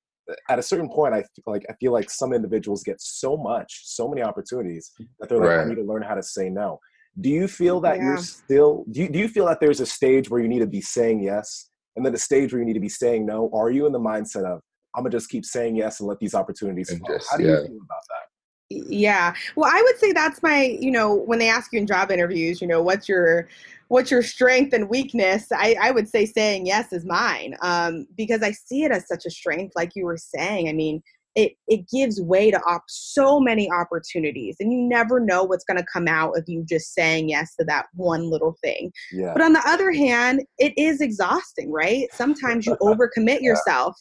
at 0.49 0.59
a 0.59 0.63
certain 0.63 0.89
point, 0.89 1.15
I 1.15 1.23
feel 1.23 1.45
like 1.47 1.65
I 1.71 1.75
feel 1.75 1.93
like 1.93 2.11
some 2.11 2.33
individuals 2.33 2.83
get 2.83 3.01
so 3.01 3.37
much, 3.37 3.83
so 3.85 4.09
many 4.09 4.23
opportunities 4.23 4.93
that 5.19 5.29
they're 5.29 5.39
like, 5.39 5.49
right. 5.49 5.61
I 5.61 5.69
need 5.69 5.77
to 5.77 5.83
learn 5.83 6.03
how 6.03 6.15
to 6.15 6.23
say 6.23 6.49
no. 6.49 6.79
Do 7.21 7.29
you 7.29 7.49
feel 7.49 7.81
that 7.81 7.97
yeah. 7.97 8.05
you're 8.05 8.19
still? 8.19 8.85
Do 8.91 9.01
you, 9.03 9.09
do 9.09 9.19
you 9.19 9.29
feel 9.29 9.47
that 9.47 9.61
there's 9.61 9.81
a 9.81 9.87
stage 9.87 10.31
where 10.31 10.41
you 10.41 10.49
need 10.49 10.61
to 10.61 10.67
be 10.67 10.81
saying 10.81 11.23
yes, 11.23 11.69
and 11.97 12.05
then 12.05 12.15
a 12.15 12.19
stage 12.19 12.53
where 12.53 12.61
you 12.61 12.67
need 12.67 12.75
to 12.75 12.81
be 12.81 12.89
saying 12.89 13.27
no? 13.27 13.47
Or 13.47 13.67
are 13.67 13.71
you 13.71 13.87
in 13.87 13.93
the 13.93 14.01
mindset 14.01 14.45
of 14.45 14.61
I'm 14.95 15.03
gonna 15.03 15.11
just 15.11 15.29
keep 15.29 15.45
saying 15.45 15.77
yes 15.77 16.01
and 16.01 16.09
let 16.09 16.19
these 16.19 16.35
opportunities 16.35 16.91
flow? 16.97 17.19
How 17.31 17.37
do 17.37 17.45
yeah. 17.45 17.51
you 17.51 17.67
feel 17.67 17.77
about 17.77 18.05
that? 18.09 18.30
Yeah. 18.71 19.35
Well, 19.57 19.71
I 19.73 19.83
would 19.83 19.99
say 19.99 20.13
that's 20.13 20.43
my, 20.43 20.79
you 20.81 20.93
know, 20.93 21.13
when 21.15 21.41
they 21.41 21.49
ask 21.49 21.73
you 21.73 21.81
in 21.81 21.87
job 21.87 22.11
interviews, 22.11 22.61
you 22.61 22.69
know, 22.69 22.83
what's 22.83 23.09
your 23.09 23.49
what's 23.91 24.09
your 24.09 24.23
strength 24.23 24.73
and 24.73 24.89
weakness 24.89 25.49
i, 25.53 25.77
I 25.83 25.91
would 25.91 26.09
say 26.09 26.25
saying 26.25 26.65
yes 26.65 26.93
is 26.93 27.05
mine 27.05 27.57
um, 27.61 28.07
because 28.17 28.41
i 28.43 28.53
see 28.53 28.85
it 28.85 28.93
as 28.93 29.07
such 29.07 29.27
a 29.27 29.31
strength 29.31 29.73
like 29.77 29.97
you 29.97 30.05
were 30.05 30.17
saying 30.17 30.69
i 30.69 30.73
mean 30.73 31.03
it, 31.37 31.53
it 31.69 31.89
gives 31.89 32.21
way 32.21 32.51
to 32.51 32.61
op- 32.63 32.83
so 32.89 33.39
many 33.39 33.71
opportunities 33.71 34.57
and 34.59 34.73
you 34.73 34.81
never 34.81 35.21
know 35.21 35.45
what's 35.45 35.65
going 35.65 35.77
to 35.77 35.87
come 35.93 36.09
out 36.09 36.37
of 36.37 36.45
you 36.47 36.65
just 36.69 36.95
saying 36.95 37.29
yes 37.29 37.55
to 37.57 37.65
that 37.65 37.87
one 37.95 38.31
little 38.31 38.57
thing 38.63 38.93
yeah. 39.13 39.33
but 39.33 39.43
on 39.43 39.53
the 39.53 39.63
other 39.67 39.93
hand 39.93 40.43
it 40.59 40.73
is 40.77 41.01
exhausting 41.01 41.71
right 41.71 42.07
sometimes 42.13 42.67
you 42.67 42.77
overcommit 42.83 43.41
yeah. 43.41 43.51
yourself 43.51 43.97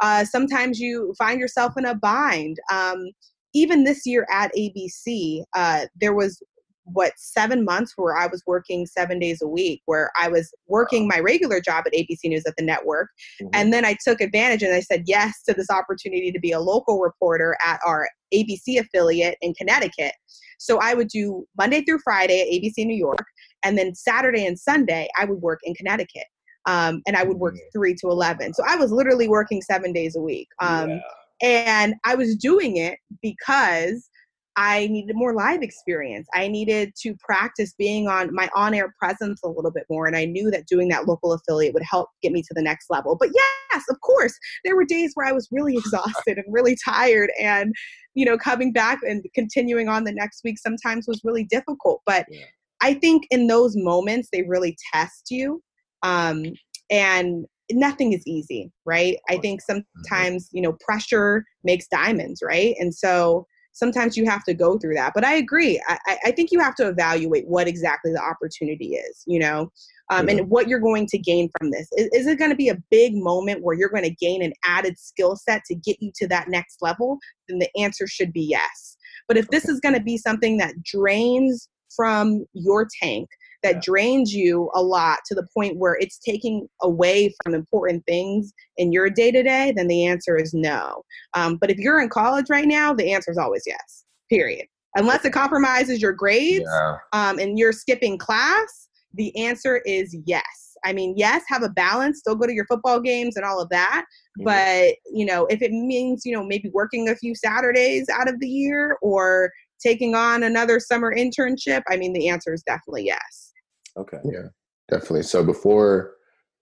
uh, 0.00 0.24
sometimes 0.24 0.80
you 0.80 1.14
find 1.16 1.38
yourself 1.38 1.74
in 1.76 1.84
a 1.84 1.94
bind 1.94 2.58
um, 2.72 3.10
even 3.54 3.84
this 3.84 4.06
year 4.06 4.26
at 4.30 4.50
abc 4.54 5.42
uh, 5.54 5.86
there 6.00 6.14
was 6.14 6.42
what 6.84 7.12
seven 7.16 7.64
months 7.64 7.92
where 7.96 8.16
I 8.16 8.26
was 8.26 8.42
working 8.46 8.86
seven 8.86 9.18
days 9.18 9.40
a 9.42 9.46
week, 9.46 9.82
where 9.86 10.10
I 10.20 10.28
was 10.28 10.52
working 10.66 11.06
my 11.06 11.20
regular 11.20 11.60
job 11.60 11.84
at 11.86 11.92
ABC 11.92 12.24
News 12.24 12.44
at 12.46 12.54
the 12.56 12.64
network. 12.64 13.08
Mm-hmm. 13.40 13.50
And 13.54 13.72
then 13.72 13.84
I 13.84 13.96
took 14.04 14.20
advantage 14.20 14.62
and 14.62 14.74
I 14.74 14.80
said 14.80 15.04
yes 15.06 15.42
to 15.48 15.54
this 15.54 15.70
opportunity 15.70 16.32
to 16.32 16.40
be 16.40 16.52
a 16.52 16.60
local 16.60 17.00
reporter 17.00 17.56
at 17.64 17.80
our 17.86 18.08
ABC 18.34 18.80
affiliate 18.80 19.38
in 19.40 19.54
Connecticut. 19.54 20.12
So 20.58 20.78
I 20.80 20.94
would 20.94 21.08
do 21.08 21.44
Monday 21.58 21.82
through 21.82 22.00
Friday 22.04 22.40
at 22.40 22.48
ABC 22.48 22.86
New 22.86 22.96
York, 22.96 23.24
and 23.64 23.76
then 23.76 23.94
Saturday 23.94 24.46
and 24.46 24.58
Sunday 24.58 25.08
I 25.18 25.24
would 25.24 25.40
work 25.40 25.60
in 25.64 25.74
Connecticut. 25.74 26.26
Um, 26.64 27.02
and 27.08 27.16
I 27.16 27.24
would 27.24 27.38
work 27.38 27.54
mm-hmm. 27.54 27.76
three 27.78 27.94
to 27.96 28.08
11. 28.08 28.54
So 28.54 28.62
I 28.64 28.76
was 28.76 28.92
literally 28.92 29.28
working 29.28 29.60
seven 29.62 29.92
days 29.92 30.14
a 30.14 30.20
week. 30.20 30.46
Um, 30.60 30.90
yeah. 30.90 31.00
And 31.42 31.94
I 32.04 32.14
was 32.14 32.36
doing 32.36 32.76
it 32.76 32.98
because 33.20 34.08
I 34.56 34.86
needed 34.88 35.16
more 35.16 35.34
live 35.34 35.62
experience. 35.62 36.28
I 36.34 36.46
needed 36.46 36.92
to 37.00 37.14
practice 37.20 37.74
being 37.78 38.06
on 38.06 38.34
my 38.34 38.50
on 38.54 38.74
air 38.74 38.94
presence 38.98 39.40
a 39.42 39.48
little 39.48 39.70
bit 39.70 39.84
more. 39.88 40.06
And 40.06 40.14
I 40.14 40.26
knew 40.26 40.50
that 40.50 40.66
doing 40.66 40.88
that 40.88 41.06
local 41.06 41.32
affiliate 41.32 41.72
would 41.72 41.82
help 41.82 42.10
get 42.22 42.32
me 42.32 42.42
to 42.42 42.54
the 42.54 42.62
next 42.62 42.90
level. 42.90 43.16
But 43.18 43.30
yes, 43.34 43.82
of 43.88 44.00
course, 44.02 44.34
there 44.64 44.76
were 44.76 44.84
days 44.84 45.12
where 45.14 45.26
I 45.26 45.32
was 45.32 45.48
really 45.50 45.74
exhausted 45.78 46.38
and 46.38 46.46
really 46.48 46.76
tired. 46.84 47.30
And, 47.40 47.74
you 48.14 48.26
know, 48.26 48.36
coming 48.36 48.72
back 48.72 48.98
and 49.02 49.24
continuing 49.34 49.88
on 49.88 50.04
the 50.04 50.12
next 50.12 50.42
week 50.44 50.58
sometimes 50.58 51.06
was 51.08 51.22
really 51.24 51.44
difficult. 51.44 52.02
But 52.04 52.26
yeah. 52.28 52.44
I 52.82 52.94
think 52.94 53.24
in 53.30 53.46
those 53.46 53.74
moments, 53.76 54.28
they 54.32 54.42
really 54.42 54.76
test 54.92 55.30
you. 55.30 55.62
Um, 56.02 56.44
and 56.90 57.46
nothing 57.74 58.12
is 58.12 58.26
easy, 58.26 58.70
right? 58.84 59.16
I 59.28 59.38
think 59.38 59.60
mm-hmm. 59.62 59.82
sometimes, 60.00 60.48
you 60.52 60.62
know, 60.62 60.76
pressure 60.84 61.44
makes 61.64 61.86
diamonds, 61.88 62.42
right? 62.42 62.74
And 62.78 62.94
so, 62.94 63.46
sometimes 63.72 64.16
you 64.16 64.26
have 64.26 64.44
to 64.44 64.54
go 64.54 64.78
through 64.78 64.94
that. 64.94 65.12
But 65.14 65.24
I 65.24 65.34
agree. 65.34 65.82
I, 65.88 66.18
I 66.26 66.30
think 66.30 66.50
you 66.50 66.60
have 66.60 66.74
to 66.76 66.88
evaluate 66.88 67.48
what 67.48 67.66
exactly 67.66 68.12
the 68.12 68.22
opportunity 68.22 68.94
is, 68.94 69.22
you 69.26 69.38
know, 69.38 69.72
um, 70.10 70.28
and 70.28 70.48
what 70.50 70.68
you're 70.68 70.78
going 70.78 71.06
to 71.06 71.18
gain 71.18 71.48
from 71.58 71.70
this. 71.70 71.88
Is, 71.96 72.08
is 72.12 72.26
it 72.26 72.38
going 72.38 72.50
to 72.50 72.56
be 72.56 72.68
a 72.68 72.76
big 72.90 73.14
moment 73.14 73.62
where 73.62 73.74
you're 73.74 73.88
going 73.88 74.04
to 74.04 74.14
gain 74.14 74.42
an 74.42 74.52
added 74.64 74.98
skill 74.98 75.36
set 75.36 75.64
to 75.66 75.74
get 75.74 75.96
you 76.00 76.12
to 76.16 76.28
that 76.28 76.48
next 76.48 76.82
level? 76.82 77.18
Then 77.48 77.58
the 77.58 77.70
answer 77.80 78.06
should 78.06 78.32
be 78.32 78.42
yes. 78.42 78.96
But 79.26 79.38
if 79.38 79.48
this 79.48 79.68
is 79.68 79.80
going 79.80 79.94
to 79.94 80.02
be 80.02 80.18
something 80.18 80.58
that 80.58 80.82
drains 80.82 81.68
from 81.96 82.44
your 82.52 82.86
tank, 83.02 83.28
that 83.62 83.76
yeah. 83.76 83.80
drains 83.82 84.32
you 84.32 84.70
a 84.74 84.82
lot 84.82 85.18
to 85.26 85.34
the 85.34 85.46
point 85.54 85.78
where 85.78 85.96
it's 86.00 86.18
taking 86.18 86.68
away 86.82 87.32
from 87.42 87.54
important 87.54 88.04
things 88.06 88.52
in 88.76 88.92
your 88.92 89.08
day 89.08 89.30
to 89.30 89.42
day, 89.42 89.72
then 89.76 89.88
the 89.88 90.06
answer 90.06 90.36
is 90.36 90.52
no. 90.52 91.02
Um, 91.34 91.56
but 91.56 91.70
if 91.70 91.78
you're 91.78 92.00
in 92.00 92.08
college 92.08 92.46
right 92.50 92.66
now, 92.66 92.92
the 92.92 93.12
answer 93.12 93.30
is 93.30 93.38
always 93.38 93.62
yes, 93.66 94.04
period. 94.30 94.66
Unless 94.96 95.24
it 95.24 95.32
compromises 95.32 96.02
your 96.02 96.12
grades 96.12 96.66
yeah. 96.66 96.96
um, 97.12 97.38
and 97.38 97.58
you're 97.58 97.72
skipping 97.72 98.18
class, 98.18 98.88
the 99.14 99.34
answer 99.36 99.78
is 99.86 100.16
yes. 100.26 100.76
I 100.84 100.92
mean, 100.92 101.14
yes, 101.16 101.44
have 101.48 101.62
a 101.62 101.68
balance, 101.68 102.18
still 102.18 102.34
go 102.34 102.46
to 102.46 102.52
your 102.52 102.66
football 102.66 103.00
games 103.00 103.36
and 103.36 103.44
all 103.44 103.60
of 103.60 103.68
that. 103.68 104.04
Mm-hmm. 104.40 104.44
But, 104.44 104.96
you 105.12 105.24
know, 105.24 105.46
if 105.46 105.62
it 105.62 105.70
means, 105.70 106.22
you 106.24 106.34
know, 106.34 106.44
maybe 106.44 106.70
working 106.74 107.08
a 107.08 107.16
few 107.16 107.34
Saturdays 107.34 108.08
out 108.08 108.28
of 108.28 108.40
the 108.40 108.48
year 108.48 108.98
or 109.00 109.52
taking 109.80 110.14
on 110.14 110.42
another 110.42 110.80
summer 110.80 111.14
internship, 111.14 111.82
I 111.88 111.96
mean, 111.96 112.12
the 112.12 112.28
answer 112.28 112.52
is 112.52 112.62
definitely 112.62 113.04
yes. 113.06 113.51
Okay. 113.96 114.18
Yeah, 114.24 114.48
definitely. 114.90 115.22
So 115.22 115.44
before 115.44 116.14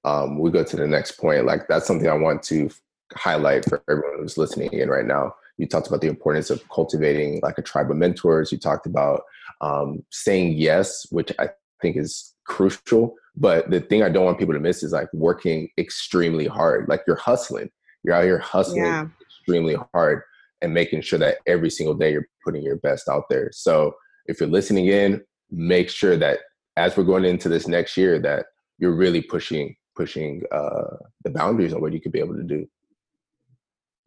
um, 0.05 0.38
we 0.38 0.51
go 0.51 0.64
to 0.64 0.77
the 0.77 0.87
next 0.87 1.12
point, 1.12 1.47
like 1.47 1.69
that's 1.69 1.87
something 1.87 2.09
I 2.09 2.14
want 2.14 2.43
to 2.45 2.71
highlight 3.14 3.64
for 3.64 3.83
everyone 3.88 4.19
who's 4.21 4.38
listening 4.38 4.73
in 4.73 4.88
right 4.88 5.07
now. 5.07 5.35
You 5.59 5.66
talked 5.66 5.88
about 5.88 6.01
the 6.01 6.09
importance 6.09 6.49
of 6.51 6.66
cultivating 6.71 7.40
like 7.43 7.59
a 7.59 7.62
tribe 7.62 7.90
of 7.90 7.97
mentors. 7.97 8.51
You 8.51 8.59
talked 8.59 8.87
about 8.87 9.23
um, 9.61 10.05
saying 10.11 10.55
yes, 10.55 11.07
which 11.11 11.33
I 11.38 11.51
think 11.83 11.97
is 11.97 12.35
crucial. 12.47 13.14
But 13.37 13.71
the 13.71 13.81
thing 13.81 14.03
I 14.03 14.09
don't 14.09 14.25
want 14.25 14.38
people 14.38 14.55
to 14.55 14.61
miss 14.61 14.83
is 14.83 14.93
like 14.93 15.12
working 15.12 15.69
extremely 15.79 16.47
hard. 16.47 16.88
Like 16.88 17.03
you're 17.07 17.16
hustling. 17.16 17.71
You're 18.03 18.14
out 18.14 18.25
here 18.25 18.38
hustling 18.38 18.85
yeah. 18.85 19.07
extremely 19.21 19.77
hard 19.93 20.23
and 20.62 20.75
making 20.75 21.03
sure 21.03 21.19
that 21.19 21.38
every 21.47 21.71
single 21.71 21.95
day 21.95 22.12
you're 22.12 22.29
putting 22.45 22.62
your 22.62 22.77
best 22.77 23.09
out 23.09 23.25
there. 23.29 23.51
So 23.53 23.95
if 24.27 24.40
you're 24.40 24.49
listening 24.49 24.87
in, 24.87 25.23
make 25.51 25.88
sure 25.90 26.16
that 26.16 26.40
as 26.81 26.97
we're 26.97 27.05
going 27.05 27.25
into 27.25 27.49
this 27.49 27.69
next 27.69 27.97
year 27.97 28.19
that 28.19 28.47
you're 28.79 28.95
really 28.95 29.23
pushing 29.23 29.77
pushing 29.97 30.43
uh, 30.53 30.97
the 31.25 31.31
boundaries 31.31 31.75
on 31.75 31.81
what 31.81 31.93
you 31.93 32.01
could 32.01 32.12
be 32.12 32.21
able 32.21 32.37
to 32.37 32.43
do. 32.43 32.66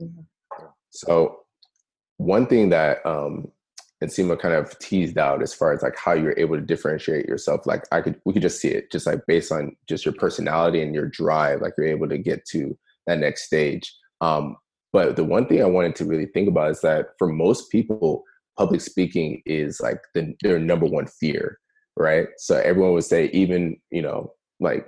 Mm-hmm. 0.02 0.22
So 0.90 1.40
one 2.18 2.48
thing 2.48 2.70
that 2.70 3.06
um, 3.06 3.52
and 4.04 4.12
Seema 4.12 4.38
kind 4.38 4.54
of 4.54 4.78
teased 4.80 5.18
out 5.18 5.42
as 5.42 5.54
far 5.54 5.72
as 5.72 5.82
like 5.82 5.98
how 5.98 6.12
you're 6.12 6.38
able 6.38 6.58
to 6.58 6.62
differentiate 6.62 7.26
yourself. 7.26 7.66
Like 7.66 7.86
I 7.94 8.02
could, 8.02 8.20
we 8.26 8.34
could 8.34 8.42
just 8.42 8.60
see 8.60 8.68
it, 8.68 8.92
just 8.92 9.08
like 9.08 9.22
based 9.28 9.50
on 9.50 9.78
just 9.88 10.04
your 10.04 10.14
personality 10.14 10.82
and 10.82 10.94
your 10.94 11.08
drive, 11.08 11.62
like 11.62 11.74
you're 11.78 11.88
able 11.88 12.10
to 12.10 12.18
get 12.18 12.44
to 12.48 12.78
that 13.08 13.20
next 13.20 13.44
stage. 13.44 13.96
Um, 14.20 14.58
but 14.92 15.16
the 15.16 15.24
one 15.24 15.48
thing 15.48 15.62
I 15.62 15.68
wanted 15.68 15.96
to 15.96 16.06
really 16.06 16.26
think 16.26 16.50
about 16.50 16.72
is 16.72 16.82
that 16.82 17.12
for 17.18 17.30
most 17.30 17.72
people, 17.72 18.24
public 18.58 18.82
speaking 18.82 19.42
is 19.46 19.80
like 19.80 20.02
the, 20.14 20.36
their 20.44 20.60
number 20.60 20.86
one 20.86 21.08
fear, 21.08 21.60
right? 21.98 22.28
So 22.38 22.58
everyone 22.58 22.94
would 22.94 23.04
say, 23.04 23.26
even 23.34 23.78
you 23.92 24.02
know, 24.02 24.34
like 24.60 24.88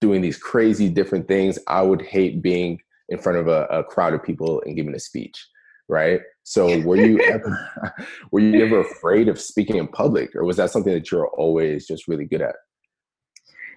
doing 0.00 0.20
these 0.20 0.38
crazy 0.38 0.88
different 0.88 1.28
things, 1.28 1.58
I 1.66 1.82
would 1.82 2.02
hate 2.02 2.42
being 2.42 2.80
in 3.08 3.18
front 3.18 3.38
of 3.38 3.48
a, 3.48 3.64
a 3.66 3.84
crowd 3.84 4.14
of 4.14 4.22
people 4.22 4.62
and 4.66 4.76
giving 4.76 4.94
a 4.94 4.98
speech 4.98 5.46
right? 5.88 6.20
So 6.44 6.80
were 6.82 6.96
you 6.96 7.20
ever 7.20 7.70
were 8.30 8.40
you 8.40 8.64
ever 8.64 8.80
afraid 8.80 9.28
of 9.28 9.40
speaking 9.40 9.76
in 9.76 9.88
public, 9.88 10.34
or 10.36 10.44
was 10.44 10.56
that 10.56 10.70
something 10.70 10.92
that 10.92 11.10
you're 11.10 11.28
always 11.28 11.86
just 11.86 12.08
really 12.08 12.24
good 12.24 12.42
at? 12.42 12.56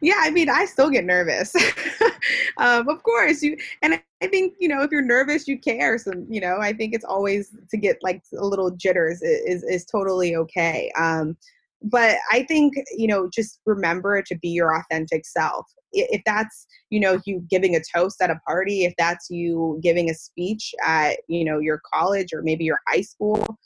Yeah, 0.03 0.17
I 0.19 0.31
mean, 0.31 0.49
I 0.49 0.65
still 0.65 0.89
get 0.89 1.05
nervous. 1.05 1.55
um, 2.57 2.89
of 2.89 3.03
course, 3.03 3.43
you 3.43 3.57
and 3.81 4.01
I 4.21 4.27
think 4.27 4.55
you 4.59 4.67
know 4.67 4.81
if 4.81 4.91
you're 4.91 5.01
nervous, 5.01 5.47
you 5.47 5.59
care. 5.59 5.97
So 5.97 6.11
you 6.29 6.41
know, 6.41 6.57
I 6.59 6.73
think 6.73 6.93
it's 6.93 7.05
always 7.05 7.55
to 7.69 7.77
get 7.77 7.97
like 8.01 8.23
a 8.37 8.45
little 8.45 8.71
jitters 8.71 9.21
is 9.21 9.63
is, 9.63 9.85
totally 9.85 10.35
okay. 10.35 10.91
Um, 10.97 11.37
but 11.81 12.17
I 12.31 12.43
think 12.43 12.73
you 12.95 13.07
know 13.07 13.29
just 13.33 13.59
remember 13.65 14.21
to 14.21 14.35
be 14.37 14.49
your 14.49 14.75
authentic 14.75 15.25
self. 15.25 15.65
If 15.93 16.21
that's 16.25 16.67
you 16.89 16.99
know 16.99 17.19
you 17.25 17.43
giving 17.49 17.75
a 17.75 17.81
toast 17.95 18.21
at 18.21 18.29
a 18.29 18.39
party 18.47 18.85
if 18.85 18.93
that's 18.97 19.29
you 19.29 19.79
giving 19.81 20.09
a 20.09 20.13
speech 20.13 20.73
at 20.83 21.17
you 21.27 21.43
know 21.43 21.59
your 21.59 21.81
college 21.93 22.33
or 22.33 22.41
maybe 22.43 22.63
your 22.63 22.79
high 22.87 23.01
school 23.01 23.57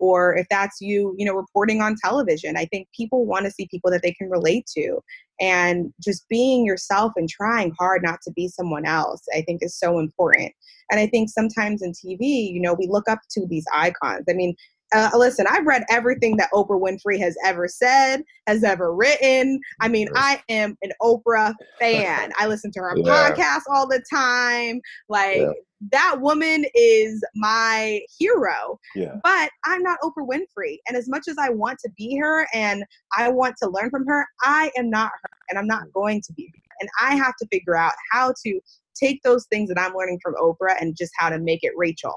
or 0.00 0.36
if 0.36 0.46
that's 0.50 0.80
you 0.80 1.14
you 1.16 1.24
know 1.24 1.34
reporting 1.34 1.80
on 1.80 1.94
television 2.02 2.56
i 2.56 2.64
think 2.66 2.88
people 2.96 3.24
want 3.24 3.44
to 3.44 3.50
see 3.50 3.68
people 3.70 3.90
that 3.90 4.02
they 4.02 4.12
can 4.12 4.28
relate 4.28 4.66
to. 4.66 4.98
And 5.40 5.92
just 6.00 6.28
being 6.28 6.64
yourself 6.64 7.12
and 7.16 7.28
trying 7.28 7.72
hard 7.76 8.04
not 8.04 8.20
to 8.22 8.32
be 8.32 8.48
someone 8.48 8.86
else 8.86 9.22
i 9.34 9.42
think 9.42 9.62
is 9.62 9.78
so 9.78 9.98
important. 9.98 10.52
And 10.90 11.00
i 11.00 11.06
think 11.06 11.30
sometimes 11.30 11.82
in 11.82 11.92
tv 11.92 12.52
you 12.52 12.60
know 12.60 12.74
we 12.74 12.88
look 12.88 13.08
up 13.08 13.20
to 13.32 13.46
these 13.46 13.64
icons. 13.72 14.24
I 14.28 14.34
mean 14.34 14.54
uh, 14.92 15.10
listen, 15.14 15.46
I've 15.48 15.66
read 15.66 15.84
everything 15.90 16.36
that 16.36 16.50
Oprah 16.52 16.80
Winfrey 16.80 17.18
has 17.18 17.36
ever 17.44 17.66
said, 17.68 18.22
has 18.46 18.62
ever 18.62 18.94
written. 18.94 19.60
I 19.80 19.88
mean, 19.88 20.08
I 20.14 20.40
am 20.48 20.76
an 20.82 20.92
Oprah 21.02 21.54
fan. 21.80 22.32
I 22.38 22.46
listen 22.46 22.70
to 22.72 22.80
her 22.80 22.94
yeah. 22.96 23.30
podcast 23.30 23.62
all 23.72 23.88
the 23.88 24.02
time. 24.12 24.80
Like, 25.08 25.38
yeah. 25.38 25.52
that 25.92 26.20
woman 26.20 26.64
is 26.74 27.24
my 27.34 28.00
hero. 28.18 28.78
Yeah. 28.94 29.16
But 29.22 29.50
I'm 29.64 29.82
not 29.82 29.98
Oprah 30.02 30.28
Winfrey. 30.28 30.78
And 30.86 30.96
as 30.96 31.08
much 31.08 31.24
as 31.28 31.36
I 31.38 31.50
want 31.50 31.78
to 31.80 31.90
be 31.96 32.16
her 32.18 32.46
and 32.54 32.84
I 33.16 33.30
want 33.30 33.56
to 33.62 33.70
learn 33.70 33.90
from 33.90 34.06
her, 34.06 34.26
I 34.42 34.70
am 34.76 34.90
not 34.90 35.10
her 35.22 35.30
and 35.50 35.58
I'm 35.58 35.66
not 35.66 35.84
mm. 35.84 35.92
going 35.92 36.22
to 36.22 36.32
be 36.34 36.44
her. 36.54 36.60
And 36.80 36.88
I 37.00 37.14
have 37.16 37.34
to 37.40 37.48
figure 37.50 37.76
out 37.76 37.92
how 38.12 38.34
to 38.44 38.60
take 38.94 39.22
those 39.22 39.46
things 39.46 39.68
that 39.68 39.80
I'm 39.80 39.94
learning 39.94 40.20
from 40.22 40.34
Oprah 40.34 40.80
and 40.80 40.96
just 40.96 41.12
how 41.16 41.28
to 41.28 41.38
make 41.38 41.60
it 41.62 41.72
Rachel. 41.76 42.14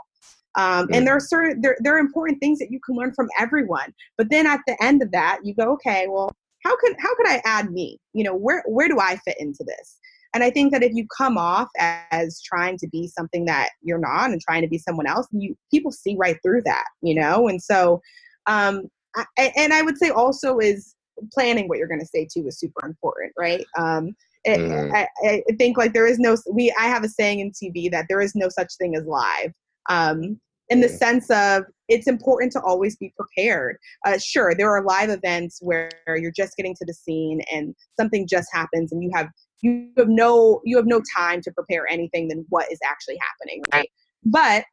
Um, 0.57 0.87
and 0.91 1.05
there 1.05 1.15
are 1.15 1.19
certain 1.19 1.61
there, 1.61 1.77
there 1.79 1.95
are 1.95 1.99
important 1.99 2.39
things 2.39 2.59
that 2.59 2.71
you 2.71 2.79
can 2.85 2.95
learn 2.95 3.13
from 3.13 3.27
everyone. 3.39 3.93
But 4.17 4.29
then 4.29 4.47
at 4.47 4.59
the 4.65 4.81
end 4.83 5.01
of 5.03 5.11
that, 5.11 5.39
you 5.43 5.53
go, 5.53 5.71
okay, 5.73 6.07
well, 6.09 6.31
how 6.65 6.75
could 6.77 6.95
how 6.99 7.15
could 7.15 7.27
I 7.27 7.41
add 7.45 7.71
me? 7.71 7.99
You 8.13 8.23
know, 8.23 8.35
where 8.35 8.63
where 8.67 8.87
do 8.87 8.99
I 8.99 9.17
fit 9.17 9.37
into 9.39 9.63
this? 9.63 9.99
And 10.33 10.43
I 10.43 10.49
think 10.49 10.73
that 10.73 10.83
if 10.83 10.93
you 10.93 11.07
come 11.15 11.37
off 11.37 11.69
as 11.77 12.41
trying 12.41 12.77
to 12.79 12.87
be 12.87 13.07
something 13.07 13.45
that 13.45 13.69
you're 13.81 13.99
not 13.99 14.31
and 14.31 14.41
trying 14.41 14.61
to 14.61 14.67
be 14.67 14.77
someone 14.77 15.07
else, 15.07 15.27
you 15.31 15.55
people 15.71 15.91
see 15.91 16.15
right 16.17 16.37
through 16.43 16.63
that, 16.65 16.85
you 17.01 17.15
know. 17.15 17.47
And 17.47 17.61
so, 17.61 18.01
um, 18.47 18.89
I, 19.15 19.51
and 19.55 19.73
I 19.73 19.81
would 19.81 19.97
say 19.97 20.09
also 20.09 20.59
is 20.59 20.95
planning 21.33 21.67
what 21.67 21.77
you're 21.77 21.87
going 21.87 22.01
to 22.01 22.05
say 22.05 22.27
too 22.31 22.45
is 22.47 22.59
super 22.59 22.85
important, 22.85 23.33
right? 23.37 23.65
Um, 23.77 24.15
it, 24.43 24.59
mm. 24.59 24.93
I, 24.93 25.07
I 25.27 25.43
think 25.57 25.77
like 25.77 25.93
there 25.93 26.07
is 26.07 26.19
no 26.19 26.37
we 26.51 26.73
I 26.79 26.85
have 26.85 27.03
a 27.03 27.09
saying 27.09 27.39
in 27.39 27.51
TV 27.51 27.89
that 27.91 28.05
there 28.09 28.21
is 28.21 28.35
no 28.35 28.49
such 28.49 28.73
thing 28.77 28.95
as 28.95 29.05
live. 29.05 29.53
Um, 29.89 30.39
in 30.69 30.81
the 30.81 30.89
sense 30.89 31.29
of 31.29 31.63
it's 31.87 32.07
important 32.07 32.51
to 32.51 32.61
always 32.61 32.97
be 32.97 33.13
prepared. 33.15 33.77
Uh, 34.05 34.17
sure, 34.17 34.53
there 34.53 34.69
are 34.69 34.83
live 34.83 35.09
events 35.09 35.59
where 35.61 35.89
you're 36.07 36.31
just 36.31 36.55
getting 36.57 36.75
to 36.75 36.85
the 36.85 36.93
scene 36.93 37.41
and 37.51 37.73
something 37.99 38.27
just 38.27 38.49
happens 38.51 38.91
and 38.91 39.01
you 39.03 39.11
have 39.13 39.27
you 39.61 39.89
have 39.97 40.09
no 40.09 40.61
you 40.65 40.77
have 40.77 40.85
no 40.85 41.01
time 41.15 41.41
to 41.41 41.51
prepare 41.51 41.87
anything 41.89 42.27
than 42.27 42.45
what 42.49 42.71
is 42.71 42.79
actually 42.85 43.17
happening, 43.21 43.63
right? 43.73 43.89
But 44.23 44.65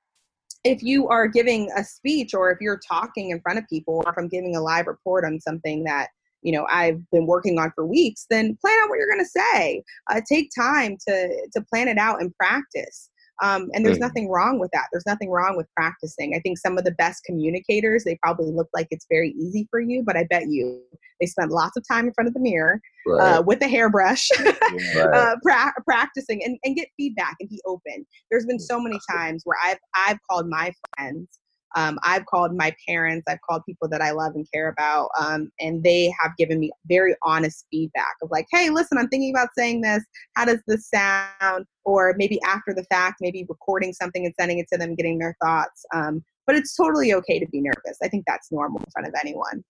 if 0.64 0.82
you 0.82 1.08
are 1.08 1.28
giving 1.28 1.70
a 1.76 1.84
speech 1.84 2.34
or 2.34 2.50
if 2.50 2.58
you're 2.60 2.80
talking 2.88 3.30
in 3.30 3.40
front 3.40 3.58
of 3.58 3.64
people 3.68 4.02
or 4.04 4.10
if 4.10 4.18
I'm 4.18 4.28
giving 4.28 4.56
a 4.56 4.60
live 4.60 4.86
report 4.86 5.24
on 5.24 5.38
something 5.40 5.84
that 5.84 6.08
you 6.42 6.52
know 6.52 6.66
I've 6.70 6.98
been 7.10 7.26
working 7.26 7.58
on 7.58 7.72
for 7.74 7.86
weeks, 7.86 8.26
then 8.28 8.56
plan 8.60 8.76
out 8.82 8.88
what 8.88 8.98
you're 8.98 9.08
going 9.08 9.24
to 9.24 9.40
say. 9.54 9.82
Uh, 10.10 10.20
take 10.28 10.50
time 10.58 10.96
to 11.08 11.48
to 11.52 11.62
plan 11.70 11.88
it 11.88 11.98
out 11.98 12.20
and 12.20 12.34
practice. 12.36 13.10
Um, 13.42 13.68
and 13.72 13.84
there's 13.84 13.98
mm. 13.98 14.02
nothing 14.02 14.28
wrong 14.28 14.60
with 14.60 14.70
that. 14.72 14.86
There's 14.92 15.06
nothing 15.06 15.30
wrong 15.30 15.56
with 15.56 15.66
practicing. 15.74 16.34
I 16.34 16.40
think 16.40 16.58
some 16.58 16.78
of 16.78 16.84
the 16.84 16.92
best 16.92 17.24
communicators, 17.24 18.04
they 18.04 18.18
probably 18.22 18.52
look 18.52 18.68
like 18.72 18.86
it's 18.90 19.06
very 19.10 19.30
easy 19.30 19.66
for 19.70 19.80
you, 19.80 20.02
but 20.04 20.16
I 20.16 20.24
bet 20.30 20.44
you 20.48 20.80
they 21.20 21.26
spend 21.26 21.50
lots 21.50 21.76
of 21.76 21.84
time 21.90 22.06
in 22.06 22.14
front 22.14 22.28
of 22.28 22.34
the 22.34 22.40
mirror 22.40 22.80
right. 23.06 23.36
uh, 23.36 23.42
with 23.42 23.62
a 23.62 23.68
hairbrush, 23.68 24.28
right. 24.40 24.96
uh, 24.96 25.36
pra- 25.42 25.74
practicing 25.84 26.42
and, 26.44 26.58
and 26.64 26.76
get 26.76 26.88
feedback 26.96 27.36
and 27.40 27.48
be 27.48 27.60
open. 27.66 28.06
There's 28.30 28.46
been 28.46 28.60
so 28.60 28.80
many 28.80 28.98
times 29.10 29.42
where 29.44 29.58
I've 29.64 29.78
I've 29.94 30.18
called 30.30 30.48
my 30.48 30.72
friends 30.96 31.38
um, 31.74 31.98
I've 32.02 32.26
called 32.26 32.54
my 32.54 32.74
parents, 32.86 33.24
I've 33.28 33.40
called 33.48 33.62
people 33.66 33.88
that 33.88 34.00
I 34.00 34.12
love 34.12 34.34
and 34.34 34.46
care 34.52 34.68
about, 34.68 35.10
um, 35.20 35.50
and 35.60 35.82
they 35.82 36.14
have 36.20 36.36
given 36.36 36.60
me 36.60 36.70
very 36.86 37.14
honest 37.22 37.66
feedback 37.70 38.14
of 38.22 38.30
like, 38.30 38.46
hey, 38.52 38.70
listen, 38.70 38.98
I'm 38.98 39.08
thinking 39.08 39.34
about 39.34 39.48
saying 39.56 39.80
this. 39.80 40.04
How 40.34 40.44
does 40.44 40.60
this 40.66 40.88
sound? 40.88 41.66
Or 41.84 42.14
maybe 42.16 42.40
after 42.42 42.72
the 42.72 42.84
fact, 42.84 43.16
maybe 43.20 43.44
recording 43.48 43.92
something 43.92 44.24
and 44.24 44.34
sending 44.38 44.58
it 44.58 44.66
to 44.72 44.78
them, 44.78 44.94
getting 44.94 45.18
their 45.18 45.36
thoughts. 45.42 45.84
Um, 45.92 46.24
but 46.46 46.56
it's 46.56 46.76
totally 46.76 47.12
okay 47.14 47.38
to 47.38 47.46
be 47.48 47.60
nervous. 47.60 47.98
I 48.02 48.08
think 48.08 48.24
that's 48.26 48.52
normal 48.52 48.80
in 48.80 48.90
front 48.92 49.08
of 49.08 49.14
anyone. 49.20 49.64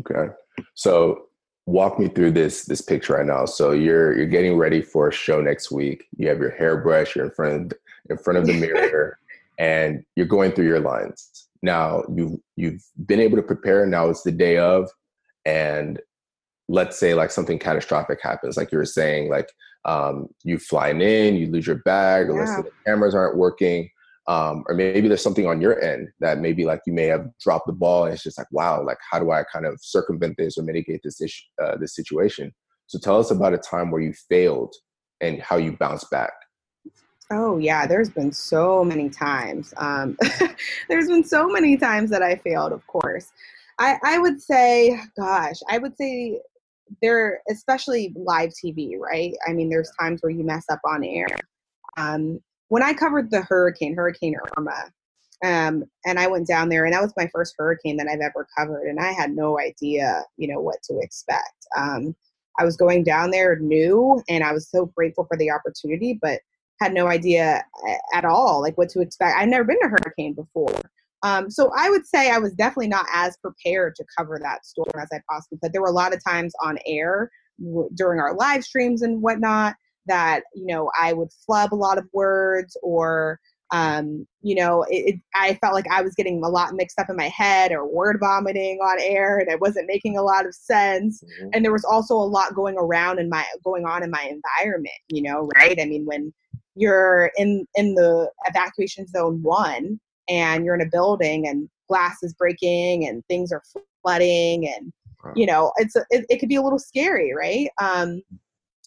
Okay. 0.00 0.32
So 0.74 1.24
walk 1.66 1.98
me 1.98 2.08
through 2.08 2.32
this 2.32 2.64
this 2.64 2.80
picture 2.80 3.14
right 3.14 3.26
now. 3.26 3.44
So 3.44 3.72
you're 3.72 4.16
you're 4.16 4.26
getting 4.26 4.56
ready 4.56 4.82
for 4.82 5.08
a 5.08 5.12
show 5.12 5.40
next 5.40 5.70
week. 5.70 6.04
You 6.16 6.28
have 6.28 6.38
your 6.38 6.50
hairbrush. 6.50 7.16
You're 7.16 7.26
in 7.26 7.30
front 7.32 7.72
of, 7.72 7.78
in 8.10 8.18
front 8.18 8.38
of 8.38 8.46
the 8.46 8.54
mirror 8.60 9.18
and 9.58 10.02
you're 10.16 10.26
going 10.26 10.52
through 10.52 10.66
your 10.66 10.80
lines. 10.80 11.48
Now 11.62 12.04
you've 12.14 12.38
you've 12.56 12.82
been 13.06 13.20
able 13.20 13.36
to 13.36 13.42
prepare. 13.42 13.84
Now 13.86 14.08
it's 14.08 14.22
the 14.22 14.32
day 14.32 14.58
of, 14.58 14.88
and 15.44 16.00
let's 16.68 16.98
say 16.98 17.14
like 17.14 17.30
something 17.30 17.58
catastrophic 17.58 18.20
happens, 18.22 18.56
like 18.56 18.70
you 18.70 18.78
were 18.78 18.84
saying, 18.84 19.28
like 19.28 19.50
um, 19.84 20.28
you 20.44 20.58
flying 20.58 21.00
in, 21.00 21.36
you 21.36 21.50
lose 21.50 21.66
your 21.66 21.82
bag, 21.84 22.28
or 22.28 22.34
yeah. 22.34 22.40
let's 22.40 22.56
say 22.56 22.62
the 22.62 22.70
cameras 22.86 23.14
aren't 23.14 23.36
working. 23.36 23.90
Um, 24.28 24.62
or 24.68 24.74
maybe 24.74 25.08
there's 25.08 25.22
something 25.22 25.46
on 25.46 25.62
your 25.62 25.82
end 25.82 26.10
that 26.20 26.38
maybe 26.38 26.66
like 26.66 26.82
you 26.86 26.92
may 26.92 27.06
have 27.06 27.30
dropped 27.40 27.66
the 27.66 27.72
ball 27.72 28.04
and 28.04 28.12
it's 28.12 28.22
just 28.22 28.36
like 28.36 28.46
wow 28.52 28.84
like 28.84 28.98
how 29.10 29.18
do 29.18 29.30
i 29.30 29.42
kind 29.50 29.64
of 29.64 29.78
circumvent 29.80 30.36
this 30.36 30.58
or 30.58 30.64
mitigate 30.64 31.00
this 31.02 31.22
issue 31.22 31.46
uh, 31.62 31.78
this 31.78 31.94
situation 31.96 32.52
so 32.88 32.98
tell 32.98 33.18
us 33.18 33.30
about 33.30 33.54
a 33.54 33.58
time 33.58 33.90
where 33.90 34.02
you 34.02 34.12
failed 34.28 34.74
and 35.22 35.40
how 35.40 35.56
you 35.56 35.72
bounced 35.78 36.10
back 36.10 36.34
Oh 37.30 37.58
yeah, 37.58 37.86
there's 37.86 38.08
been 38.08 38.32
so 38.32 38.84
many 38.84 39.10
times. 39.10 39.74
Um, 39.76 40.16
there's 40.88 41.08
been 41.08 41.24
so 41.24 41.48
many 41.48 41.76
times 41.76 42.10
that 42.10 42.22
I 42.22 42.36
failed. 42.36 42.72
Of 42.72 42.86
course, 42.86 43.30
I 43.78 43.98
I 44.02 44.18
would 44.18 44.40
say, 44.40 44.98
gosh, 45.16 45.56
I 45.68 45.78
would 45.78 45.96
say 45.96 46.40
there, 47.02 47.40
especially 47.50 48.14
live 48.16 48.50
TV, 48.50 48.98
right? 48.98 49.34
I 49.46 49.52
mean, 49.52 49.68
there's 49.68 49.90
times 50.00 50.22
where 50.22 50.30
you 50.32 50.42
mess 50.44 50.64
up 50.70 50.80
on 50.86 51.04
air. 51.04 51.28
Um, 51.98 52.40
when 52.68 52.82
I 52.82 52.94
covered 52.94 53.30
the 53.30 53.42
hurricane, 53.42 53.94
Hurricane 53.94 54.36
Irma, 54.56 54.90
um, 55.44 55.84
and 56.06 56.18
I 56.18 56.28
went 56.28 56.46
down 56.46 56.70
there, 56.70 56.84
and 56.86 56.94
that 56.94 57.02
was 57.02 57.12
my 57.16 57.28
first 57.34 57.54
hurricane 57.58 57.98
that 57.98 58.08
I've 58.08 58.20
ever 58.20 58.46
covered, 58.56 58.86
and 58.88 59.00
I 59.00 59.12
had 59.12 59.32
no 59.34 59.58
idea, 59.60 60.24
you 60.38 60.48
know, 60.48 60.60
what 60.60 60.82
to 60.84 60.98
expect. 61.00 61.66
Um, 61.76 62.16
I 62.58 62.64
was 62.64 62.76
going 62.76 63.04
down 63.04 63.30
there 63.30 63.58
new, 63.58 64.22
and 64.28 64.42
I 64.42 64.52
was 64.52 64.70
so 64.70 64.86
grateful 64.86 65.26
for 65.26 65.36
the 65.36 65.50
opportunity, 65.50 66.18
but 66.20 66.40
had 66.80 66.94
no 66.94 67.06
idea 67.06 67.64
at 68.14 68.24
all 68.24 68.60
like 68.62 68.76
what 68.78 68.88
to 68.90 69.00
expect. 69.00 69.36
I'd 69.36 69.48
never 69.48 69.64
been 69.64 69.80
to 69.80 69.88
hurricane 69.88 70.34
before. 70.34 70.80
Um, 71.22 71.50
so 71.50 71.72
I 71.76 71.90
would 71.90 72.06
say 72.06 72.30
I 72.30 72.38
was 72.38 72.52
definitely 72.52 72.88
not 72.88 73.06
as 73.12 73.36
prepared 73.38 73.96
to 73.96 74.04
cover 74.16 74.38
that 74.40 74.64
storm 74.64 74.88
as 75.00 75.08
I 75.12 75.20
possibly 75.28 75.58
could. 75.62 75.72
There 75.72 75.82
were 75.82 75.88
a 75.88 75.92
lot 75.92 76.14
of 76.14 76.22
times 76.24 76.52
on 76.62 76.78
air 76.86 77.30
w- 77.58 77.90
during 77.94 78.20
our 78.20 78.34
live 78.34 78.64
streams 78.64 79.02
and 79.02 79.20
whatnot 79.20 79.74
that 80.06 80.42
you 80.54 80.66
know 80.66 80.90
I 81.00 81.12
would 81.12 81.28
flub 81.44 81.74
a 81.74 81.76
lot 81.76 81.98
of 81.98 82.08
words 82.12 82.76
or 82.82 83.38
um, 83.70 84.26
you 84.40 84.54
know 84.54 84.84
it, 84.84 85.14
it, 85.14 85.20
I 85.34 85.54
felt 85.54 85.74
like 85.74 85.86
I 85.90 86.02
was 86.02 86.14
getting 86.14 86.42
a 86.42 86.48
lot 86.48 86.74
mixed 86.74 86.98
up 86.98 87.10
in 87.10 87.16
my 87.16 87.28
head 87.28 87.72
or 87.72 87.86
word 87.86 88.18
vomiting 88.20 88.78
on 88.78 88.98
air 89.00 89.38
and 89.38 89.48
it 89.48 89.60
wasn't 89.60 89.88
making 89.88 90.16
a 90.16 90.22
lot 90.22 90.46
of 90.46 90.54
sense. 90.54 91.22
Mm-hmm. 91.22 91.48
And 91.52 91.64
there 91.64 91.72
was 91.72 91.84
also 91.84 92.14
a 92.14 92.16
lot 92.16 92.54
going 92.54 92.76
around 92.78 93.18
in 93.18 93.28
my 93.28 93.44
going 93.64 93.84
on 93.84 94.02
in 94.02 94.10
my 94.10 94.30
environment. 94.30 94.94
You 95.08 95.22
know, 95.22 95.48
right? 95.56 95.78
I 95.80 95.84
mean 95.84 96.06
when 96.06 96.32
you're 96.78 97.30
in 97.36 97.66
in 97.74 97.94
the 97.94 98.30
evacuation 98.46 99.06
zone 99.08 99.42
one 99.42 99.98
and 100.28 100.64
you're 100.64 100.74
in 100.74 100.80
a 100.80 100.90
building 100.90 101.48
and 101.48 101.68
glass 101.88 102.18
is 102.22 102.34
breaking 102.34 103.06
and 103.06 103.24
things 103.26 103.50
are 103.50 103.62
flooding 104.02 104.68
and 104.68 104.92
you 105.34 105.44
know 105.44 105.72
it's 105.76 105.96
it, 106.10 106.24
it 106.30 106.38
could 106.38 106.48
be 106.48 106.56
a 106.56 106.62
little 106.62 106.78
scary 106.78 107.32
right? 107.36 107.68
Um 107.82 108.22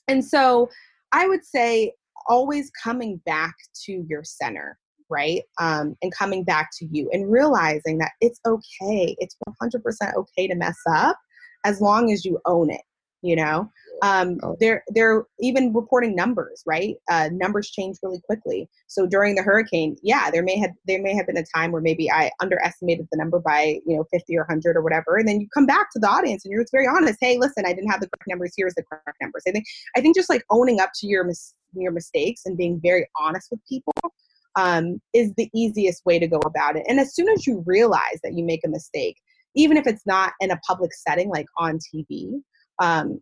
and 0.07 0.23
so 0.23 0.69
i 1.11 1.27
would 1.27 1.43
say 1.45 1.91
always 2.27 2.71
coming 2.83 3.21
back 3.25 3.53
to 3.85 4.03
your 4.07 4.23
center 4.23 4.77
right? 5.09 5.41
Um 5.59 5.97
and 6.01 6.13
coming 6.15 6.45
back 6.45 6.69
to 6.79 6.85
you 6.85 7.09
and 7.11 7.29
realizing 7.29 7.97
that 7.97 8.11
it's 8.21 8.39
okay 8.47 9.15
it's 9.19 9.35
100% 9.61 10.15
okay 10.15 10.47
to 10.47 10.55
mess 10.55 10.77
up 10.89 11.17
as 11.65 11.81
long 11.81 12.11
as 12.11 12.23
you 12.23 12.39
own 12.45 12.71
it 12.71 12.81
you 13.21 13.35
know 13.35 13.69
um, 14.01 14.37
oh. 14.43 14.55
they're 14.59 14.83
they're 14.89 15.25
even 15.39 15.73
reporting 15.73 16.15
numbers 16.15 16.63
right? 16.65 16.95
Uh, 17.09 17.29
numbers 17.31 17.69
change 17.69 17.97
really 18.03 18.21
quickly. 18.21 18.69
So 18.87 19.05
during 19.05 19.35
the 19.35 19.43
hurricane 19.43 19.95
yeah 20.01 20.29
there 20.31 20.43
may 20.43 20.57
have 20.57 20.71
there 20.85 21.01
may 21.01 21.15
have 21.15 21.27
been 21.27 21.37
a 21.37 21.45
time 21.55 21.71
where 21.71 21.81
maybe 21.81 22.11
i 22.11 22.31
underestimated 22.39 23.07
the 23.11 23.17
number 23.17 23.39
by 23.39 23.79
you 23.85 23.95
know 23.95 24.05
50 24.11 24.35
or 24.37 24.41
100 24.41 24.75
or 24.75 24.81
whatever 24.81 25.17
and 25.17 25.27
then 25.27 25.39
you 25.39 25.47
come 25.53 25.65
back 25.65 25.91
to 25.91 25.99
the 25.99 26.07
audience 26.07 26.45
and 26.45 26.51
you're 26.51 26.65
very 26.71 26.87
honest 26.87 27.17
hey 27.21 27.37
listen 27.37 27.65
i 27.65 27.73
didn't 27.73 27.89
have 27.89 28.01
the 28.01 28.07
correct 28.07 28.27
numbers. 28.27 28.53
Here's 28.55 28.75
the 28.75 28.83
correct 28.83 29.17
numbers. 29.21 29.43
I 29.47 29.51
think 29.51 29.65
i 29.95 30.01
think 30.01 30.15
just 30.15 30.29
like 30.29 30.43
owning 30.49 30.79
up 30.79 30.91
to 30.95 31.07
your 31.07 31.23
mis- 31.23 31.53
your 31.73 31.91
mistakes 31.91 32.41
and 32.45 32.57
being 32.57 32.79
very 32.81 33.07
honest 33.19 33.47
with 33.51 33.59
people 33.67 33.93
um, 34.57 34.99
is 35.13 35.31
the 35.37 35.49
easiest 35.55 36.05
way 36.05 36.19
to 36.19 36.27
go 36.27 36.39
about 36.39 36.75
it. 36.75 36.83
And 36.89 36.99
as 36.99 37.15
soon 37.15 37.29
as 37.29 37.47
you 37.47 37.63
realize 37.65 38.19
that 38.23 38.33
you 38.33 38.43
make 38.43 38.61
a 38.65 38.69
mistake 38.69 39.17
even 39.55 39.77
if 39.77 39.85
it's 39.87 40.05
not 40.05 40.33
in 40.39 40.51
a 40.51 40.57
public 40.67 40.91
setting 40.93 41.29
like 41.29 41.47
on 41.57 41.77
tv 41.77 42.41
um, 42.79 43.21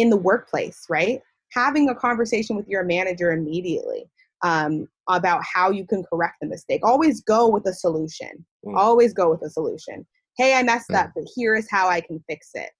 in 0.00 0.10
the 0.10 0.16
workplace, 0.16 0.86
right? 0.88 1.20
Having 1.52 1.88
a 1.88 1.94
conversation 1.94 2.56
with 2.56 2.66
your 2.68 2.84
manager 2.84 3.32
immediately 3.32 4.08
um, 4.42 4.88
about 5.08 5.42
how 5.44 5.70
you 5.70 5.86
can 5.86 6.02
correct 6.04 6.36
the 6.40 6.46
mistake. 6.46 6.80
Always 6.84 7.20
go 7.20 7.48
with 7.48 7.66
a 7.66 7.74
solution. 7.74 8.44
Mm. 8.64 8.76
Always 8.76 9.12
go 9.12 9.30
with 9.30 9.42
a 9.42 9.50
solution. 9.50 10.06
Hey, 10.38 10.54
I 10.54 10.62
messed 10.62 10.88
mm. 10.90 10.96
up, 10.96 11.10
but 11.14 11.24
here 11.34 11.54
is 11.54 11.68
how 11.70 11.88
I 11.88 12.00
can 12.00 12.22
fix 12.28 12.50
it. 12.54 12.70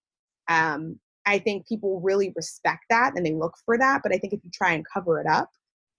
Um, 0.49 0.99
I 1.27 1.39
think 1.39 1.69
people 1.69 2.01
really 2.01 2.33
respect 2.35 2.85
that 2.89 3.13
and 3.15 3.27
they 3.27 3.35
look 3.35 3.55
for 3.67 3.77
that. 3.77 4.01
But 4.03 4.13
I 4.13 4.19
think 4.19 4.33
if 4.33 4.41
you 4.43 4.51
try 4.55 4.73
and 4.73 4.85
cover 4.93 5.21
it 5.21 5.27
up 5.27 5.51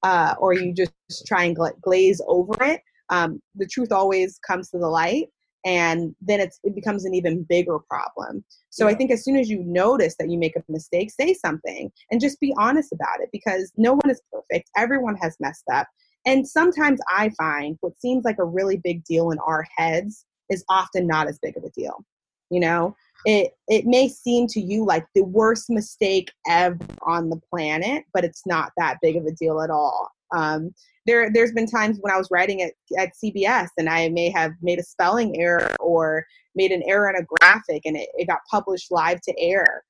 uh, 0.03 0.33
or 0.39 0.53
you 0.53 0.73
just 0.73 0.93
try 1.27 1.43
and 1.43 1.57
glaze 1.81 2.21
over 2.27 2.55
it, 2.63 2.81
um, 3.09 3.39
the 3.55 3.67
truth 3.67 3.91
always 3.91 4.39
comes 4.47 4.69
to 4.71 4.79
the 4.79 4.87
light 4.87 5.27
and 5.65 6.15
then 6.21 6.39
it's, 6.39 6.59
it 6.63 6.75
becomes 6.75 7.05
an 7.05 7.13
even 7.13 7.43
bigger 7.43 7.79
problem. 7.79 8.43
So. 8.69 8.87
I 8.87 8.93
think 8.93 9.11
as 9.11 9.23
soon 9.23 9.37
as 9.37 9.49
you 9.49 9.63
notice 9.63 10.15
that 10.19 10.29
you 10.29 10.37
make 10.37 10.55
a 10.55 10.63
mistake, 10.67 11.11
say 11.11 11.33
something 11.33 11.91
and 12.09 12.19
just 12.19 12.39
be 12.39 12.53
honest 12.57 12.91
about 12.91 13.21
it 13.21 13.29
because 13.31 13.71
no 13.77 13.93
one 13.93 14.09
is 14.09 14.21
perfect. 14.31 14.69
Everyone 14.75 15.15
has 15.15 15.37
messed 15.39 15.63
up. 15.71 15.87
And 16.25 16.47
sometimes 16.47 16.99
I 17.09 17.29
find 17.37 17.77
what 17.81 17.99
seems 17.99 18.25
like 18.25 18.37
a 18.37 18.43
really 18.45 18.77
big 18.77 19.03
deal 19.05 19.31
in 19.31 19.39
our 19.39 19.65
heads 19.75 20.25
is 20.49 20.63
often 20.69 21.07
not 21.07 21.27
as 21.27 21.39
big 21.41 21.57
of 21.57 21.63
a 21.63 21.69
deal. 21.69 22.05
You 22.49 22.59
know, 22.59 22.95
it 23.25 23.53
it 23.67 23.85
may 23.85 24.09
seem 24.09 24.47
to 24.47 24.59
you 24.59 24.85
like 24.85 25.05
the 25.15 25.23
worst 25.23 25.69
mistake 25.69 26.31
ever 26.47 26.77
on 27.03 27.29
the 27.29 27.39
planet, 27.49 28.03
but 28.13 28.25
it's 28.25 28.45
not 28.45 28.71
that 28.77 28.97
big 29.01 29.15
of 29.15 29.25
a 29.25 29.31
deal 29.31 29.61
at 29.61 29.69
all. 29.69 30.09
Um, 30.35 30.73
there 31.05 31.31
there's 31.31 31.51
been 31.51 31.67
times 31.67 31.97
when 32.01 32.13
I 32.13 32.17
was 32.17 32.27
writing 32.31 32.61
at, 32.61 32.73
at 32.97 33.11
CBS 33.23 33.69
and 33.77 33.89
I 33.89 34.09
may 34.09 34.29
have 34.29 34.51
made 34.61 34.79
a 34.79 34.83
spelling 34.83 35.39
error 35.39 35.75
or 35.79 36.25
made 36.55 36.71
an 36.71 36.83
error 36.87 37.09
in 37.09 37.15
a 37.15 37.25
graphic 37.25 37.83
and 37.85 37.97
it, 37.97 38.09
it 38.15 38.27
got 38.27 38.39
published 38.49 38.91
live 38.91 39.21
to 39.21 39.33
air 39.39 39.83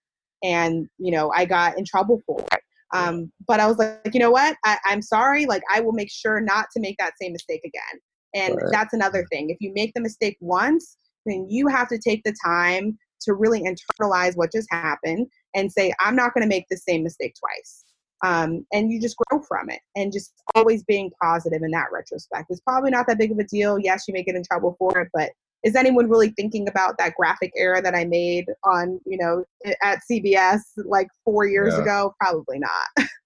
and 0.44 0.88
you 0.98 1.12
know 1.12 1.32
I 1.36 1.46
got 1.46 1.78
in 1.78 1.86
trouble 1.86 2.22
for 2.26 2.46
it. 2.52 2.62
Um, 2.94 3.32
but 3.48 3.62
I 3.62 3.68
was 3.68 3.78
like, 3.78 4.14
you 4.14 4.20
know 4.20 4.32
what? 4.32 4.58
I, 4.66 4.78
I'm 4.86 5.02
sorry. 5.02 5.46
Like 5.46 5.64
I 5.72 5.80
will 5.80 5.94
make 5.94 6.12
sure 6.12 6.42
not 6.42 6.66
to 6.74 6.82
make 6.82 6.98
that 7.00 7.14
same 7.22 7.32
mistake 7.32 7.62
again. 7.64 8.02
And 8.34 8.56
right. 8.56 8.72
that's 8.72 8.94
another 8.94 9.26
thing. 9.32 9.50
If 9.50 9.58
you 9.62 9.72
make 9.74 9.94
the 9.94 10.02
mistake 10.02 10.36
once, 10.42 10.98
then 11.26 11.48
you 11.50 11.68
have 11.68 11.88
to 11.88 11.98
take 11.98 12.24
the 12.24 12.36
time 12.46 12.98
to 13.22 13.34
really 13.34 13.62
internalize 13.64 14.36
what 14.36 14.52
just 14.52 14.68
happened 14.72 15.28
and 15.56 15.72
say, 15.72 15.94
I'm 16.02 16.18
not 16.18 16.34
going 16.34 16.42
to 16.42 16.50
make 16.50 16.66
the 16.70 16.78
same 16.78 17.04
mistake 17.04 17.36
twice 17.40 17.86
um, 18.24 18.66
and 18.72 18.92
you 18.92 19.02
just 19.02 19.18
grow 19.18 19.42
from 19.42 19.70
it 19.70 19.80
and 19.96 20.12
just 20.12 20.34
always 20.56 20.84
being 20.84 21.12
positive 21.22 21.62
in 21.64 21.72
that 21.72 21.88
retrospect. 21.92 22.48
It's 22.50 22.62
probably 22.62 22.92
not 22.92 23.08
that 23.08 23.18
big 23.18 23.32
of 23.32 23.40
a 23.40 23.44
deal. 23.44 23.80
Yes 23.80 24.06
you 24.08 24.14
may 24.14 24.24
get 24.24 24.36
in 24.36 24.44
trouble 24.44 24.76
for 24.78 25.00
it 25.00 25.10
but 25.14 25.32
is 25.64 25.76
anyone 25.76 26.10
really 26.10 26.30
thinking 26.32 26.68
about 26.68 26.98
that 26.98 27.14
graphic 27.16 27.52
error 27.56 27.82
that 27.82 27.94
i 27.94 28.04
made 28.04 28.46
on 28.64 29.00
you 29.06 29.18
know 29.18 29.44
at 29.84 30.00
cbs 30.12 30.60
like 30.78 31.08
four 31.24 31.46
years 31.46 31.74
yeah. 31.76 31.82
ago? 31.82 32.16
Probably 32.20 32.60
not. 32.60 33.08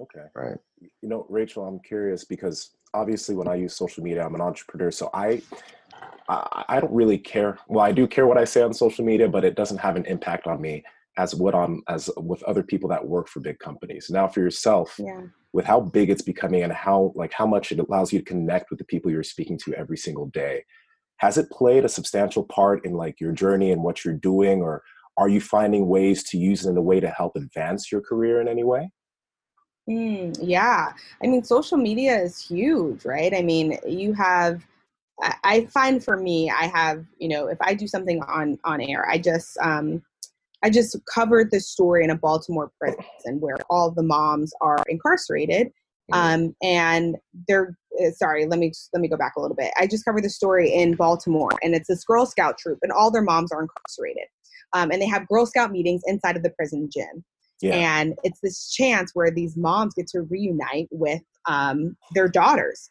Okay. 0.00 0.26
Right. 0.32 0.56
You 1.02 1.08
know 1.08 1.26
rachel 1.28 1.64
i'm 1.64 1.80
curious 1.80 2.24
because 2.24 2.70
obviously 2.94 3.34
when 3.34 3.48
i 3.48 3.56
use 3.56 3.74
social 3.74 4.04
media 4.04 4.24
i'm 4.24 4.36
an 4.36 4.40
entrepreneur 4.40 4.92
so 4.92 5.10
i 5.12 5.42
I 6.28 6.78
don't 6.78 6.92
really 6.92 7.16
care. 7.16 7.58
Well, 7.68 7.82
I 7.82 7.90
do 7.90 8.06
care 8.06 8.26
what 8.26 8.36
I 8.36 8.44
say 8.44 8.60
on 8.60 8.74
social 8.74 9.02
media, 9.02 9.30
but 9.30 9.46
it 9.46 9.54
doesn't 9.54 9.78
have 9.78 9.96
an 9.96 10.04
impact 10.04 10.46
on 10.46 10.60
me 10.60 10.84
as 11.18 11.34
what 11.34 11.54
on 11.54 11.82
as 11.88 12.08
with 12.16 12.42
other 12.44 12.62
people 12.62 12.88
that 12.88 13.06
work 13.06 13.28
for 13.28 13.40
big 13.40 13.58
companies. 13.58 14.08
Now 14.08 14.26
for 14.26 14.40
yourself 14.40 14.94
yeah. 14.98 15.22
with 15.52 15.66
how 15.66 15.80
big 15.80 16.08
it's 16.08 16.22
becoming 16.22 16.62
and 16.62 16.72
how 16.72 17.12
like 17.14 17.32
how 17.32 17.46
much 17.46 17.72
it 17.72 17.80
allows 17.80 18.12
you 18.12 18.20
to 18.20 18.24
connect 18.24 18.70
with 18.70 18.78
the 18.78 18.86
people 18.86 19.10
you're 19.10 19.22
speaking 19.22 19.58
to 19.64 19.74
every 19.74 19.98
single 19.98 20.26
day 20.26 20.64
has 21.18 21.36
it 21.36 21.50
played 21.50 21.84
a 21.84 21.88
substantial 21.88 22.44
part 22.44 22.84
in 22.84 22.94
like 22.94 23.20
your 23.20 23.32
journey 23.32 23.72
and 23.72 23.82
what 23.82 24.04
you're 24.04 24.14
doing? 24.14 24.62
Or 24.62 24.82
are 25.16 25.28
you 25.28 25.40
finding 25.40 25.88
ways 25.88 26.22
to 26.24 26.38
use 26.38 26.64
it 26.64 26.70
in 26.70 26.76
a 26.76 26.82
way 26.82 27.00
to 27.00 27.10
help 27.10 27.36
advance 27.36 27.92
your 27.92 28.00
career 28.00 28.40
in 28.40 28.48
any 28.48 28.64
way? 28.64 28.90
Mm, 29.88 30.38
yeah. 30.40 30.92
I 31.22 31.26
mean 31.26 31.42
social 31.42 31.76
media 31.76 32.16
is 32.20 32.40
huge 32.40 33.04
right? 33.04 33.34
I 33.34 33.42
mean 33.42 33.78
you 33.86 34.12
have 34.14 34.64
I 35.42 35.66
find 35.66 36.04
for 36.04 36.16
me, 36.16 36.48
I 36.48 36.68
have, 36.68 37.04
you 37.18 37.28
know, 37.28 37.48
if 37.48 37.58
I 37.60 37.74
do 37.74 37.88
something 37.88 38.22
on 38.22 38.56
on 38.62 38.80
air, 38.80 39.08
I 39.10 39.18
just 39.18 39.58
um, 39.58 40.00
I 40.62 40.70
just 40.70 40.96
covered 41.12 41.50
the 41.50 41.60
story 41.60 42.04
in 42.04 42.10
a 42.10 42.16
Baltimore 42.16 42.72
prison 42.80 43.40
where 43.40 43.56
all 43.70 43.90
the 43.90 44.02
moms 44.02 44.52
are 44.60 44.82
incarcerated. 44.88 45.70
Um, 46.12 46.56
and 46.62 47.16
they're 47.46 47.76
uh, 48.00 48.10
sorry, 48.12 48.46
let 48.46 48.58
me 48.58 48.72
let 48.92 49.00
me 49.00 49.08
go 49.08 49.16
back 49.16 49.34
a 49.36 49.40
little 49.40 49.56
bit. 49.56 49.72
I 49.78 49.86
just 49.86 50.04
covered 50.04 50.24
the 50.24 50.30
story 50.30 50.72
in 50.72 50.94
Baltimore, 50.94 51.50
and 51.62 51.74
it's 51.74 51.88
this 51.88 52.04
Girl 52.04 52.26
Scout 52.26 52.56
troop, 52.58 52.78
and 52.82 52.92
all 52.92 53.10
their 53.10 53.22
moms 53.22 53.52
are 53.52 53.62
incarcerated, 53.62 54.28
um, 54.72 54.90
and 54.90 55.02
they 55.02 55.06
have 55.06 55.28
Girl 55.28 55.46
Scout 55.46 55.70
meetings 55.70 56.02
inside 56.06 56.36
of 56.36 56.42
the 56.42 56.50
prison 56.50 56.88
gym. 56.92 57.24
Yeah. 57.60 57.74
And 57.74 58.14
it's 58.22 58.40
this 58.40 58.70
chance 58.70 59.10
where 59.14 59.30
these 59.30 59.56
moms 59.56 59.94
get 59.94 60.06
to 60.08 60.22
reunite 60.22 60.88
with 60.92 61.22
um, 61.46 61.96
their 62.14 62.28
daughters. 62.28 62.88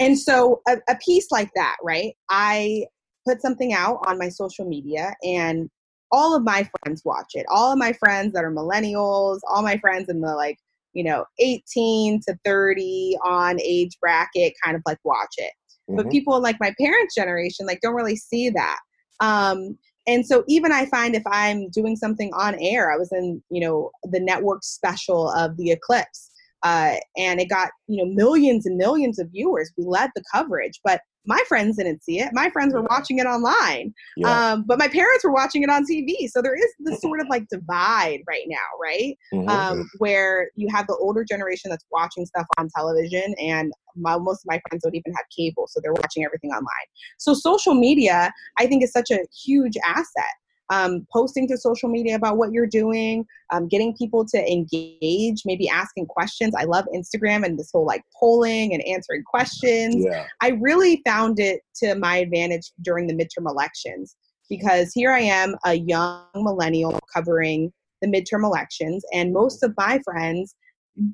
And 0.00 0.18
so, 0.18 0.60
a, 0.68 0.78
a 0.88 0.96
piece 0.96 1.28
like 1.30 1.50
that, 1.54 1.76
right? 1.82 2.14
I 2.28 2.84
put 3.26 3.40
something 3.40 3.72
out 3.72 3.98
on 4.06 4.18
my 4.18 4.28
social 4.28 4.64
media, 4.64 5.14
and 5.22 5.70
all 6.10 6.34
of 6.34 6.42
my 6.42 6.68
friends 6.82 7.02
watch 7.04 7.32
it. 7.34 7.46
All 7.48 7.72
of 7.72 7.78
my 7.78 7.92
friends 7.92 8.32
that 8.32 8.44
are 8.44 8.52
millennials, 8.52 9.40
all 9.48 9.62
my 9.62 9.76
friends 9.78 10.08
in 10.08 10.20
the 10.20 10.34
like, 10.34 10.58
you 10.92 11.04
know, 11.04 11.24
18 11.38 12.20
to 12.26 12.38
30 12.44 13.16
on 13.24 13.60
age 13.60 13.96
bracket 14.00 14.54
kind 14.64 14.76
of 14.76 14.82
like 14.86 14.98
watch 15.04 15.34
it. 15.36 15.52
Mm-hmm. 15.88 15.96
But 15.96 16.10
people 16.10 16.40
like 16.40 16.56
my 16.60 16.74
parents' 16.80 17.14
generation 17.14 17.66
like 17.66 17.80
don't 17.82 17.94
really 17.94 18.16
see 18.16 18.50
that. 18.50 18.78
Um, 19.20 19.76
and 20.06 20.24
so 20.26 20.44
even 20.48 20.72
I 20.72 20.86
find 20.86 21.14
if 21.14 21.22
I'm 21.26 21.68
doing 21.68 21.94
something 21.94 22.32
on 22.32 22.56
air, 22.60 22.90
I 22.90 22.96
was 22.96 23.12
in, 23.12 23.42
you 23.50 23.60
know, 23.60 23.90
the 24.04 24.20
network 24.20 24.64
special 24.64 25.30
of 25.32 25.56
the 25.56 25.70
eclipse. 25.70 26.30
Uh, 26.64 26.96
and 27.16 27.40
it 27.40 27.48
got 27.48 27.70
you 27.86 28.04
know 28.04 28.12
millions 28.12 28.66
and 28.66 28.76
millions 28.76 29.20
of 29.20 29.30
viewers. 29.30 29.70
We 29.76 29.84
led 29.84 30.10
the 30.16 30.24
coverage, 30.34 30.80
but 30.82 31.02
my 31.26 31.42
friends 31.48 31.76
didn't 31.76 32.02
see 32.02 32.20
it. 32.20 32.30
My 32.32 32.50
friends 32.50 32.72
were 32.72 32.82
watching 32.82 33.18
it 33.18 33.26
online, 33.26 33.92
yeah. 34.16 34.52
um, 34.52 34.64
but 34.66 34.78
my 34.78 34.88
parents 34.88 35.24
were 35.24 35.32
watching 35.32 35.62
it 35.62 35.70
on 35.70 35.84
TV. 35.84 36.28
So 36.28 36.40
there 36.40 36.56
is 36.56 36.72
this 36.80 37.00
sort 37.00 37.20
of 37.20 37.26
like 37.28 37.46
divide 37.48 38.20
right 38.26 38.44
now, 38.46 38.56
right? 38.82 39.18
Mm-hmm. 39.32 39.48
Um, 39.48 39.90
where 39.98 40.50
you 40.56 40.68
have 40.74 40.86
the 40.86 40.96
older 40.96 41.24
generation 41.24 41.70
that's 41.70 41.84
watching 41.92 42.24
stuff 42.24 42.46
on 42.56 42.68
television, 42.74 43.34
and 43.38 43.72
my, 43.96 44.16
most 44.16 44.44
of 44.44 44.46
my 44.46 44.60
friends 44.68 44.82
don't 44.84 44.94
even 44.94 45.12
have 45.14 45.24
cable, 45.36 45.66
so 45.68 45.80
they're 45.82 45.92
watching 45.92 46.24
everything 46.24 46.50
online. 46.50 46.86
So 47.18 47.34
social 47.34 47.74
media, 47.74 48.32
I 48.58 48.66
think, 48.66 48.82
is 48.82 48.92
such 48.92 49.10
a 49.10 49.20
huge 49.44 49.76
asset 49.84 50.34
um, 50.70 51.06
posting 51.12 51.48
to 51.48 51.56
social 51.56 51.88
media 51.88 52.14
about 52.14 52.36
what 52.36 52.52
you're 52.52 52.66
doing, 52.66 53.24
um, 53.50 53.68
getting 53.68 53.94
people 53.96 54.24
to 54.26 54.38
engage, 54.38 55.42
maybe 55.44 55.68
asking 55.68 56.06
questions. 56.06 56.54
I 56.56 56.64
love 56.64 56.84
Instagram 56.94 57.44
and 57.44 57.58
this 57.58 57.70
whole 57.72 57.86
like 57.86 58.02
polling 58.18 58.74
and 58.74 58.82
answering 58.86 59.22
questions. 59.24 60.04
Yeah. 60.04 60.26
I 60.42 60.58
really 60.60 61.02
found 61.06 61.40
it 61.40 61.60
to 61.82 61.94
my 61.94 62.18
advantage 62.18 62.72
during 62.82 63.06
the 63.06 63.14
midterm 63.14 63.48
elections 63.48 64.16
because 64.48 64.92
here 64.94 65.12
I 65.12 65.20
am, 65.20 65.56
a 65.64 65.74
young 65.74 66.24
millennial 66.34 66.98
covering 67.14 67.72
the 68.00 68.08
midterm 68.08 68.44
elections, 68.44 69.04
and 69.12 69.32
most 69.32 69.62
of 69.62 69.74
my 69.76 70.00
friends 70.04 70.54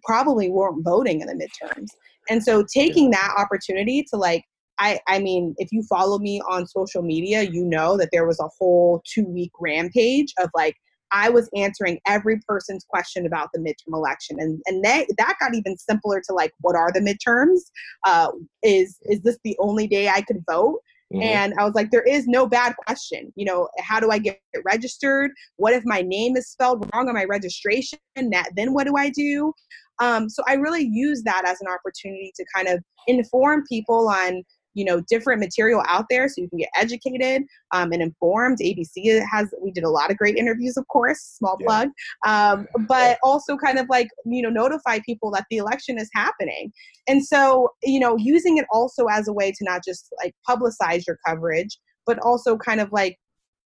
probably 0.04 0.50
weren't 0.50 0.84
voting 0.84 1.20
in 1.20 1.26
the 1.26 1.34
midterms. 1.34 1.88
And 2.30 2.42
so 2.42 2.64
taking 2.72 3.10
that 3.10 3.34
opportunity 3.36 4.04
to 4.10 4.16
like 4.16 4.44
I, 4.78 5.00
I 5.06 5.18
mean, 5.18 5.54
if 5.58 5.70
you 5.72 5.82
follow 5.88 6.18
me 6.18 6.40
on 6.48 6.66
social 6.66 7.02
media, 7.02 7.42
you 7.42 7.64
know 7.64 7.96
that 7.96 8.10
there 8.12 8.26
was 8.26 8.40
a 8.40 8.48
whole 8.58 9.02
two 9.06 9.24
week 9.26 9.52
rampage 9.60 10.32
of 10.38 10.50
like, 10.54 10.76
I 11.12 11.28
was 11.28 11.48
answering 11.56 12.00
every 12.06 12.40
person's 12.48 12.84
question 12.88 13.24
about 13.24 13.50
the 13.52 13.60
midterm 13.60 13.94
election. 13.94 14.36
And, 14.40 14.60
and 14.66 14.84
that, 14.84 15.06
that 15.16 15.36
got 15.38 15.54
even 15.54 15.76
simpler 15.76 16.20
to 16.26 16.34
like, 16.34 16.52
what 16.60 16.74
are 16.74 16.90
the 16.92 17.00
midterms? 17.00 17.60
Uh, 18.04 18.32
is, 18.64 18.98
is 19.02 19.22
this 19.22 19.38
the 19.44 19.56
only 19.60 19.86
day 19.86 20.08
I 20.08 20.22
could 20.22 20.42
vote? 20.50 20.80
Mm-hmm. 21.12 21.22
And 21.22 21.54
I 21.58 21.64
was 21.64 21.74
like, 21.74 21.92
there 21.92 22.02
is 22.02 22.26
no 22.26 22.46
bad 22.46 22.74
question. 22.84 23.32
You 23.36 23.44
know, 23.44 23.68
how 23.78 24.00
do 24.00 24.10
I 24.10 24.18
get 24.18 24.40
registered? 24.64 25.30
What 25.56 25.72
if 25.72 25.84
my 25.84 26.02
name 26.02 26.36
is 26.36 26.50
spelled 26.50 26.90
wrong 26.92 27.08
on 27.08 27.14
my 27.14 27.24
registration? 27.24 27.98
That 28.16 28.48
then 28.56 28.72
what 28.72 28.86
do 28.86 28.96
I 28.96 29.10
do? 29.10 29.52
Um, 30.00 30.28
so 30.28 30.42
I 30.48 30.54
really 30.54 30.88
use 30.90 31.22
that 31.24 31.44
as 31.46 31.60
an 31.60 31.68
opportunity 31.68 32.32
to 32.34 32.44
kind 32.52 32.66
of 32.66 32.82
inform 33.06 33.62
people 33.68 34.08
on 34.08 34.42
you 34.74 34.84
know 34.84 35.00
different 35.08 35.40
material 35.40 35.82
out 35.88 36.06
there 36.10 36.28
so 36.28 36.40
you 36.40 36.48
can 36.48 36.58
get 36.58 36.68
educated 36.76 37.42
um, 37.72 37.92
and 37.92 38.02
informed. 38.02 38.58
Abc 38.58 39.24
has 39.30 39.52
we 39.62 39.70
did 39.70 39.84
a 39.84 39.90
lot 39.90 40.10
of 40.10 40.16
great 40.16 40.36
interviews 40.36 40.76
of 40.76 40.86
course 40.88 41.20
small 41.20 41.56
yeah. 41.60 41.66
plug 41.66 41.88
um, 42.26 42.66
but 42.88 43.18
also 43.22 43.56
kind 43.56 43.78
of 43.78 43.86
like 43.88 44.08
you 44.24 44.42
know 44.42 44.50
notify 44.50 44.98
people 45.06 45.30
that 45.32 45.46
the 45.50 45.56
election 45.56 45.98
is 45.98 46.10
happening. 46.14 46.72
And 47.08 47.24
so 47.24 47.70
you 47.82 48.00
know 48.00 48.16
using 48.16 48.58
it 48.58 48.66
also 48.70 49.06
as 49.06 49.28
a 49.28 49.32
way 49.32 49.50
to 49.50 49.64
not 49.64 49.82
just 49.84 50.12
like 50.22 50.34
publicize 50.48 51.06
your 51.06 51.18
coverage 51.26 51.78
but 52.06 52.18
also 52.18 52.56
kind 52.56 52.80
of 52.80 52.92
like 52.92 53.18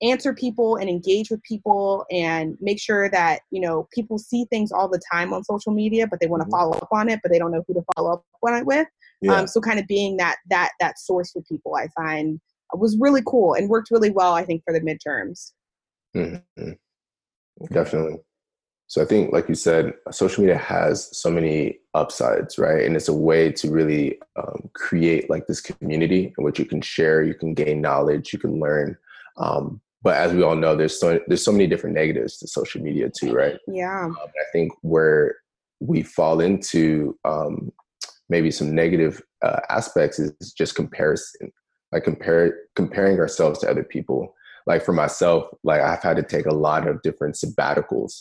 answer 0.03 0.33
people 0.33 0.77
and 0.77 0.89
engage 0.89 1.31
with 1.31 1.43
people 1.43 2.07
and 2.11 2.57
make 2.61 2.81
sure 2.81 3.11
that 3.11 3.41
you 3.51 3.61
know 3.61 3.87
people 3.93 4.19
see 4.19 4.47
things 4.51 4.73
all 4.73 4.89
the 4.89 5.01
time 5.13 5.33
on 5.33 5.45
social 5.45 5.73
media 5.73 6.07
but 6.07 6.19
they 6.21 6.27
want 6.27 6.41
to 6.41 6.45
mm-hmm. 6.45 6.53
follow 6.53 6.73
up 6.73 6.89
on 6.93 7.09
it 7.09 7.21
but 7.23 7.31
they 7.31 7.39
don't 7.39 7.53
know 7.53 7.63
who 7.67 7.75
to 7.75 7.83
follow 7.95 8.13
up 8.13 8.25
on 8.47 8.55
it 8.55 8.67
with 8.67 8.87
yeah. 9.21 9.35
um, 9.35 9.47
so 9.47 9.61
kind 9.61 9.79
of 9.79 9.87
being 9.87 10.17
that 10.17 10.37
that 10.49 10.71
that 10.81 10.99
source 10.99 11.31
for 11.33 11.43
people 11.43 11.75
i 11.77 11.89
find 11.89 12.41
was 12.75 12.97
really 12.99 13.23
cool 13.27 13.55
and 13.55 13.69
worked 13.69 13.91
really 13.91 14.11
well 14.11 14.35
i 14.35 14.45
think 14.45 14.63
for 14.65 14.73
the 14.73 14.81
midterms 14.81 15.53
mm-hmm. 16.17 16.71
definitely 17.73 18.17
so 18.87 19.03
i 19.03 19.05
think 19.05 19.33
like 19.33 19.49
you 19.49 19.55
said 19.55 19.93
social 20.11 20.43
media 20.43 20.57
has 20.57 21.17
so 21.17 21.31
many 21.31 21.79
upsides 21.95 22.59
right 22.59 22.85
and 22.85 22.97
it's 22.97 23.09
a 23.09 23.15
way 23.15 23.51
to 23.51 23.71
really 23.71 24.19
um, 24.37 24.71
create 24.75 25.29
like 25.29 25.47
this 25.47 25.61
community 25.61 26.33
in 26.39 26.45
which 26.45 26.59
you 26.59 26.65
can 26.65 26.81
share 26.81 27.23
you 27.23 27.35
can 27.35 27.55
gain 27.55 27.81
knowledge 27.81 28.33
you 28.33 28.39
can 28.39 28.61
learn 28.61 28.97
um, 29.37 29.81
but 30.03 30.17
as 30.17 30.33
we 30.33 30.43
all 30.43 30.57
know, 30.57 30.75
there's 30.75 30.99
so 30.99 31.21
there's 31.27 31.45
so 31.45 31.53
many 31.53 31.67
different 31.67 31.95
negatives 31.95 32.39
to 32.39 32.47
social 32.47 32.83
media 32.83 33.11
too, 33.11 33.33
right? 33.33 33.59
Yeah. 33.67 34.07
Um, 34.07 34.17
I 34.19 34.45
think 34.53 34.73
where 34.81 35.37
we 35.81 36.03
fall 36.03 36.41
into 36.41 37.19
um, 37.25 37.73
maybe 38.31 38.51
some 38.51 38.75
negative 38.75 39.21
uh, 39.43 39.61
aspects 39.69 40.19
is 40.19 40.53
just 40.57 40.75
comparison, 40.75 41.53
like 41.93 42.05
compare 42.05 42.55
comparing 42.77 43.19
ourselves 43.19 43.59
to 43.61 43.71
other 43.71 43.85
people. 43.85 44.35
Like 44.67 44.85
for 44.85 44.93
myself, 44.93 45.47
like 45.65 45.81
I've 45.81 46.03
had 46.03 46.17
to 46.17 46.23
take 46.23 46.47
a 46.47 46.55
lot 46.55 46.87
of 46.87 47.03
different 47.03 47.35
sabbaticals 47.35 48.15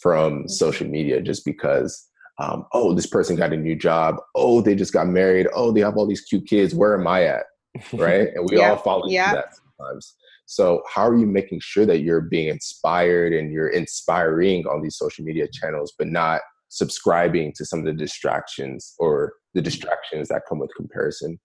from 0.00 0.40
mm-hmm. 0.40 0.48
social 0.48 0.86
media 0.86 1.20
just 1.20 1.44
because. 1.44 2.06
Um, 2.40 2.66
oh, 2.72 2.94
this 2.94 3.08
person 3.08 3.34
got 3.34 3.52
a 3.52 3.56
new 3.56 3.74
job. 3.74 4.14
Oh, 4.36 4.60
they 4.60 4.76
just 4.76 4.92
got 4.92 5.08
married. 5.08 5.48
Oh, 5.52 5.72
they 5.72 5.80
have 5.80 5.96
all 5.96 6.06
these 6.06 6.20
cute 6.20 6.46
kids. 6.46 6.72
Where 6.72 6.96
am 6.96 7.04
I 7.08 7.24
at? 7.24 7.42
Right? 7.92 8.28
And 8.32 8.48
we 8.48 8.60
all 8.60 8.76
fall 8.76 9.02
into 9.02 9.16
that 9.16 9.56
sometimes. 9.56 10.14
So, 10.46 10.82
how 10.88 11.06
are 11.06 11.16
you 11.16 11.26
making 11.26 11.60
sure 11.60 11.84
that 11.84 12.00
you're 12.00 12.20
being 12.20 12.48
inspired 12.48 13.32
and 13.32 13.52
you're 13.52 13.68
inspiring 13.68 14.66
on 14.66 14.82
these 14.82 14.96
social 14.96 15.24
media 15.24 15.46
channels, 15.52 15.92
but 15.98 16.06
not 16.06 16.40
subscribing 16.68 17.52
to 17.56 17.64
some 17.64 17.80
of 17.80 17.84
the 17.84 17.92
distractions 17.92 18.94
or 18.98 19.32
the 19.54 19.62
distractions 19.62 20.28
that 20.28 20.42
come 20.48 20.58
with 20.58 20.70
comparison? 20.76 21.38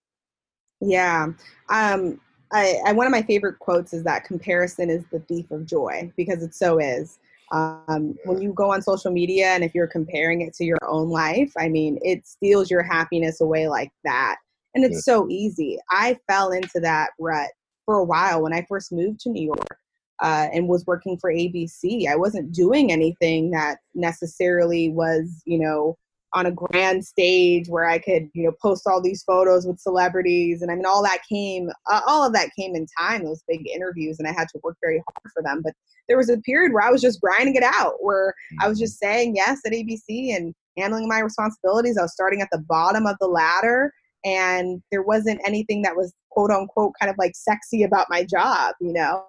Yeah. 0.80 1.28
Um, 1.70 2.20
I, 2.52 2.78
I, 2.86 2.92
one 2.92 3.06
of 3.06 3.10
my 3.10 3.22
favorite 3.22 3.58
quotes 3.58 3.92
is 3.92 4.04
that 4.04 4.24
comparison 4.24 4.90
is 4.90 5.04
the 5.10 5.20
thief 5.20 5.50
of 5.50 5.66
joy 5.66 6.12
because 6.16 6.42
it 6.42 6.54
so 6.54 6.78
is. 6.78 7.18
Um, 7.52 8.16
when 8.24 8.40
you 8.40 8.52
go 8.52 8.72
on 8.72 8.82
social 8.82 9.10
media 9.10 9.48
and 9.48 9.64
if 9.64 9.74
you're 9.74 9.86
comparing 9.86 10.40
it 10.40 10.54
to 10.54 10.64
your 10.64 10.78
own 10.86 11.08
life, 11.08 11.52
I 11.58 11.68
mean, 11.68 11.98
it 12.02 12.26
steals 12.26 12.70
your 12.70 12.82
happiness 12.82 13.40
away 13.40 13.68
like 13.68 13.92
that. 14.04 14.36
And 14.74 14.84
it's 14.84 15.04
yeah. 15.06 15.14
so 15.14 15.28
easy. 15.30 15.78
I 15.90 16.18
fell 16.28 16.50
into 16.50 16.80
that 16.80 17.10
rut 17.18 17.50
for 17.86 17.96
a 17.96 18.04
while 18.04 18.42
when 18.42 18.52
I 18.52 18.66
first 18.68 18.92
moved 18.92 19.20
to 19.20 19.30
New 19.30 19.44
York 19.44 19.78
uh, 20.22 20.48
and 20.52 20.68
was 20.68 20.86
working 20.86 21.18
for 21.18 21.32
ABC. 21.32 22.08
I 22.08 22.16
wasn't 22.16 22.52
doing 22.52 22.92
anything 22.92 23.50
that 23.50 23.78
necessarily 23.94 24.90
was, 24.90 25.42
you 25.44 25.58
know, 25.58 25.96
on 26.34 26.46
a 26.46 26.50
grand 26.50 27.04
stage 27.04 27.68
where 27.68 27.84
I 27.88 27.98
could, 27.98 28.28
you 28.34 28.44
know, 28.44 28.52
post 28.60 28.86
all 28.86 29.00
these 29.00 29.22
photos 29.22 29.66
with 29.66 29.78
celebrities. 29.78 30.62
And 30.62 30.70
I 30.70 30.74
mean, 30.74 30.86
all 30.86 31.02
that 31.04 31.20
came, 31.28 31.70
uh, 31.90 32.00
all 32.06 32.26
of 32.26 32.32
that 32.32 32.50
came 32.58 32.74
in 32.74 32.86
time, 32.98 33.24
those 33.24 33.44
big 33.46 33.68
interviews, 33.68 34.18
and 34.18 34.26
I 34.26 34.32
had 34.32 34.48
to 34.48 34.60
work 34.64 34.76
very 34.82 35.00
hard 35.08 35.32
for 35.32 35.42
them. 35.42 35.62
But 35.62 35.74
there 36.08 36.16
was 36.16 36.28
a 36.28 36.38
period 36.38 36.72
where 36.72 36.82
I 36.82 36.90
was 36.90 37.00
just 37.00 37.20
grinding 37.20 37.54
it 37.54 37.62
out, 37.62 37.94
where 38.00 38.34
I 38.60 38.68
was 38.68 38.78
just 38.78 38.98
saying 38.98 39.36
yes 39.36 39.60
at 39.64 39.72
ABC 39.72 40.36
and 40.36 40.54
handling 40.76 41.08
my 41.08 41.20
responsibilities. 41.20 41.96
I 41.96 42.02
was 42.02 42.12
starting 42.12 42.42
at 42.42 42.48
the 42.50 42.58
bottom 42.58 43.06
of 43.06 43.16
the 43.20 43.28
ladder 43.28 43.92
and 44.24 44.82
there 44.90 45.02
wasn't 45.02 45.40
anything 45.46 45.82
that 45.82 45.96
was 45.96 46.12
quote 46.30 46.50
unquote 46.50 46.92
kind 47.00 47.10
of 47.10 47.16
like 47.18 47.32
sexy 47.34 47.82
about 47.82 48.06
my 48.10 48.24
job, 48.24 48.74
you 48.80 48.92
know? 48.92 49.24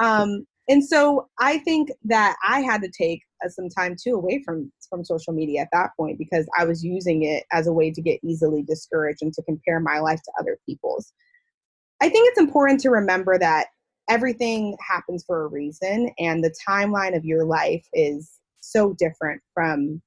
Um, 0.00 0.46
and 0.68 0.84
so 0.84 1.28
I 1.38 1.58
think 1.58 1.90
that 2.04 2.36
I 2.46 2.60
had 2.60 2.82
to 2.82 2.90
take 2.90 3.22
uh, 3.44 3.48
some 3.48 3.68
time 3.68 3.96
too 4.00 4.14
away 4.14 4.42
from 4.44 4.70
from 4.88 5.04
social 5.04 5.32
media 5.32 5.60
at 5.60 5.68
that 5.72 5.90
point 5.96 6.18
because 6.18 6.46
I 6.58 6.64
was 6.64 6.84
using 6.84 7.22
it 7.22 7.44
as 7.52 7.66
a 7.66 7.72
way 7.72 7.90
to 7.92 8.02
get 8.02 8.18
easily 8.24 8.62
discouraged 8.62 9.22
and 9.22 9.32
to 9.34 9.42
compare 9.42 9.80
my 9.80 9.98
life 10.00 10.20
to 10.22 10.32
other 10.40 10.58
people's. 10.66 11.12
I 12.00 12.08
think 12.08 12.28
it's 12.28 12.40
important 12.40 12.80
to 12.80 12.90
remember 12.90 13.38
that 13.38 13.68
everything 14.08 14.76
happens 14.86 15.24
for 15.24 15.44
a 15.44 15.48
reason 15.48 16.10
and 16.18 16.42
the 16.42 16.54
timeline 16.68 17.16
of 17.16 17.24
your 17.24 17.44
life 17.44 17.86
is 17.92 18.38
so 18.60 18.94
different 18.94 19.40
from 19.54 20.02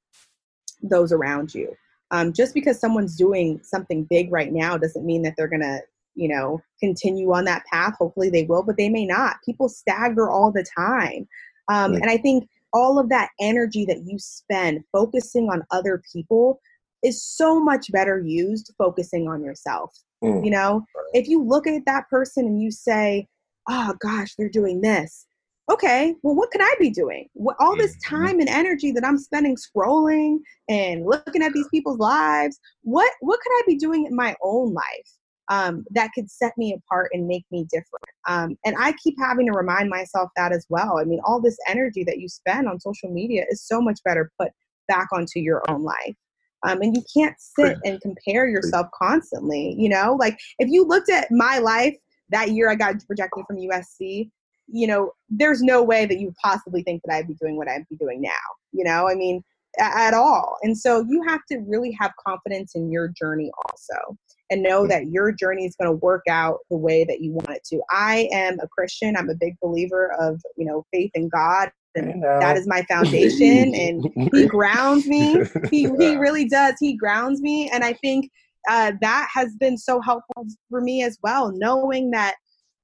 those 0.81 1.11
around 1.11 1.53
you. 1.53 1.73
Um, 2.11 2.33
just 2.33 2.53
because 2.53 2.79
someone's 2.79 3.15
doing 3.15 3.59
something 3.63 4.05
big 4.09 4.31
right 4.31 4.51
now 4.51 4.77
doesn't 4.77 5.05
mean 5.05 5.21
that 5.23 5.35
they're 5.37 5.47
going 5.47 5.61
to 5.61 5.81
you 6.15 6.27
know 6.27 6.59
continue 6.79 7.31
on 7.33 7.45
that 7.45 7.63
path 7.71 7.93
hopefully 7.97 8.29
they 8.29 8.43
will 8.43 8.63
but 8.63 8.77
they 8.77 8.89
may 8.89 9.05
not. 9.05 9.37
People 9.45 9.69
stagger 9.69 10.29
all 10.29 10.51
the 10.51 10.65
time 10.77 11.27
um, 11.69 11.93
and 11.93 12.09
i 12.09 12.17
think 12.17 12.47
all 12.73 12.97
of 12.97 13.09
that 13.09 13.29
energy 13.39 13.85
that 13.85 14.03
you 14.05 14.17
spend 14.17 14.83
focusing 14.91 15.49
on 15.49 15.63
other 15.71 16.01
people 16.11 16.59
is 17.03 17.23
so 17.23 17.59
much 17.59 17.91
better 17.91 18.19
used 18.19 18.73
focusing 18.77 19.27
on 19.27 19.43
yourself 19.43 19.93
mm. 20.23 20.43
you 20.43 20.51
know? 20.51 20.85
If 21.13 21.27
you 21.27 21.43
look 21.43 21.67
at 21.67 21.85
that 21.85 22.09
person 22.09 22.45
and 22.45 22.61
you 22.61 22.71
say 22.71 23.27
oh 23.69 23.93
gosh 24.01 24.35
they're 24.37 24.49
doing 24.49 24.81
this. 24.81 25.25
Okay 25.71 26.15
well 26.23 26.35
what 26.35 26.51
could 26.51 26.61
i 26.61 26.75
be 26.79 26.89
doing? 26.89 27.29
What, 27.33 27.55
all 27.59 27.75
this 27.75 27.95
mm-hmm. 27.97 28.15
time 28.15 28.39
and 28.39 28.49
energy 28.49 28.91
that 28.91 29.05
i'm 29.05 29.17
spending 29.17 29.55
scrolling 29.55 30.39
and 30.69 31.05
looking 31.05 31.41
at 31.43 31.53
these 31.53 31.67
people's 31.69 31.99
lives 31.99 32.59
what 32.81 33.11
what 33.21 33.39
could 33.39 33.51
i 33.53 33.61
be 33.67 33.77
doing 33.77 34.05
in 34.05 34.15
my 34.15 34.35
own 34.43 34.73
life 34.73 35.11
um, 35.49 35.85
that 35.91 36.11
could 36.15 36.29
set 36.29 36.53
me 36.57 36.73
apart 36.73 37.09
and 37.13 37.27
make 37.27 37.45
me 37.51 37.65
different. 37.69 38.05
Um, 38.27 38.57
and 38.65 38.75
I 38.79 38.93
keep 39.03 39.15
having 39.19 39.45
to 39.47 39.51
remind 39.51 39.89
myself 39.89 40.29
that 40.35 40.51
as 40.51 40.65
well. 40.69 40.99
I 40.99 41.03
mean, 41.03 41.19
all 41.25 41.41
this 41.41 41.57
energy 41.67 42.03
that 42.05 42.19
you 42.19 42.29
spend 42.29 42.67
on 42.67 42.79
social 42.79 43.11
media 43.11 43.45
is 43.49 43.61
so 43.65 43.81
much 43.81 43.99
better 44.05 44.31
put 44.39 44.51
back 44.87 45.07
onto 45.11 45.39
your 45.39 45.61
own 45.69 45.83
life. 45.83 46.15
Um, 46.65 46.81
and 46.81 46.95
you 46.95 47.03
can't 47.13 47.35
sit 47.37 47.77
and 47.83 47.99
compare 47.99 48.47
yourself 48.47 48.87
constantly. 48.97 49.75
You 49.77 49.89
know, 49.89 50.15
like 50.17 50.37
if 50.59 50.69
you 50.69 50.85
looked 50.85 51.09
at 51.09 51.27
my 51.29 51.59
life 51.59 51.95
that 52.29 52.51
year 52.51 52.69
I 52.69 52.75
got 52.75 52.95
rejected 53.09 53.43
from 53.45 53.57
USC, 53.57 54.29
you 54.67 54.87
know, 54.87 55.11
there's 55.29 55.61
no 55.61 55.83
way 55.83 56.05
that 56.05 56.19
you 56.19 56.33
possibly 56.41 56.83
think 56.83 57.01
that 57.03 57.13
I'd 57.13 57.27
be 57.27 57.35
doing 57.35 57.57
what 57.57 57.67
I'd 57.67 57.87
be 57.89 57.97
doing 57.97 58.21
now. 58.21 58.29
You 58.71 58.85
know, 58.85 59.09
I 59.09 59.15
mean, 59.15 59.43
at 59.79 60.13
all. 60.13 60.57
And 60.61 60.77
so 60.77 61.05
you 61.07 61.23
have 61.27 61.41
to 61.51 61.59
really 61.67 61.95
have 61.99 62.11
confidence 62.25 62.75
in 62.75 62.91
your 62.91 63.07
journey 63.09 63.51
also 63.65 64.17
and 64.49 64.61
know 64.61 64.83
mm. 64.83 64.89
that 64.89 65.07
your 65.07 65.31
journey 65.31 65.65
is 65.65 65.75
going 65.75 65.89
to 65.89 65.97
work 65.97 66.23
out 66.29 66.59
the 66.69 66.77
way 66.77 67.03
that 67.05 67.21
you 67.21 67.31
want 67.31 67.49
it 67.49 67.63
to. 67.65 67.81
I 67.89 68.29
am 68.31 68.59
a 68.59 68.67
Christian. 68.67 69.15
I'm 69.17 69.29
a 69.29 69.35
big 69.35 69.55
believer 69.61 70.13
of, 70.19 70.41
you 70.57 70.65
know, 70.65 70.85
faith 70.93 71.11
in 71.15 71.29
God 71.29 71.71
and 71.95 72.23
that 72.23 72.57
is 72.57 72.67
my 72.67 72.81
foundation 72.89 73.73
and 73.75 74.29
he 74.33 74.47
grounds 74.47 75.07
me. 75.07 75.43
He 75.69 75.83
he 75.97 76.15
really 76.17 76.47
does. 76.47 76.75
He 76.79 76.95
grounds 76.95 77.41
me 77.41 77.69
and 77.69 77.83
I 77.83 77.93
think 77.93 78.29
uh, 78.69 78.93
that 79.01 79.27
has 79.33 79.55
been 79.59 79.77
so 79.77 79.99
helpful 80.01 80.45
for 80.69 80.79
me 80.81 81.03
as 81.03 81.17
well 81.21 81.51
knowing 81.51 82.11
that 82.11 82.35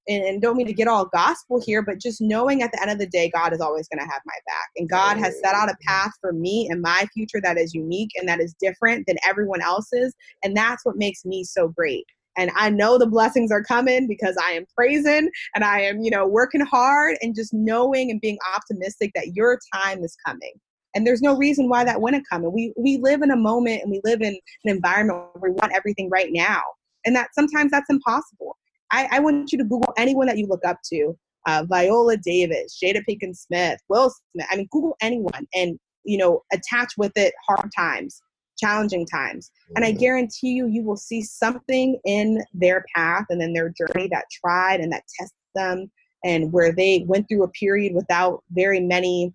and, 0.08 0.24
and 0.24 0.42
don't 0.42 0.58
mean 0.58 0.68
to 0.68 0.74
get 0.74 0.88
all 0.88 1.06
gospel 1.06 1.62
here, 1.64 1.82
but 1.82 2.00
just 2.00 2.22
knowing 2.22 2.62
at 2.62 2.72
the 2.72 2.82
end 2.82 2.92
of 2.92 3.00
the 3.00 3.08
day, 3.08 3.30
God 3.34 3.54
is 3.54 3.62
always 3.62 3.88
going 3.88 4.00
to 4.00 4.12
have 4.12 4.22
my 4.26 4.34
back. 4.46 4.70
And 4.78 4.90
God 4.90 5.18
has 5.18 5.40
set 5.40 5.54
out 5.54 5.70
a 5.70 5.76
path 5.88 6.12
for 6.22 6.34
me 6.34 6.68
and 6.70 6.82
my 6.82 7.08
future 7.14 7.42
that 7.42 7.58
is 7.58 7.74
unique 7.74 8.12
and 8.16 8.28
that 8.28 8.40
is 8.40 8.56
different 8.60 9.06
than 9.08 9.18
everyone 9.26 9.62
else's. 9.62 10.16
And 10.44 10.56
that's 10.56 10.86
what 10.86 10.98
makes 10.98 11.26
me 11.26 11.44
so 11.44 11.68
great. 11.68 12.06
And 12.38 12.52
I 12.56 12.70
know 12.70 12.98
the 12.98 13.08
blessings 13.08 13.52
are 13.52 13.64
coming 13.64 14.08
because 14.08 14.38
I 14.42 14.52
am 14.52 14.66
praising 14.76 15.30
and 15.56 15.64
I 15.64 15.82
am, 15.82 16.02
you 16.02 16.10
know, 16.10 16.26
working 16.26 16.62
hard 16.62 17.18
and 17.22 17.36
just 17.36 17.54
knowing 17.54 18.10
and 18.10 18.22
being 18.22 18.38
optimistic 18.56 19.12
that 19.16 19.36
your 19.36 19.60
time 19.74 20.04
is 20.04 20.16
coming 20.26 20.54
and 20.96 21.06
there's 21.06 21.22
no 21.22 21.36
reason 21.36 21.70
why 21.70 21.84
that 21.84 22.02
wouldn't 22.02 22.28
come 22.28 22.44
and 22.44 22.54
we 22.54 22.74
we 22.78 22.98
live 22.98 23.22
in 23.22 23.32
a 23.32 23.36
moment 23.36 23.82
and 23.82 23.92
we 23.92 24.02
live 24.04 24.22
in 24.22 24.34
an 24.34 24.76
environment 24.76 25.20
where 25.34 25.52
we 25.52 25.56
want 25.56 25.74
everything 25.74 26.10
right 26.10 26.30
now 26.32 26.62
and 27.06 27.16
that 27.16 27.30
sometimes 27.34 27.72
that's 27.72 27.90
impossible 27.90 28.58
I, 28.92 29.08
I 29.12 29.20
want 29.20 29.52
you 29.52 29.58
to 29.58 29.64
Google 29.64 29.94
anyone 29.98 30.28
that 30.28 30.38
you 30.38 30.48
look 30.48 30.66
up 30.66 30.80
to. 30.92 31.18
Uh, 31.48 31.64
Viola 31.70 32.18
Davis, 32.18 32.78
Jada 32.84 33.02
Pinkett 33.10 33.36
Smith, 33.36 33.80
Will 33.88 34.12
Smith. 34.34 34.48
I 34.52 34.58
mean, 34.58 34.68
Google 34.72 34.96
anyone 35.02 35.48
and 35.54 35.80
you 36.04 36.18
know 36.18 36.44
attach 36.54 36.94
with 36.98 37.12
it 37.16 37.34
hard 37.48 37.72
times. 37.76 38.22
challenging 38.60 39.06
times. 39.06 39.52
And 39.76 39.86
I 39.86 39.92
mm-hmm. 39.92 40.00
guarantee 40.00 40.50
you, 40.50 40.68
you 40.68 40.84
will 40.84 40.98
see 40.98 41.22
something 41.22 41.98
in 42.06 42.44
their 42.54 42.84
path 42.94 43.26
and 43.30 43.42
in 43.42 43.54
their 43.54 43.70
journey 43.70 44.10
that 44.12 44.26
tried 44.42 44.82
and 44.82 44.92
that 44.92 45.04
tested 45.18 45.38
them 45.56 45.90
and 46.24 46.52
where 46.52 46.72
they 46.72 47.06
went 47.08 47.28
through 47.28 47.44
a 47.44 47.50
period 47.50 47.94
without 47.96 48.44
very 48.52 48.80
many, 48.80 49.34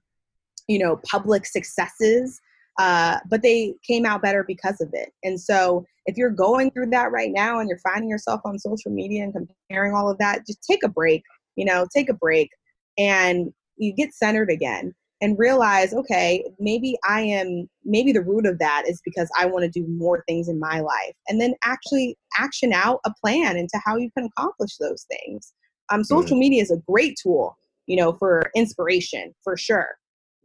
you 0.68 0.78
know, 0.78 1.00
public 1.10 1.46
successes. 1.46 2.40
Uh, 2.78 3.18
but 3.28 3.42
they 3.42 3.74
came 3.86 4.04
out 4.04 4.22
better 4.22 4.44
because 4.44 4.80
of 4.80 4.88
it. 4.92 5.10
And 5.22 5.40
so, 5.40 5.84
if 6.06 6.16
you're 6.16 6.30
going 6.30 6.70
through 6.70 6.90
that 6.90 7.12
right 7.12 7.30
now 7.32 7.60
and 7.60 7.68
you're 7.68 7.78
finding 7.78 8.10
yourself 8.10 8.40
on 8.44 8.58
social 8.58 8.90
media 8.90 9.22
and 9.22 9.32
comparing 9.32 9.94
all 9.94 10.10
of 10.10 10.18
that, 10.18 10.46
just 10.46 10.62
take 10.68 10.82
a 10.84 10.88
break. 10.88 11.22
You 11.56 11.64
know, 11.64 11.86
take 11.94 12.08
a 12.08 12.14
break 12.14 12.50
and 12.98 13.52
you 13.76 13.94
get 13.94 14.14
centered 14.14 14.50
again 14.50 14.94
and 15.20 15.38
realize 15.38 15.94
okay 15.94 16.44
maybe 16.58 16.96
i 17.08 17.20
am 17.20 17.68
maybe 17.84 18.12
the 18.12 18.22
root 18.22 18.46
of 18.46 18.58
that 18.58 18.84
is 18.86 19.00
because 19.04 19.28
i 19.38 19.46
want 19.46 19.64
to 19.64 19.80
do 19.80 19.86
more 19.88 20.22
things 20.28 20.48
in 20.48 20.58
my 20.58 20.80
life 20.80 21.14
and 21.28 21.40
then 21.40 21.54
actually 21.64 22.16
action 22.38 22.72
out 22.72 23.00
a 23.06 23.12
plan 23.22 23.56
into 23.56 23.80
how 23.84 23.96
you 23.96 24.10
can 24.16 24.26
accomplish 24.26 24.76
those 24.78 25.06
things 25.10 25.52
um, 25.90 26.00
mm-hmm. 26.00 26.04
social 26.04 26.36
mm. 26.36 26.40
media 26.40 26.62
is 26.62 26.70
a 26.70 26.82
great 26.88 27.16
tool 27.20 27.56
you 27.86 27.96
know 27.96 28.12
for 28.12 28.50
inspiration 28.54 29.34
for 29.42 29.56
sure 29.56 29.96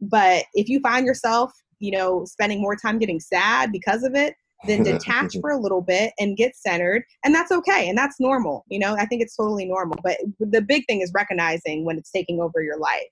but 0.02 0.46
if 0.54 0.70
you 0.70 0.80
find 0.80 1.06
yourself 1.06 1.52
you 1.80 1.92
know 1.92 2.26
spending 2.26 2.62
more 2.62 2.76
time 2.76 3.00
getting 3.00 3.20
sad 3.20 3.72
because 3.72 4.04
of 4.04 4.16
it 4.16 4.36
then 4.66 4.84
detach 4.84 5.36
for 5.42 5.52
a 5.52 5.58
little 5.58 5.82
bit 5.82 6.14
and 6.20 6.38
get 6.38 6.56
centered 6.56 7.04
and 7.24 7.34
that's 7.34 7.52
okay 7.52 7.90
and 7.90 7.98
that's 7.98 8.20
normal 8.20 8.66
you 8.70 8.80
know 8.80 8.96
i 8.96 9.06
think 9.06 9.22
it's 9.22 9.36
totally 9.36 9.66
normal 9.66 9.98
but 10.04 10.18
the 10.40 10.62
big 10.62 10.86
thing 10.88 11.02
is 11.02 11.12
recognizing 11.14 11.86
when 11.86 11.98
it's 11.98 12.12
taking 12.12 12.42
over 12.42 12.62
your 12.62 12.78
life 12.78 13.08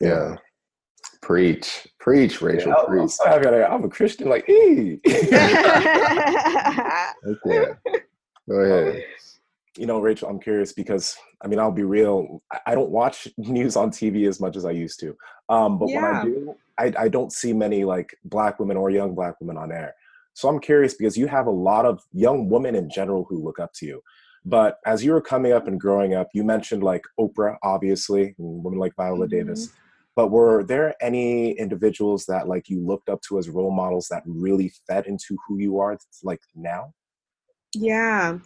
yeah 0.00 0.36
Preach, 1.22 1.86
preach, 1.98 2.40
Rachel. 2.40 2.74
Yeah, 2.76 2.84
preach. 2.86 3.02
I'm, 3.02 3.08
so 3.08 3.24
happy 3.26 3.46
I'm 3.46 3.84
a 3.84 3.88
Christian. 3.88 4.28
Like, 4.28 4.48
ee. 4.48 4.98
okay. 5.06 5.26
Go 8.48 8.54
ahead. 8.56 9.04
You 9.76 9.86
know, 9.86 10.00
Rachel, 10.00 10.28
I'm 10.28 10.40
curious 10.40 10.72
because 10.72 11.16
I 11.42 11.46
mean, 11.46 11.58
I'll 11.58 11.70
be 11.70 11.84
real. 11.84 12.42
I 12.66 12.74
don't 12.74 12.90
watch 12.90 13.28
news 13.36 13.76
on 13.76 13.90
TV 13.90 14.26
as 14.28 14.40
much 14.40 14.56
as 14.56 14.64
I 14.64 14.70
used 14.72 14.98
to. 15.00 15.16
Um, 15.48 15.78
but 15.78 15.88
yeah. 15.88 16.02
when 16.02 16.14
I 16.14 16.24
do, 16.24 16.54
I, 16.80 16.92
I 16.98 17.08
don't 17.08 17.32
see 17.32 17.52
many 17.52 17.84
like 17.84 18.16
black 18.24 18.58
women 18.58 18.76
or 18.76 18.90
young 18.90 19.14
black 19.14 19.34
women 19.40 19.56
on 19.56 19.70
air. 19.72 19.94
So 20.34 20.48
I'm 20.48 20.60
curious 20.60 20.94
because 20.94 21.16
you 21.16 21.26
have 21.26 21.46
a 21.46 21.50
lot 21.50 21.84
of 21.84 22.02
young 22.12 22.48
women 22.48 22.74
in 22.74 22.88
general 22.88 23.26
who 23.28 23.42
look 23.42 23.58
up 23.58 23.72
to 23.74 23.86
you. 23.86 24.00
But 24.44 24.78
as 24.86 25.04
you 25.04 25.12
were 25.12 25.20
coming 25.20 25.52
up 25.52 25.68
and 25.68 25.78
growing 25.78 26.14
up, 26.14 26.28
you 26.32 26.44
mentioned 26.44 26.82
like 26.82 27.04
Oprah, 27.18 27.56
obviously, 27.62 28.34
and 28.38 28.64
women 28.64 28.78
like 28.78 28.96
Viola 28.96 29.26
mm-hmm. 29.26 29.36
Davis 29.36 29.70
but 30.16 30.28
were 30.28 30.64
there 30.64 30.94
any 31.00 31.52
individuals 31.52 32.26
that 32.26 32.48
like 32.48 32.68
you 32.68 32.84
looked 32.84 33.08
up 33.08 33.22
to 33.22 33.38
as 33.38 33.48
role 33.48 33.70
models 33.70 34.08
that 34.08 34.22
really 34.26 34.72
fed 34.86 35.06
into 35.06 35.36
who 35.46 35.58
you 35.58 35.78
are 35.78 35.98
like 36.22 36.40
now 36.54 36.92
yeah 37.74 38.38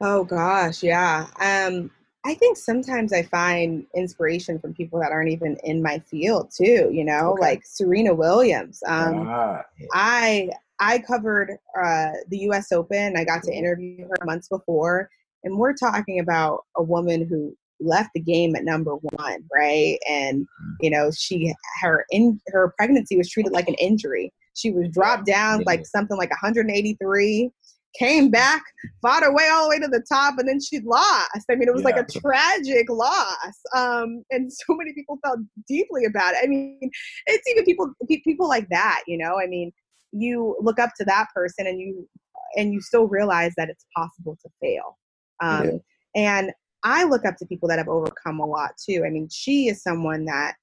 oh 0.00 0.24
gosh 0.24 0.82
yeah 0.82 1.26
um 1.40 1.90
i 2.28 2.34
think 2.34 2.56
sometimes 2.56 3.12
i 3.12 3.22
find 3.22 3.86
inspiration 3.94 4.58
from 4.58 4.74
people 4.74 5.00
that 5.00 5.12
aren't 5.12 5.30
even 5.30 5.56
in 5.64 5.82
my 5.82 5.98
field 6.00 6.50
too 6.56 6.90
you 6.92 7.04
know 7.04 7.32
okay. 7.32 7.40
like 7.40 7.62
serena 7.64 8.14
williams 8.14 8.82
um 8.86 9.26
ah. 9.28 9.62
i 9.94 10.48
i 10.80 10.98
covered 10.98 11.58
uh 11.82 12.10
the 12.28 12.38
us 12.38 12.70
open 12.72 13.16
i 13.16 13.24
got 13.24 13.42
to 13.42 13.50
mm-hmm. 13.50 13.58
interview 13.58 14.06
her 14.08 14.24
months 14.24 14.48
before 14.48 15.08
and 15.44 15.56
we're 15.56 15.74
talking 15.74 16.20
about 16.20 16.64
a 16.76 16.82
woman 16.82 17.26
who 17.26 17.56
left 17.80 18.10
the 18.14 18.20
game 18.20 18.56
at 18.56 18.64
number 18.64 18.94
one, 18.94 19.44
right? 19.54 19.98
And 20.08 20.42
mm. 20.42 20.74
you 20.80 20.90
know, 20.90 21.10
she 21.10 21.54
her 21.80 22.04
in 22.10 22.40
her 22.48 22.74
pregnancy 22.76 23.16
was 23.16 23.30
treated 23.30 23.52
like 23.52 23.68
an 23.68 23.74
injury. 23.74 24.32
She 24.54 24.70
was 24.70 24.88
dropped 24.88 25.26
down 25.26 25.62
like 25.66 25.86
something 25.86 26.16
like 26.16 26.30
183, 26.30 27.50
came 27.98 28.30
back, 28.30 28.62
fought 29.02 29.22
her 29.22 29.34
way 29.34 29.48
all 29.52 29.64
the 29.64 29.70
way 29.70 29.78
to 29.78 29.88
the 29.88 30.04
top, 30.08 30.38
and 30.38 30.48
then 30.48 30.60
she 30.60 30.80
lost. 30.80 31.44
I 31.50 31.54
mean, 31.54 31.68
it 31.68 31.74
was 31.74 31.82
yeah. 31.82 31.88
like 31.88 31.96
a 31.96 32.20
tragic 32.20 32.88
loss. 32.88 33.54
Um, 33.74 34.24
and 34.30 34.52
so 34.66 34.76
many 34.76 34.92
people 34.92 35.18
felt 35.24 35.40
deeply 35.66 36.04
about 36.04 36.34
it. 36.34 36.40
I 36.42 36.46
mean, 36.46 36.78
it's 37.26 37.48
even 37.48 37.64
people 37.64 37.92
people 38.24 38.48
like 38.48 38.68
that, 38.70 39.02
you 39.06 39.18
know. 39.18 39.38
I 39.40 39.46
mean, 39.46 39.72
you 40.12 40.56
look 40.60 40.78
up 40.78 40.90
to 40.98 41.04
that 41.04 41.26
person 41.34 41.66
and 41.66 41.80
you 41.80 42.08
and 42.56 42.72
you 42.72 42.80
still 42.80 43.08
realize 43.08 43.52
that 43.56 43.68
it's 43.68 43.84
possible 43.94 44.38
to 44.42 44.48
fail. 44.60 44.96
Um, 45.42 45.64
yeah. 45.64 45.78
And 46.14 46.52
I 46.84 47.04
look 47.04 47.24
up 47.24 47.36
to 47.38 47.46
people 47.46 47.68
that 47.68 47.78
have 47.78 47.88
overcome 47.88 48.40
a 48.40 48.46
lot 48.46 48.70
too. 48.82 49.04
I 49.06 49.10
mean, 49.10 49.28
she 49.30 49.68
is 49.68 49.82
someone 49.82 50.24
that 50.26 50.54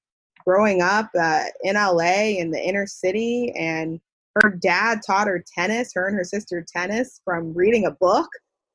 growing 0.46 0.80
up 0.80 1.10
uh, 1.18 1.44
in 1.62 1.74
LA 1.74 2.38
in 2.38 2.50
the 2.50 2.60
inner 2.60 2.86
city, 2.86 3.52
and 3.56 4.00
her 4.42 4.50
dad 4.50 5.00
taught 5.06 5.28
her 5.28 5.44
tennis, 5.56 5.92
her 5.94 6.06
and 6.06 6.16
her 6.16 6.24
sister 6.24 6.64
tennis 6.74 7.20
from 7.24 7.54
reading 7.54 7.86
a 7.86 7.90
book. 7.90 8.28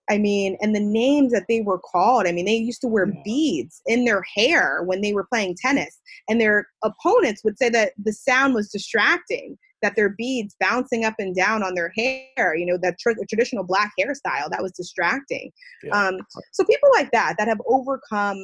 I 0.10 0.18
mean, 0.18 0.58
and 0.60 0.76
the 0.76 0.82
names 0.82 1.32
that 1.32 1.46
they 1.48 1.62
were 1.62 1.80
called, 1.80 2.28
I 2.28 2.32
mean, 2.32 2.46
they 2.46 2.56
used 2.56 2.82
to 2.82 2.88
wear 2.88 3.06
beads 3.24 3.82
in 3.86 4.04
their 4.04 4.24
hair 4.36 4.82
when 4.84 5.02
they 5.02 5.14
were 5.14 5.28
playing 5.32 5.56
tennis, 5.62 6.02
and 6.28 6.42
their 6.42 6.68
opponents 6.84 7.44
would 7.46 7.58
say 7.58 7.70
that 7.70 7.94
the 8.04 8.12
sound 8.12 8.54
was 8.54 8.70
distracting 8.70 9.58
that 9.82 9.96
their 9.96 10.10
beads 10.10 10.56
bouncing 10.60 11.06
up 11.06 11.16
and 11.18 11.36
down 11.36 11.64
on 11.64 11.76
their 11.76 11.92
hair, 11.98 12.56
you 12.56 12.66
know, 12.66 12.78
that 12.82 13.00
tr- 13.00 13.12
traditional 13.30 13.64
black 13.64 13.92
hairstyle 14.00 14.50
that 14.50 14.62
was 14.62 14.72
distracting. 14.74 15.52
Yeah. 15.84 16.08
Um, 16.08 16.20
so 16.52 16.64
people 16.66 16.90
like 16.94 17.12
that 17.12 17.36
that 17.38 17.48
have 17.48 17.62
overcome 17.68 18.38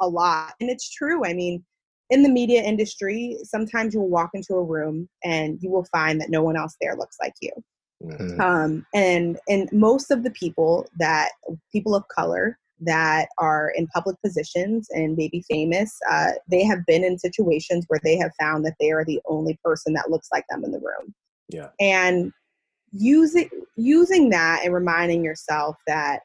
a 0.00 0.08
lot, 0.08 0.52
and 0.60 0.70
it's 0.70 0.90
true. 0.90 1.24
I 1.24 1.32
mean, 1.32 1.64
in 2.10 2.22
the 2.22 2.28
media 2.28 2.62
industry, 2.62 3.36
sometimes 3.42 3.94
you'll 3.94 4.08
walk 4.08 4.30
into 4.34 4.54
a 4.54 4.62
room 4.62 5.08
and 5.24 5.58
you 5.60 5.70
will 5.70 5.86
find 5.90 6.20
that 6.20 6.30
no 6.30 6.42
one 6.42 6.56
else 6.56 6.76
there 6.80 6.96
looks 6.96 7.16
like 7.20 7.34
you. 7.40 7.50
Mm-hmm. 8.02 8.40
Um, 8.40 8.86
and 8.94 9.38
and 9.48 9.70
most 9.72 10.10
of 10.10 10.22
the 10.22 10.30
people 10.30 10.86
that 10.98 11.30
people 11.72 11.94
of 11.94 12.04
color 12.08 12.58
that 12.80 13.28
are 13.38 13.72
in 13.74 13.86
public 13.88 14.16
positions 14.22 14.88
and 14.90 15.16
maybe 15.16 15.42
famous, 15.50 15.98
uh, 16.10 16.32
they 16.50 16.62
have 16.62 16.84
been 16.86 17.02
in 17.02 17.18
situations 17.18 17.86
where 17.88 18.00
they 18.04 18.18
have 18.18 18.32
found 18.38 18.66
that 18.66 18.74
they 18.78 18.90
are 18.90 19.04
the 19.04 19.20
only 19.26 19.58
person 19.64 19.94
that 19.94 20.10
looks 20.10 20.28
like 20.30 20.44
them 20.50 20.62
in 20.62 20.72
the 20.72 20.78
room. 20.78 21.14
Yeah. 21.48 21.68
And 21.80 22.32
using 22.92 23.48
using 23.76 24.30
that 24.30 24.60
and 24.64 24.74
reminding 24.74 25.24
yourself 25.24 25.76
that 25.86 26.20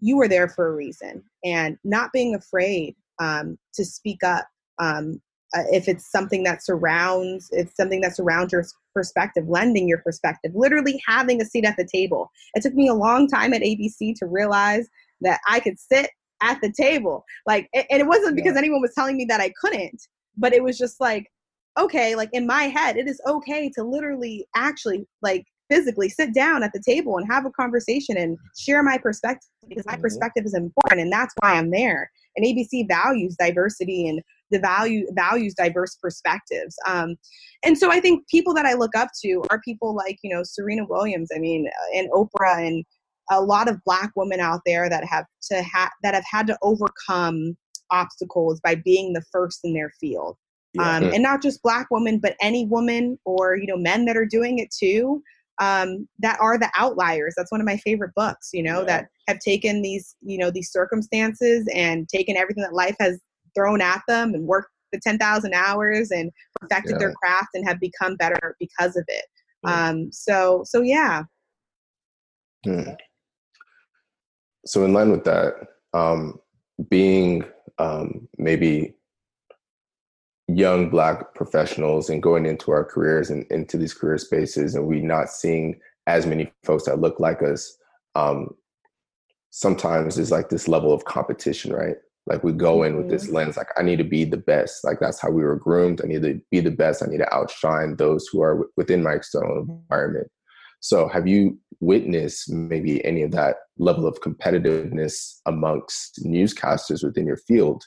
you 0.00 0.16
were 0.16 0.28
there 0.28 0.48
for 0.48 0.68
a 0.68 0.74
reason 0.74 1.22
and 1.44 1.78
not 1.84 2.12
being 2.12 2.34
afraid 2.34 2.96
um, 3.20 3.58
to 3.74 3.84
speak 3.84 4.24
up 4.24 4.48
um, 4.80 5.20
uh, 5.56 5.64
if 5.72 5.88
it's 5.88 6.10
something 6.10 6.44
that 6.44 6.64
surrounds 6.64 7.48
it's 7.52 7.76
something 7.76 8.00
that 8.00 8.14
surrounds 8.14 8.52
your 8.52 8.64
perspective 8.94 9.44
lending 9.48 9.88
your 9.88 9.98
perspective 9.98 10.52
literally 10.54 11.00
having 11.06 11.42
a 11.42 11.44
seat 11.44 11.64
at 11.64 11.76
the 11.76 11.88
table 11.92 12.30
it 12.54 12.62
took 12.62 12.74
me 12.74 12.86
a 12.86 12.94
long 12.94 13.26
time 13.26 13.52
at 13.52 13.62
abc 13.62 14.14
to 14.16 14.26
realize 14.26 14.88
that 15.20 15.40
I 15.48 15.60
could 15.60 15.78
sit 15.78 16.10
at 16.42 16.60
the 16.62 16.72
table. 16.72 17.24
Like, 17.46 17.68
and 17.74 17.86
it 17.90 18.06
wasn't 18.06 18.36
because 18.36 18.54
yeah. 18.54 18.60
anyone 18.60 18.80
was 18.80 18.94
telling 18.94 19.16
me 19.16 19.24
that 19.26 19.40
I 19.40 19.52
couldn't, 19.60 20.02
but 20.36 20.52
it 20.52 20.62
was 20.62 20.78
just 20.78 21.00
like, 21.00 21.26
okay, 21.78 22.14
like 22.14 22.30
in 22.32 22.46
my 22.46 22.64
head, 22.64 22.96
it 22.96 23.08
is 23.08 23.20
okay 23.26 23.70
to 23.76 23.84
literally 23.84 24.46
actually 24.56 25.06
like 25.22 25.44
physically 25.68 26.08
sit 26.08 26.34
down 26.34 26.62
at 26.62 26.72
the 26.72 26.82
table 26.84 27.16
and 27.16 27.30
have 27.30 27.46
a 27.46 27.50
conversation 27.50 28.16
and 28.16 28.36
share 28.58 28.82
my 28.82 28.98
perspective 28.98 29.48
because 29.68 29.86
my 29.86 29.92
mm-hmm. 29.92 30.02
perspective 30.02 30.44
is 30.44 30.54
important 30.54 31.00
and 31.00 31.12
that's 31.12 31.34
why 31.38 31.52
I'm 31.52 31.70
there. 31.70 32.10
And 32.36 32.44
ABC 32.44 32.88
values 32.88 33.36
diversity 33.38 34.08
and 34.08 34.20
the 34.50 34.58
value 34.58 35.06
values 35.12 35.54
diverse 35.54 35.96
perspectives. 35.96 36.76
Um, 36.86 37.16
and 37.64 37.76
so 37.76 37.90
I 37.90 38.00
think 38.00 38.26
people 38.28 38.54
that 38.54 38.66
I 38.66 38.74
look 38.74 38.96
up 38.96 39.08
to 39.22 39.42
are 39.50 39.60
people 39.60 39.94
like 39.94 40.18
you 40.22 40.34
know 40.34 40.42
Serena 40.44 40.84
Williams. 40.88 41.28
I 41.34 41.38
mean, 41.38 41.68
and 41.94 42.10
Oprah 42.10 42.66
and 42.66 42.84
a 43.30 43.40
lot 43.40 43.68
of 43.68 43.82
black 43.84 44.10
women 44.16 44.40
out 44.40 44.60
there 44.66 44.88
that 44.88 45.04
have 45.04 45.24
to 45.50 45.62
ha- 45.62 45.92
that 46.02 46.14
have 46.14 46.24
had 46.30 46.46
to 46.48 46.58
overcome 46.62 47.56
obstacles 47.90 48.60
by 48.60 48.74
being 48.74 49.12
the 49.12 49.22
first 49.32 49.60
in 49.64 49.74
their 49.74 49.92
field 50.00 50.36
yeah. 50.74 50.96
um, 50.96 51.04
and 51.04 51.22
not 51.22 51.42
just 51.42 51.62
black 51.62 51.86
women 51.90 52.18
but 52.18 52.36
any 52.40 52.66
woman 52.66 53.18
or 53.24 53.56
you 53.56 53.66
know 53.66 53.76
men 53.76 54.04
that 54.04 54.16
are 54.16 54.26
doing 54.26 54.58
it 54.58 54.68
too 54.70 55.22
um, 55.60 56.08
that 56.20 56.38
are 56.40 56.58
the 56.58 56.70
outliers 56.76 57.34
that's 57.36 57.52
one 57.52 57.60
of 57.60 57.66
my 57.66 57.76
favorite 57.78 58.12
books 58.14 58.50
you 58.52 58.62
know 58.62 58.80
yeah. 58.80 58.86
that 58.86 59.06
have 59.28 59.38
taken 59.38 59.82
these 59.82 60.16
you 60.22 60.38
know 60.38 60.50
these 60.50 60.70
circumstances 60.70 61.66
and 61.74 62.08
taken 62.08 62.36
everything 62.36 62.62
that 62.62 62.74
life 62.74 62.96
has 63.00 63.20
thrown 63.54 63.80
at 63.80 64.02
them 64.08 64.34
and 64.34 64.46
worked 64.46 64.70
the 64.92 65.00
10,000 65.00 65.54
hours 65.54 66.10
and 66.10 66.30
perfected 66.60 66.92
yeah. 66.92 66.98
their 66.98 67.14
craft 67.14 67.48
and 67.54 67.66
have 67.66 67.78
become 67.80 68.16
better 68.16 68.56
because 68.58 68.96
of 68.96 69.04
it. 69.08 69.24
Um, 69.64 70.10
so 70.10 70.62
so 70.64 70.80
yeah. 70.80 71.24
Hmm. 72.64 72.90
So 74.66 74.84
in 74.84 74.92
line 74.92 75.10
with 75.10 75.24
that, 75.24 75.54
um, 75.94 76.38
being 76.88 77.44
um, 77.78 78.28
maybe 78.38 78.94
young 80.48 80.90
black 80.90 81.34
professionals 81.34 82.10
and 82.10 82.22
going 82.22 82.46
into 82.46 82.70
our 82.70 82.84
careers 82.84 83.30
and 83.30 83.46
into 83.50 83.76
these 83.76 83.94
career 83.94 84.18
spaces 84.18 84.74
and 84.74 84.86
we 84.86 85.00
not 85.00 85.30
seeing 85.30 85.78
as 86.06 86.26
many 86.26 86.52
folks 86.64 86.84
that 86.84 87.00
look 87.00 87.20
like 87.20 87.40
us 87.42 87.76
um, 88.16 88.52
sometimes 89.50 90.16
there's 90.16 90.32
like 90.32 90.48
this 90.48 90.66
level 90.66 90.92
of 90.92 91.04
competition 91.04 91.72
right 91.72 91.96
like 92.26 92.44
we 92.44 92.52
go 92.52 92.82
in 92.82 92.96
with 92.96 93.08
this 93.08 93.26
mm-hmm. 93.26 93.36
lens 93.36 93.56
like 93.56 93.68
i 93.76 93.82
need 93.82 93.98
to 93.98 94.04
be 94.04 94.24
the 94.24 94.36
best 94.36 94.84
like 94.84 94.98
that's 95.00 95.20
how 95.20 95.30
we 95.30 95.42
were 95.42 95.56
groomed 95.56 96.00
i 96.04 96.06
need 96.06 96.22
to 96.22 96.40
be 96.50 96.60
the 96.60 96.70
best 96.70 97.02
i 97.02 97.06
need 97.06 97.18
to 97.18 97.34
outshine 97.34 97.96
those 97.96 98.28
who 98.30 98.42
are 98.42 98.54
w- 98.54 98.70
within 98.76 99.02
my 99.02 99.12
external 99.12 99.58
environment 99.58 100.28
So, 100.80 101.08
have 101.08 101.28
you 101.28 101.58
witnessed 101.80 102.50
maybe 102.50 103.04
any 103.04 103.22
of 103.22 103.30
that 103.32 103.56
level 103.78 104.06
of 104.06 104.20
competitiveness 104.20 105.40
amongst 105.46 106.24
newscasters 106.24 107.04
within 107.04 107.26
your 107.26 107.36
field? 107.36 107.84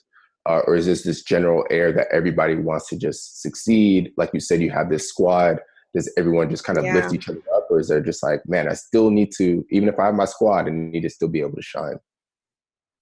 Uh, 0.47 0.61
or 0.67 0.75
is 0.75 0.85
this 0.85 1.03
this 1.03 1.23
general 1.23 1.65
air 1.71 1.91
that 1.93 2.07
everybody 2.11 2.55
wants 2.55 2.87
to 2.89 2.97
just 2.97 3.41
succeed? 3.41 4.11
Like 4.17 4.31
you 4.33 4.39
said, 4.39 4.61
you 4.61 4.71
have 4.71 4.89
this 4.89 5.09
squad. 5.09 5.57
Does 5.95 6.11
everyone 6.17 6.49
just 6.49 6.63
kind 6.63 6.77
of 6.77 6.85
yeah. 6.85 6.95
lift 6.95 7.13
each 7.13 7.29
other 7.29 7.41
up, 7.55 7.67
or 7.69 7.79
is 7.79 7.87
there 7.87 8.01
just 8.01 8.23
like, 8.23 8.41
man, 8.47 8.67
I 8.67 8.73
still 8.73 9.09
need 9.09 9.31
to, 9.37 9.65
even 9.69 9.89
if 9.89 9.99
I 9.99 10.05
have 10.05 10.15
my 10.15 10.25
squad, 10.25 10.67
and 10.67 10.91
need 10.91 11.01
to 11.01 11.09
still 11.09 11.27
be 11.27 11.41
able 11.41 11.55
to 11.55 11.61
shine? 11.61 11.97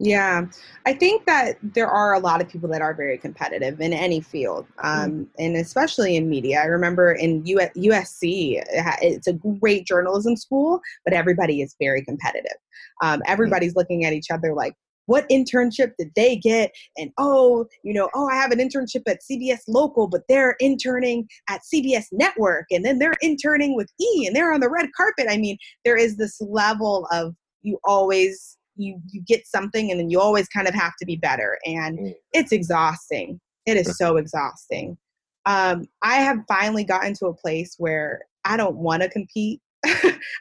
Yeah, 0.04 0.47
I 0.88 0.93
think 0.93 1.28
that 1.28 1.60
there 1.62 1.88
are 1.88 2.16
a 2.16 2.20
lot 2.20 2.41
of 2.41 2.49
people 2.49 2.68
that 2.70 2.82
are 2.82 2.95
very 2.95 3.20
competitive 3.20 3.80
in 3.80 3.93
any 3.93 4.20
field, 4.20 4.66
mm-hmm. 4.80 5.04
um, 5.04 5.12
mm. 5.12 5.28
and 5.38 5.56
especially 5.56 6.16
in 6.16 6.28
media. 6.28 6.60
I 6.60 6.66
remember 6.66 7.12
in 7.12 7.45
U- 7.45 7.60
USC, 7.76 8.64
it's 9.04 9.28
a 9.28 9.34
great 9.34 9.86
journalism 9.86 10.36
school, 10.36 10.82
but 11.06 11.14
everybody 11.14 11.62
is 11.62 11.76
very 11.80 12.04
competitive. 12.04 12.58
Um, 13.04 13.20
mm-hmm. 13.20 13.32
everybody's 13.32 13.74
mm. 13.74 13.78
looking 13.78 14.04
at 14.04 14.14
each 14.14 14.32
other 14.32 14.56
like, 14.56 14.74
what 15.06 15.30
internship 15.30 15.91
did 15.99 16.10
they 16.16 16.36
get? 16.36 16.72
And 16.97 17.12
oh, 17.20 17.68
you 17.84 17.93
know, 17.93 18.10
oh, 18.16 18.28
I 18.28 18.36
have 18.38 18.52
an 18.52 18.58
internship 18.58 19.04
at 19.08 19.20
CBS 19.22 19.60
Local, 19.68 20.08
but 20.08 20.24
they're 20.28 20.56
interning 20.60 21.28
at 21.47 21.62
CBS 21.72 22.06
Network, 22.12 22.66
and 22.72 22.84
then 22.84 22.97
they're 22.97 23.14
interning 23.22 23.76
with 23.76 23.91
E, 24.02 24.26
and 24.26 24.36
they're 24.36 24.52
on 24.52 24.62
the 24.62 24.70
red 24.70 24.89
carpet. 24.97 25.28
I 25.30 25.38
mean, 25.38 25.60
there 25.86 25.97
is 25.97 26.18
this 26.18 26.41
level 26.41 27.08
of 27.12 27.36
you 27.62 27.78
always 27.84 28.58
you 28.82 29.00
you 29.12 29.22
get 29.22 29.48
something 29.48 29.92
and 29.92 30.00
then 30.00 30.10
you 30.10 30.20
always 30.20 30.48
kind 30.48 30.68
of 30.68 30.74
have 30.74 30.94
to 31.00 31.06
be 31.06 31.16
better 31.16 31.58
and 31.66 32.00
mm. 32.00 32.14
it's 32.34 32.52
exhausting 32.52 33.40
it 33.66 33.78
is 33.78 33.98
so 33.98 34.18
exhausting 34.18 34.98
um, 35.46 35.86
i 36.02 36.16
have 36.16 36.38
finally 36.48 36.84
gotten 36.84 37.14
to 37.14 37.28
a 37.28 37.34
place 37.34 37.76
where 37.78 38.22
i 38.46 38.58
don't 38.58 38.78
want 38.78 39.02
to 39.02 39.10
compete 39.10 39.62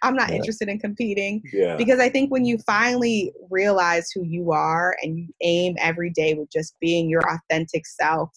i'm 0.02 0.14
not 0.14 0.30
yeah. 0.30 0.36
interested 0.36 0.68
in 0.68 0.78
competing 0.78 1.42
yeah. 1.52 1.76
because 1.76 2.00
i 2.00 2.08
think 2.08 2.30
when 2.30 2.44
you 2.44 2.58
finally 2.66 3.32
realize 3.50 4.10
who 4.14 4.22
you 4.24 4.52
are 4.52 4.96
and 5.02 5.18
you 5.18 5.28
aim 5.42 5.74
every 5.78 6.10
day 6.10 6.34
with 6.34 6.50
just 6.50 6.74
being 6.80 7.08
your 7.08 7.22
authentic 7.30 7.86
self 7.86 8.30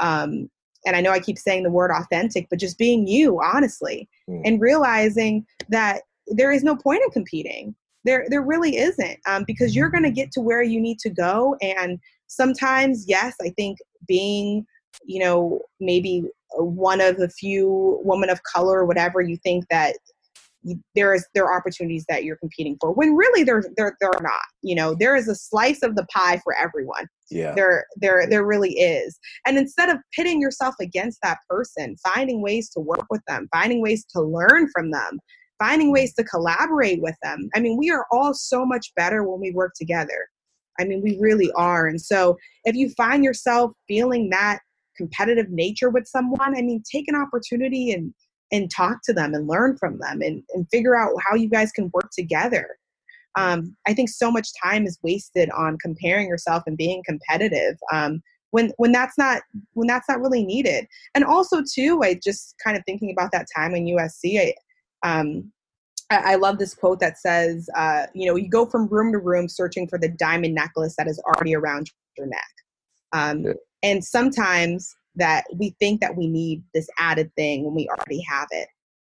um, 0.00 0.48
and 0.86 0.96
i 0.96 1.00
know 1.00 1.10
i 1.10 1.20
keep 1.20 1.38
saying 1.38 1.62
the 1.62 1.70
word 1.70 1.90
authentic 1.90 2.48
but 2.50 2.58
just 2.58 2.78
being 2.78 3.06
you 3.06 3.40
honestly 3.42 4.08
mm. 4.28 4.40
and 4.44 4.60
realizing 4.60 5.44
that 5.68 6.02
there 6.28 6.52
is 6.52 6.62
no 6.62 6.76
point 6.76 7.02
in 7.04 7.10
competing 7.10 7.74
there 8.04 8.26
there 8.28 8.42
really 8.42 8.76
isn't 8.76 9.18
um, 9.26 9.44
because 9.46 9.74
you're 9.74 9.90
going 9.90 10.04
to 10.04 10.10
get 10.10 10.30
to 10.32 10.40
where 10.40 10.62
you 10.62 10.80
need 10.80 10.98
to 10.98 11.10
go 11.10 11.56
and 11.60 11.98
sometimes 12.26 13.04
yes 13.08 13.34
i 13.42 13.50
think 13.50 13.78
being 14.06 14.64
you 15.04 15.18
know 15.18 15.60
maybe 15.80 16.24
one 16.56 17.00
of 17.00 17.16
the 17.16 17.28
few 17.28 18.00
women 18.04 18.30
of 18.30 18.40
color 18.42 18.78
or 18.78 18.86
whatever 18.86 19.20
you 19.20 19.36
think 19.36 19.64
that 19.70 19.96
there 20.94 21.14
is 21.14 21.26
there 21.34 21.44
are 21.44 21.56
opportunities 21.56 22.04
that 22.08 22.24
you're 22.24 22.36
competing 22.36 22.76
for 22.80 22.92
when 22.92 23.14
really 23.14 23.44
there 23.44 23.62
there 23.76 23.96
there 24.00 24.10
are 24.10 24.22
not 24.22 24.40
you 24.62 24.74
know 24.74 24.94
there 24.98 25.14
is 25.14 25.28
a 25.28 25.34
slice 25.34 25.82
of 25.82 25.94
the 25.94 26.04
pie 26.06 26.40
for 26.42 26.54
everyone. 26.56 27.06
Yeah. 27.30 27.54
There 27.54 27.86
there 27.96 28.26
there 28.28 28.44
really 28.44 28.72
is 28.72 29.18
and 29.46 29.56
instead 29.58 29.88
of 29.88 29.98
pitting 30.14 30.40
yourself 30.40 30.74
against 30.80 31.20
that 31.22 31.38
person 31.48 31.96
finding 32.02 32.42
ways 32.42 32.70
to 32.70 32.80
work 32.80 33.06
with 33.10 33.22
them 33.28 33.48
finding 33.52 33.82
ways 33.82 34.04
to 34.16 34.22
learn 34.22 34.68
from 34.70 34.90
them 34.90 35.20
finding 35.58 35.92
ways 35.92 36.14
to 36.14 36.24
collaborate 36.24 37.02
with 37.02 37.16
them. 37.22 37.48
I 37.54 37.60
mean, 37.60 37.76
we 37.76 37.90
are 37.90 38.06
all 38.10 38.34
so 38.34 38.64
much 38.64 38.92
better 38.96 39.24
when 39.24 39.40
we 39.40 39.52
work 39.52 39.72
together. 39.74 40.28
I 40.80 40.84
mean, 40.84 41.02
we 41.02 41.18
really 41.20 41.50
are. 41.52 41.86
And 41.86 42.00
so 42.00 42.36
if 42.64 42.76
you 42.76 42.90
find 42.90 43.24
yourself 43.24 43.72
feeling 43.88 44.30
that 44.30 44.60
competitive 44.96 45.50
nature 45.50 45.90
with 45.90 46.06
someone, 46.06 46.56
I 46.56 46.62
mean, 46.62 46.82
take 46.90 47.08
an 47.08 47.16
opportunity 47.16 47.92
and 47.92 48.14
and 48.50 48.70
talk 48.70 49.00
to 49.04 49.12
them 49.12 49.34
and 49.34 49.46
learn 49.46 49.76
from 49.76 49.98
them 49.98 50.22
and, 50.22 50.42
and 50.54 50.66
figure 50.70 50.96
out 50.96 51.10
how 51.26 51.34
you 51.34 51.50
guys 51.50 51.70
can 51.70 51.90
work 51.92 52.08
together. 52.16 52.78
Um, 53.36 53.76
I 53.86 53.92
think 53.92 54.08
so 54.08 54.30
much 54.30 54.48
time 54.62 54.86
is 54.86 54.98
wasted 55.02 55.50
on 55.50 55.76
comparing 55.82 56.28
yourself 56.28 56.62
and 56.66 56.76
being 56.76 57.02
competitive 57.06 57.76
um, 57.92 58.22
when 58.50 58.72
when 58.78 58.92
that's 58.92 59.18
not 59.18 59.42
when 59.74 59.86
that's 59.86 60.08
not 60.08 60.20
really 60.20 60.44
needed. 60.44 60.86
And 61.14 61.24
also 61.24 61.62
too, 61.62 62.02
I 62.02 62.18
just 62.22 62.54
kind 62.64 62.76
of 62.76 62.82
thinking 62.86 63.10
about 63.10 63.32
that 63.32 63.46
time 63.54 63.74
in 63.74 63.84
USC. 63.84 64.40
I, 64.40 64.54
um, 65.02 65.52
I, 66.10 66.32
I 66.32 66.34
love 66.36 66.58
this 66.58 66.74
quote 66.74 67.00
that 67.00 67.18
says, 67.18 67.68
uh, 67.76 68.06
you 68.14 68.26
know, 68.26 68.36
you 68.36 68.48
go 68.48 68.66
from 68.66 68.88
room 68.88 69.12
to 69.12 69.18
room 69.18 69.48
searching 69.48 69.86
for 69.88 69.98
the 69.98 70.08
diamond 70.08 70.54
necklace 70.54 70.94
that 70.96 71.06
is 71.06 71.20
already 71.20 71.54
around 71.54 71.90
your 72.16 72.26
neck. 72.26 72.50
Um, 73.12 73.42
yeah. 73.42 73.52
And 73.82 74.04
sometimes 74.04 74.94
that 75.16 75.44
we 75.54 75.74
think 75.78 76.00
that 76.00 76.16
we 76.16 76.26
need 76.26 76.62
this 76.74 76.88
added 76.98 77.30
thing 77.36 77.64
when 77.64 77.74
we 77.74 77.88
already 77.88 78.22
have 78.28 78.48
it. 78.50 78.68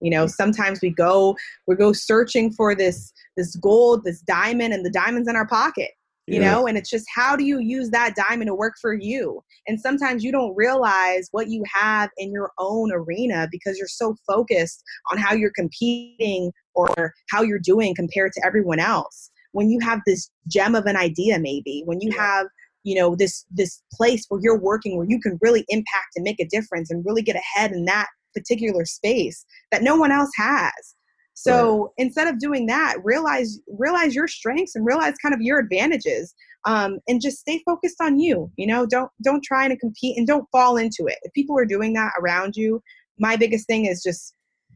You 0.01 0.09
know, 0.09 0.25
sometimes 0.25 0.81
we 0.81 0.89
go 0.89 1.35
we 1.67 1.75
go 1.75 1.93
searching 1.93 2.51
for 2.51 2.73
this 2.73 3.13
this 3.37 3.55
gold, 3.55 4.03
this 4.03 4.21
diamond, 4.21 4.73
and 4.73 4.83
the 4.83 4.89
diamond's 4.89 5.29
in 5.29 5.35
our 5.35 5.47
pocket 5.47 5.91
you 6.27 6.39
yeah. 6.39 6.51
know 6.51 6.67
and 6.67 6.77
it's 6.77 6.89
just 6.89 7.05
how 7.13 7.35
do 7.35 7.43
you 7.43 7.59
use 7.59 7.89
that 7.89 8.15
diamond 8.15 8.47
to 8.47 8.55
work 8.55 8.75
for 8.79 8.93
you? 8.93 9.43
And 9.67 9.79
sometimes 9.79 10.23
you 10.23 10.31
don't 10.31 10.55
realize 10.55 11.27
what 11.31 11.49
you 11.49 11.63
have 11.73 12.09
in 12.17 12.31
your 12.31 12.51
own 12.59 12.91
arena 12.91 13.47
because 13.51 13.77
you're 13.77 13.87
so 13.87 14.15
focused 14.27 14.83
on 15.11 15.17
how 15.17 15.33
you're 15.33 15.51
competing 15.55 16.51
or 16.75 17.13
how 17.29 17.41
you're 17.41 17.59
doing 17.59 17.95
compared 17.95 18.31
to 18.33 18.45
everyone 18.45 18.79
else. 18.79 19.31
When 19.53 19.69
you 19.69 19.79
have 19.81 19.99
this 20.05 20.29
gem 20.47 20.75
of 20.75 20.85
an 20.85 20.95
idea 20.95 21.39
maybe 21.39 21.83
when 21.85 21.99
you 22.01 22.11
have 22.11 22.47
you 22.83 22.95
know 22.95 23.15
this 23.15 23.45
this 23.51 23.81
place 23.93 24.25
where 24.29 24.39
you're 24.43 24.59
working 24.59 24.97
where 24.97 25.07
you 25.07 25.19
can 25.19 25.37
really 25.41 25.65
impact 25.69 26.15
and 26.15 26.23
make 26.23 26.39
a 26.39 26.47
difference 26.47 26.89
and 26.89 27.05
really 27.05 27.21
get 27.21 27.35
ahead 27.35 27.71
in 27.71 27.85
that 27.85 28.07
particular 28.33 28.85
space 28.85 29.45
that 29.71 29.83
no 29.83 29.95
one 29.95 30.11
else 30.11 30.31
has 30.35 30.95
so 31.33 31.81
right. 31.81 31.89
instead 31.97 32.27
of 32.27 32.39
doing 32.39 32.65
that, 32.67 32.97
realize 33.03 33.59
realize 33.67 34.13
your 34.13 34.27
strengths 34.27 34.75
and 34.75 34.85
realize 34.85 35.15
kind 35.21 35.33
of 35.33 35.41
your 35.41 35.59
advantages, 35.59 36.33
um, 36.65 36.99
and 37.07 37.21
just 37.21 37.39
stay 37.39 37.61
focused 37.65 38.01
on 38.01 38.19
you. 38.19 38.51
You 38.57 38.67
know, 38.67 38.85
don't 38.85 39.09
don't 39.23 39.43
try 39.43 39.67
to 39.67 39.77
compete 39.77 40.17
and 40.17 40.27
don't 40.27 40.47
fall 40.51 40.77
into 40.77 41.07
it. 41.07 41.17
If 41.23 41.33
people 41.33 41.57
are 41.57 41.65
doing 41.65 41.93
that 41.93 42.11
around 42.21 42.55
you, 42.55 42.81
my 43.17 43.35
biggest 43.35 43.67
thing 43.67 43.85
is 43.85 44.03
just 44.03 44.33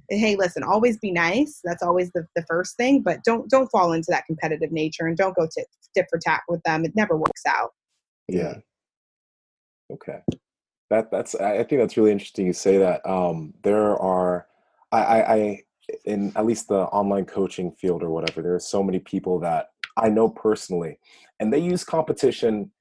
hey 0.09 0.35
listen 0.35 0.63
always 0.63 0.97
be 0.99 1.11
nice 1.11 1.59
that's 1.63 1.81
always 1.81 2.11
the, 2.11 2.25
the 2.35 2.45
first 2.47 2.77
thing 2.77 3.01
but 3.01 3.23
don't 3.23 3.49
don't 3.49 3.71
fall 3.71 3.91
into 3.91 4.07
that 4.09 4.25
competitive 4.25 4.71
nature 4.71 5.07
and 5.07 5.17
don't 5.17 5.35
go 5.35 5.47
to 5.47 5.65
tit 5.95 6.05
for 6.09 6.19
tat 6.19 6.41
with 6.47 6.61
them 6.63 6.85
it 6.85 6.91
never 6.95 7.17
works 7.17 7.41
out 7.47 7.71
yeah 8.27 8.53
okay 9.91 10.19
that 10.89 11.09
that's 11.11 11.33
i 11.35 11.63
think 11.63 11.81
that's 11.81 11.97
really 11.97 12.11
interesting 12.11 12.45
you 12.45 12.53
say 12.53 12.77
that 12.77 13.03
um 13.09 13.53
there 13.63 13.97
are 13.99 14.45
i 14.91 14.99
i 14.99 15.33
i 15.33 15.59
in 16.05 16.31
at 16.35 16.45
least 16.45 16.67
the 16.67 16.81
online 16.85 17.25
coaching 17.25 17.71
field 17.71 18.03
or 18.03 18.09
whatever, 18.09 18.41
there 18.41 18.55
are 18.55 18.59
so 18.59 18.83
many 18.83 18.99
people 18.99 19.39
that 19.39 19.69
I 19.97 20.09
know 20.09 20.29
personally, 20.29 20.99
and 21.39 21.51
they 21.51 21.59
use 21.59 21.83
competition, 21.83 22.71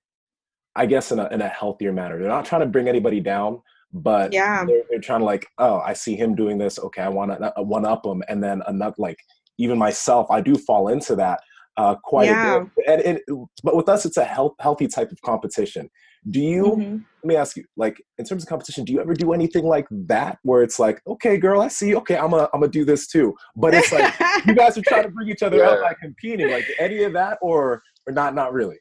I 0.75 0.87
guess, 0.87 1.13
in 1.13 1.19
a, 1.19 1.29
in 1.29 1.41
a 1.41 1.49
healthier 1.49 1.93
manner. 1.93 2.19
They're 2.19 2.29
not 2.29 2.45
trying 2.45 2.63
to 2.63 2.67
bring 2.67 2.89
anybody 2.89 3.21
down, 3.21 3.61
but 3.93 4.33
yeah, 4.33 4.65
they're, 4.65 4.83
they're 4.91 5.01
trying 5.01 5.21
to 5.21 5.27
like, 5.27 5.47
oh, 5.59 5.79
I 5.79 5.93
see 5.93 6.17
him 6.17 6.35
doing 6.35 6.59
this. 6.59 6.79
Okay, 6.79 7.03
I 7.03 7.09
want 7.09 7.31
to 7.33 7.59
uh, 7.59 7.63
one 7.63 7.87
up 7.87 8.05
him, 8.05 8.23
and 8.29 8.43
then 8.43 8.63
another 8.67 8.97
like 8.99 9.19
even 9.59 9.79
myself, 9.79 10.31
I 10.31 10.41
do 10.41 10.57
fall 10.57 10.89
into 10.89 11.15
that 11.17 11.41
uh, 11.77 11.95
quite 11.97 12.27
yeah. 12.27 12.57
a 12.57 12.65
bit. 12.65 13.07
And 13.07 13.19
it, 13.19 13.23
but 13.63 13.77
with 13.77 13.89
us, 13.89 14.05
it's 14.05 14.17
a 14.17 14.25
health, 14.25 14.55
healthy 14.61 14.89
type 14.89 15.13
of 15.13 15.21
competition. 15.23 15.91
Do 16.31 16.41
you, 16.41 16.65
mm-hmm. 16.65 16.93
let 16.93 17.25
me 17.25 17.37
ask 17.37 17.57
you, 17.57 17.65
like, 17.77 18.03
in 18.19 18.25
terms 18.25 18.43
of 18.43 18.49
competition, 18.49 18.85
do 18.85 18.93
you 18.93 19.01
ever 19.01 19.15
do 19.15 19.33
anything 19.33 19.67
like 19.67 19.87
that 19.91 20.39
where 20.43 20.63
it's 20.63 20.79
like, 20.79 21.03
okay, 21.07 21.37
girl, 21.37 21.61
I 21.61 21.69
see, 21.69 21.95
okay, 21.97 22.17
I'm 22.17 22.31
gonna, 22.31 22.49
I'm 22.55 22.61
gonna 22.61 22.73
do 22.73 22.85
this 22.85 23.07
too. 23.07 23.35
But 23.57 23.75
it's 23.75 23.93
like, 23.93 24.15
you 24.47 24.55
guys 24.55 24.79
are 24.79 24.83
trying 24.83 25.03
to 25.03 25.11
bring 25.11 25.29
each 25.29 25.43
other 25.43 25.59
yeah. 25.59 25.71
up 25.71 25.83
by 25.83 25.95
competing, 26.01 26.51
like 26.51 26.67
any 26.79 27.03
of 27.03 27.13
that 27.13 27.39
or, 27.43 27.83
or 28.07 28.13
not, 28.13 28.35
not 28.35 28.53
really? 28.53 28.77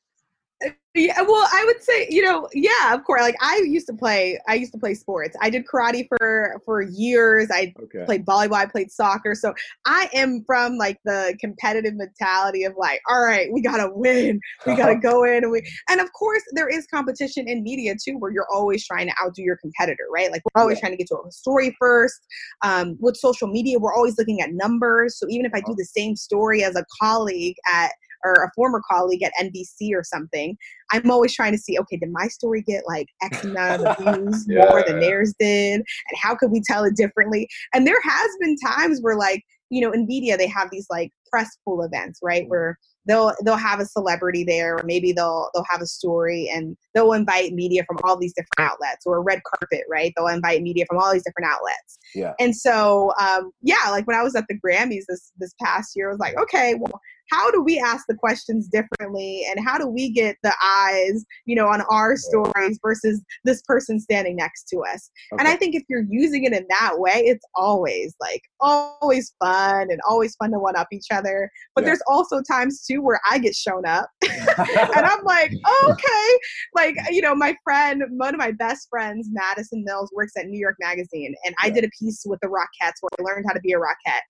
Yeah 0.95 1.21
well 1.21 1.47
i 1.51 1.63
would 1.65 1.81
say 1.81 2.07
you 2.09 2.21
know 2.21 2.47
yeah 2.53 2.93
of 2.93 3.03
course 3.03 3.21
like 3.21 3.35
i 3.41 3.57
used 3.65 3.87
to 3.87 3.93
play 3.93 4.39
i 4.47 4.53
used 4.53 4.71
to 4.71 4.77
play 4.77 4.93
sports. 4.93 5.35
I 5.41 5.49
did 5.49 5.65
karate 5.65 6.07
for 6.07 6.61
for 6.65 6.81
years. 6.81 7.49
I 7.51 7.73
okay. 7.81 8.05
played 8.05 8.25
volleyball 8.25 8.57
i 8.57 8.65
played 8.65 8.91
soccer. 8.91 9.33
So 9.33 9.53
i 9.85 10.09
am 10.13 10.43
from 10.45 10.77
like 10.77 10.99
the 11.03 11.35
competitive 11.39 11.95
mentality 11.95 12.63
of 12.63 12.73
like 12.77 13.01
all 13.09 13.23
right 13.23 13.51
we 13.51 13.61
gotta 13.61 13.89
win. 13.91 14.39
We 14.67 14.75
gotta 14.77 14.95
go 14.95 15.23
in 15.23 15.43
and 15.43 15.51
we 15.51 15.63
and 15.89 15.99
of 15.99 16.11
course 16.13 16.43
there 16.53 16.69
is 16.69 16.85
competition 16.87 17.47
in 17.47 17.63
media 17.63 17.95
too 18.01 18.17
where 18.19 18.31
you're 18.31 18.51
always 18.51 18.85
trying 18.85 19.07
to 19.07 19.13
outdo 19.23 19.41
your 19.41 19.57
competitor 19.57 20.03
right? 20.13 20.31
Like 20.31 20.43
we're 20.45 20.61
always 20.61 20.77
yeah. 20.77 20.81
trying 20.81 20.93
to 20.93 20.97
get 20.97 21.07
to 21.07 21.17
a 21.27 21.31
story 21.31 21.75
first. 21.79 22.19
Um, 22.63 22.97
with 22.99 23.17
social 23.17 23.47
media 23.47 23.79
we're 23.79 23.93
always 23.93 24.17
looking 24.17 24.41
at 24.41 24.53
numbers. 24.53 25.17
So 25.17 25.25
even 25.29 25.45
if 25.45 25.53
i 25.55 25.61
do 25.61 25.73
the 25.75 25.85
same 25.85 26.15
story 26.15 26.63
as 26.63 26.75
a 26.75 26.85
colleague 27.01 27.55
at 27.67 27.91
or 28.23 28.33
a 28.43 28.51
former 28.55 28.81
colleague 28.89 29.23
at 29.23 29.33
NBC 29.41 29.91
or 29.93 30.03
something, 30.03 30.57
I'm 30.91 31.09
always 31.11 31.33
trying 31.33 31.51
to 31.53 31.57
see, 31.57 31.77
okay, 31.79 31.97
did 31.97 32.11
my 32.11 32.27
story 32.27 32.61
get 32.61 32.83
like 32.87 33.07
X 33.21 33.43
amount 33.43 33.85
of 33.85 33.97
views 33.97 34.45
yeah. 34.47 34.65
more 34.69 34.83
than 34.85 34.99
theirs 34.99 35.33
did? 35.39 35.75
And 35.75 36.17
how 36.21 36.35
could 36.35 36.51
we 36.51 36.61
tell 36.61 36.83
it 36.83 36.95
differently? 36.95 37.47
And 37.73 37.85
there 37.87 38.01
has 38.03 38.29
been 38.39 38.55
times 38.57 38.99
where 39.01 39.17
like, 39.17 39.43
you 39.69 39.81
know, 39.81 39.91
in 39.91 40.05
media, 40.05 40.37
they 40.37 40.47
have 40.47 40.69
these 40.71 40.87
like 40.89 41.11
press 41.33 41.57
pool 41.65 41.81
events, 41.81 42.19
right? 42.21 42.47
Where 42.47 42.77
they'll 43.07 43.33
they'll 43.43 43.55
have 43.55 43.79
a 43.79 43.85
celebrity 43.85 44.43
there, 44.43 44.77
or 44.77 44.83
maybe 44.83 45.11
they'll 45.11 45.49
they'll 45.53 45.65
have 45.69 45.81
a 45.81 45.87
story, 45.87 46.49
and 46.53 46.77
they'll 46.93 47.13
invite 47.13 47.53
media 47.53 47.83
from 47.87 47.97
all 48.03 48.17
these 48.17 48.33
different 48.33 48.71
outlets, 48.71 49.05
or 49.07 49.17
a 49.17 49.21
red 49.21 49.41
carpet, 49.43 49.81
right? 49.89 50.13
They'll 50.15 50.27
invite 50.27 50.61
media 50.61 50.85
from 50.87 50.99
all 50.99 51.11
these 51.11 51.23
different 51.23 51.51
outlets. 51.51 51.97
Yeah. 52.13 52.33
And 52.39 52.55
so, 52.55 53.13
um, 53.19 53.51
yeah, 53.63 53.89
like 53.89 54.05
when 54.05 54.15
I 54.15 54.21
was 54.21 54.35
at 54.35 54.45
the 54.47 54.59
Grammys 54.59 55.05
this 55.07 55.31
this 55.39 55.53
past 55.61 55.95
year, 55.95 56.09
I 56.09 56.11
was 56.11 56.19
like, 56.19 56.37
okay, 56.37 56.75
well, 56.75 57.01
how 57.31 57.49
do 57.51 57.61
we 57.61 57.79
ask 57.79 58.05
the 58.07 58.15
questions 58.15 58.67
differently 58.67 59.45
and 59.49 59.65
how 59.65 59.77
do 59.77 59.87
we 59.87 60.09
get 60.09 60.37
the 60.43 60.53
eyes 60.63 61.25
you 61.45 61.55
know 61.55 61.67
on 61.67 61.81
our 61.89 62.15
stories 62.15 62.79
versus 62.81 63.21
this 63.43 63.61
person 63.63 63.99
standing 63.99 64.35
next 64.35 64.65
to 64.65 64.77
us 64.79 65.09
okay. 65.31 65.39
and 65.39 65.47
i 65.47 65.55
think 65.55 65.75
if 65.75 65.83
you're 65.89 66.05
using 66.09 66.43
it 66.43 66.53
in 66.53 66.65
that 66.69 66.99
way 66.99 67.23
it's 67.25 67.45
always 67.55 68.15
like 68.19 68.41
always 68.59 69.33
fun 69.39 69.87
and 69.89 69.99
always 70.07 70.35
fun 70.35 70.51
to 70.51 70.59
one 70.59 70.75
up 70.75 70.87
each 70.91 71.07
other 71.11 71.22
but 71.75 71.81
yeah. 71.81 71.85
there's 71.85 72.01
also 72.07 72.41
times 72.41 72.85
too 72.85 73.01
where 73.01 73.19
i 73.29 73.37
get 73.37 73.55
shown 73.55 73.85
up 73.85 74.09
and 74.23 75.05
i'm 75.05 75.23
like 75.23 75.51
okay 75.85 76.39
like 76.75 76.95
you 77.09 77.21
know 77.21 77.35
my 77.35 77.55
friend 77.63 78.03
one 78.11 78.33
of 78.33 78.39
my 78.39 78.51
best 78.51 78.87
friends 78.89 79.29
madison 79.31 79.83
mills 79.83 80.11
works 80.13 80.33
at 80.37 80.47
new 80.47 80.59
york 80.59 80.75
magazine 80.79 81.33
and 81.45 81.55
yeah. 81.59 81.67
i 81.67 81.69
did 81.69 81.83
a 81.83 81.89
piece 81.99 82.23
with 82.25 82.39
the 82.41 82.47
rockettes 82.47 83.01
where 83.01 83.09
i 83.19 83.21
learned 83.23 83.45
how 83.47 83.53
to 83.53 83.61
be 83.61 83.73
a 83.73 83.77
rockette 83.77 84.21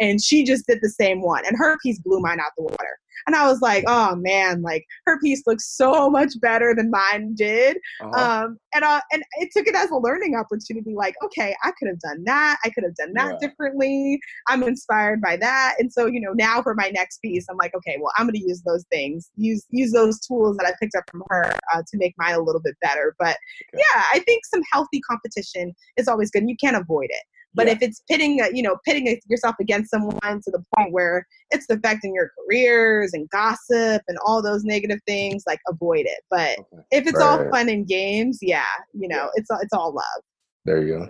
and 0.00 0.22
she 0.22 0.44
just 0.44 0.66
did 0.66 0.78
the 0.82 0.90
same 0.90 1.22
one 1.22 1.44
and 1.46 1.56
her 1.56 1.78
piece 1.82 1.98
blew 2.00 2.20
mine 2.20 2.40
out 2.40 2.52
the 2.56 2.62
water 2.62 2.98
and 3.26 3.36
i 3.36 3.46
was 3.46 3.60
like 3.60 3.84
oh 3.86 4.14
man 4.16 4.62
like 4.62 4.84
her 5.06 5.18
piece 5.20 5.42
looks 5.46 5.76
so 5.76 6.10
much 6.10 6.32
better 6.40 6.74
than 6.74 6.90
mine 6.90 7.34
did 7.34 7.76
uh-huh. 8.00 8.44
um, 8.44 8.58
and 8.74 8.84
uh, 8.84 9.00
and 9.12 9.22
it 9.38 9.50
took 9.54 9.66
it 9.66 9.74
as 9.74 9.90
a 9.90 9.96
learning 9.96 10.34
opportunity 10.34 10.94
like 10.94 11.14
okay 11.22 11.54
i 11.64 11.70
could 11.78 11.88
have 11.88 12.00
done 12.00 12.22
that 12.24 12.58
i 12.64 12.70
could 12.70 12.84
have 12.84 12.94
done 12.94 13.12
that 13.14 13.38
yeah. 13.40 13.48
differently 13.48 14.18
i'm 14.48 14.62
inspired 14.62 15.20
by 15.20 15.36
that 15.36 15.74
and 15.78 15.92
so 15.92 16.06
you 16.06 16.20
know 16.20 16.32
now 16.34 16.62
for 16.62 16.74
my 16.74 16.90
next 16.94 17.18
piece 17.18 17.46
i'm 17.50 17.56
like 17.56 17.74
okay 17.74 17.96
well 18.00 18.12
i'm 18.16 18.26
going 18.26 18.34
to 18.34 18.46
use 18.46 18.62
those 18.62 18.84
things 18.90 19.30
use 19.36 19.64
use 19.70 19.92
those 19.92 20.20
tools 20.20 20.56
that 20.56 20.66
i 20.66 20.72
picked 20.80 20.94
up 20.94 21.04
from 21.10 21.22
her 21.28 21.52
uh, 21.74 21.82
to 21.88 21.96
make 21.96 22.14
mine 22.18 22.34
a 22.34 22.42
little 22.42 22.60
bit 22.60 22.74
better 22.82 23.14
but 23.18 23.36
okay. 23.74 23.82
yeah 23.94 24.02
i 24.12 24.18
think 24.20 24.44
some 24.46 24.62
healthy 24.72 25.00
competition 25.00 25.72
is 25.96 26.08
always 26.08 26.30
good 26.30 26.42
and 26.42 26.50
you 26.50 26.56
can't 26.60 26.76
avoid 26.76 27.06
it 27.08 27.24
but 27.54 27.66
yeah. 27.66 27.72
if 27.72 27.82
it's 27.82 28.02
pitting, 28.10 28.38
you 28.52 28.62
know, 28.62 28.76
pitting 28.84 29.18
yourself 29.28 29.56
against 29.60 29.90
someone 29.90 30.20
to 30.22 30.50
the 30.50 30.62
point 30.76 30.92
where 30.92 31.26
it's 31.50 31.66
affecting 31.68 32.14
your 32.14 32.30
careers 32.38 33.12
and 33.12 33.28
gossip 33.30 34.02
and 34.08 34.18
all 34.24 34.42
those 34.42 34.64
negative 34.64 35.00
things, 35.06 35.44
like 35.46 35.60
avoid 35.68 36.06
it. 36.06 36.20
But 36.30 36.58
okay. 36.58 36.82
if 36.90 37.06
it's 37.06 37.18
right. 37.18 37.26
all 37.26 37.50
fun 37.50 37.68
and 37.68 37.86
games, 37.86 38.38
yeah, 38.40 38.64
you 38.92 39.08
know, 39.08 39.30
yeah. 39.34 39.40
it's 39.40 39.48
it's 39.62 39.72
all 39.72 39.92
love. 39.92 40.22
There 40.64 40.82
you 40.82 40.98
go. 40.98 41.08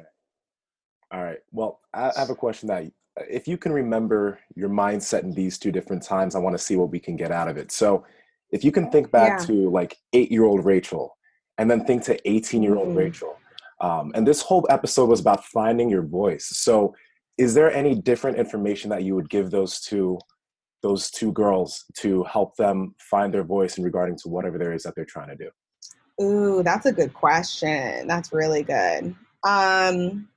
All 1.13 1.23
right. 1.23 1.39
Well, 1.51 1.81
I 1.93 2.11
have 2.17 2.31
a 2.31 2.35
question 2.35 2.69
that 2.69 2.91
if 3.29 3.47
you 3.47 3.59
can 3.59 3.73
remember 3.73 4.39
your 4.55 4.71
mindset 4.71 5.23
in 5.23 5.33
these 5.33 5.59
two 5.59 5.71
different 5.71 6.03
times, 6.03 6.35
I 6.35 6.39
want 6.39 6.57
to 6.57 6.63
see 6.63 6.77
what 6.77 6.91
we 6.91 6.99
can 6.99 7.17
get 7.17 7.31
out 7.31 7.49
of 7.49 7.57
it. 7.57 7.71
So, 7.71 8.05
if 8.51 8.65
you 8.65 8.73
can 8.73 8.91
think 8.91 9.11
back 9.11 9.41
yeah. 9.41 9.47
to 9.47 9.71
like 9.71 9.97
eight 10.13 10.31
year 10.31 10.45
old 10.45 10.65
Rachel 10.65 11.17
and 11.59 11.71
then 11.71 11.85
think 11.85 12.03
to 12.05 12.29
18 12.29 12.63
year 12.63 12.77
old 12.77 12.89
mm-hmm. 12.89 12.99
Rachel 12.99 13.37
um, 13.83 14.13
and 14.15 14.27
this 14.27 14.41
whole 14.41 14.65
episode 14.71 15.09
was 15.09 15.21
about 15.21 15.45
finding 15.45 15.91
your 15.91 16.03
voice. 16.03 16.47
So, 16.47 16.95
is 17.37 17.53
there 17.55 17.73
any 17.73 17.95
different 17.95 18.39
information 18.39 18.89
that 18.91 19.03
you 19.03 19.15
would 19.17 19.29
give 19.29 19.51
those 19.51 19.81
two 19.81 20.19
those 20.83 21.11
two 21.11 21.33
girls 21.33 21.85
to 21.99 22.25
help 22.25 22.57
them 22.57 22.95
find 22.99 23.33
their 23.33 23.45
voice 23.45 23.79
in 23.79 23.85
regarding 23.85 24.17
to 24.19 24.29
whatever 24.29 24.59
there 24.59 24.73
is 24.73 24.83
that 24.83 24.95
they're 24.97 25.05
trying 25.05 25.29
to 25.29 25.37
do? 25.37 26.25
Ooh, 26.25 26.63
that's 26.63 26.87
a 26.87 26.93
good 26.93 27.15
question. 27.15 28.07
That's 28.07 28.33
really 28.33 28.63
good. 28.63 29.15
Um, 29.45 30.29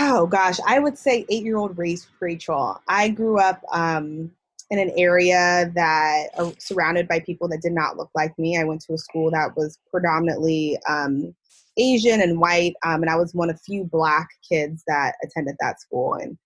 oh 0.00 0.26
gosh, 0.26 0.58
I 0.66 0.78
would 0.78 0.98
say 0.98 1.24
eight-year-old 1.28 1.78
Rachel. 2.20 2.80
I 2.88 3.08
grew 3.08 3.38
up 3.38 3.60
um, 3.72 4.30
in 4.70 4.78
an 4.78 4.92
area 4.96 5.70
that 5.74 6.28
uh, 6.38 6.50
surrounded 6.58 7.06
by 7.06 7.20
people 7.20 7.48
that 7.48 7.62
did 7.62 7.72
not 7.72 7.96
look 7.96 8.10
like 8.14 8.36
me. 8.38 8.58
I 8.58 8.64
went 8.64 8.80
to 8.82 8.94
a 8.94 8.98
school 8.98 9.30
that 9.32 9.56
was 9.56 9.78
predominantly 9.90 10.78
um, 10.88 11.34
Asian 11.76 12.20
and 12.20 12.40
white, 12.40 12.74
um, 12.84 13.02
and 13.02 13.10
I 13.10 13.16
was 13.16 13.34
one 13.34 13.50
of 13.50 13.60
few 13.60 13.84
black 13.84 14.28
kids 14.48 14.82
that 14.86 15.14
attended 15.22 15.56
that 15.60 15.80
school. 15.80 16.14
And 16.14 16.38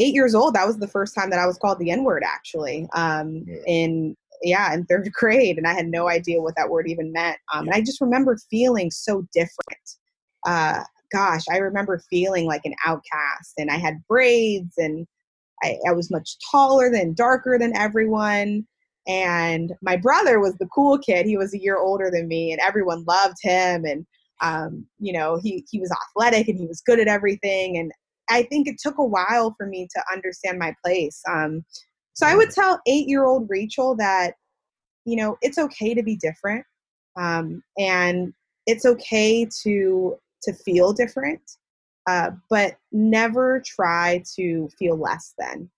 eight 0.00 0.14
years 0.14 0.34
old, 0.34 0.54
that 0.54 0.66
was 0.66 0.78
the 0.78 0.88
first 0.88 1.14
time 1.14 1.30
that 1.30 1.38
I 1.38 1.46
was 1.46 1.58
called 1.58 1.78
the 1.78 1.90
N 1.90 2.04
word, 2.04 2.22
actually. 2.24 2.88
Um, 2.94 3.44
yeah. 3.46 3.56
In 3.66 4.16
yeah, 4.42 4.72
in 4.74 4.84
third 4.84 5.10
grade, 5.14 5.58
and 5.58 5.66
I 5.66 5.74
had 5.74 5.88
no 5.88 6.08
idea 6.08 6.40
what 6.40 6.54
that 6.56 6.70
word 6.70 6.88
even 6.88 7.12
meant. 7.12 7.38
Um, 7.54 7.66
and 7.66 7.74
I 7.74 7.80
just 7.80 8.00
remember 8.00 8.38
feeling 8.50 8.90
so 8.90 9.26
different. 9.32 9.90
Uh, 10.46 10.82
gosh, 11.12 11.42
I 11.50 11.58
remember 11.58 12.02
feeling 12.10 12.46
like 12.46 12.62
an 12.64 12.74
outcast, 12.84 13.54
and 13.58 13.70
I 13.70 13.76
had 13.76 14.06
braids, 14.08 14.74
and 14.78 15.06
I, 15.62 15.78
I 15.88 15.92
was 15.92 16.10
much 16.10 16.36
taller 16.50 16.90
than 16.90 17.14
darker 17.14 17.58
than 17.58 17.76
everyone. 17.76 18.66
And 19.08 19.72
my 19.82 19.96
brother 19.96 20.40
was 20.40 20.54
the 20.56 20.66
cool 20.74 20.98
kid. 20.98 21.26
He 21.26 21.36
was 21.36 21.54
a 21.54 21.62
year 21.62 21.78
older 21.78 22.10
than 22.10 22.28
me, 22.28 22.52
and 22.52 22.60
everyone 22.60 23.04
loved 23.04 23.36
him. 23.42 23.84
And 23.84 24.04
um, 24.42 24.86
you 24.98 25.12
know, 25.12 25.38
he, 25.42 25.64
he 25.70 25.80
was 25.80 25.92
athletic 25.92 26.48
and 26.48 26.58
he 26.58 26.66
was 26.66 26.82
good 26.82 27.00
at 27.00 27.08
everything. 27.08 27.78
And 27.78 27.92
I 28.28 28.42
think 28.42 28.68
it 28.68 28.76
took 28.78 28.98
a 28.98 29.04
while 29.04 29.54
for 29.56 29.66
me 29.66 29.88
to 29.94 30.02
understand 30.12 30.58
my 30.58 30.74
place. 30.84 31.20
Um, 31.28 31.64
so 32.14 32.26
I 32.26 32.34
would 32.34 32.50
tell 32.50 32.80
eight 32.86 33.08
year 33.08 33.24
old 33.24 33.46
Rachel 33.48 33.94
that, 33.96 34.34
you 35.04 35.16
know, 35.16 35.36
it's 35.42 35.58
okay 35.58 35.94
to 35.94 36.02
be 36.02 36.16
different. 36.16 36.64
Um, 37.18 37.62
and 37.78 38.32
it's 38.66 38.84
okay 38.84 39.46
to 39.62 40.16
to 40.42 40.52
feel 40.52 40.92
different, 40.92 41.40
uh, 42.08 42.30
but 42.50 42.76
never 42.92 43.62
try 43.64 44.22
to 44.36 44.68
feel 44.78 44.96
less 44.96 45.34
than. 45.38 45.70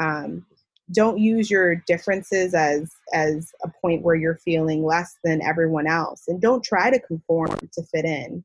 Um, 0.00 0.46
don't 0.92 1.18
use 1.18 1.50
your 1.50 1.76
differences 1.86 2.54
as 2.54 2.92
as 3.12 3.52
a 3.62 3.70
point 3.80 4.02
where 4.02 4.14
you're 4.14 4.38
feeling 4.44 4.84
less 4.84 5.16
than 5.24 5.40
everyone 5.42 5.86
else 5.86 6.24
and 6.28 6.40
don't 6.40 6.62
try 6.62 6.90
to 6.90 7.00
conform 7.00 7.48
to 7.72 7.82
fit 7.82 8.04
in. 8.04 8.44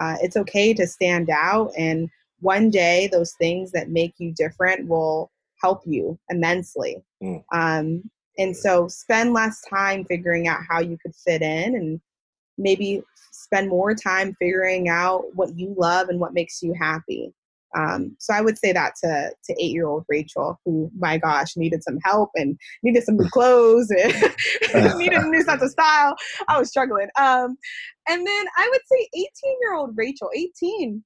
Uh, 0.00 0.16
it's 0.20 0.36
okay 0.36 0.74
to 0.74 0.86
stand 0.86 1.30
out 1.30 1.72
and 1.76 2.08
one 2.40 2.70
day 2.70 3.08
those 3.10 3.32
things 3.32 3.72
that 3.72 3.90
make 3.90 4.14
you 4.18 4.32
different 4.32 4.86
will 4.86 5.30
help 5.60 5.82
you 5.86 6.18
immensely. 6.28 7.02
Mm. 7.22 7.42
um, 7.52 8.10
and 8.38 8.56
so 8.56 8.86
spend 8.86 9.32
less 9.32 9.60
time 9.68 10.04
figuring 10.04 10.46
out 10.46 10.60
how 10.68 10.80
you 10.80 10.96
could 11.02 11.14
fit 11.14 11.42
in 11.42 11.74
and 11.74 12.00
maybe 12.56 13.02
spend 13.32 13.68
more 13.68 13.94
time 13.94 14.36
figuring 14.38 14.88
out 14.88 15.24
what 15.34 15.56
you 15.56 15.74
love 15.76 16.08
and 16.08 16.20
what 16.20 16.34
makes 16.34 16.62
you 16.62 16.72
happy 16.74 17.32
um, 17.78 18.16
so 18.18 18.34
I 18.34 18.40
would 18.40 18.58
say 18.58 18.72
that 18.72 18.94
to 19.02 19.30
to 19.44 19.52
eight 19.52 19.72
year 19.72 19.86
old 19.86 20.04
Rachel, 20.08 20.58
who 20.64 20.90
my 20.98 21.18
gosh 21.18 21.56
needed 21.56 21.82
some 21.82 21.98
help 22.04 22.30
and 22.34 22.58
needed 22.82 23.04
some 23.04 23.16
new 23.16 23.28
clothes 23.32 23.90
and 23.90 24.98
needed 24.98 25.18
a 25.18 25.28
new 25.28 25.42
sense 25.42 25.62
of 25.62 25.70
style. 25.70 26.16
I 26.48 26.58
was 26.58 26.68
struggling. 26.68 27.08
Um, 27.18 27.56
and 28.08 28.26
then 28.26 28.46
I 28.56 28.68
would 28.70 28.80
say 28.90 29.08
eighteen 29.14 29.56
year 29.60 29.74
old 29.74 29.96
Rachel, 29.96 30.30
eighteen. 30.34 31.04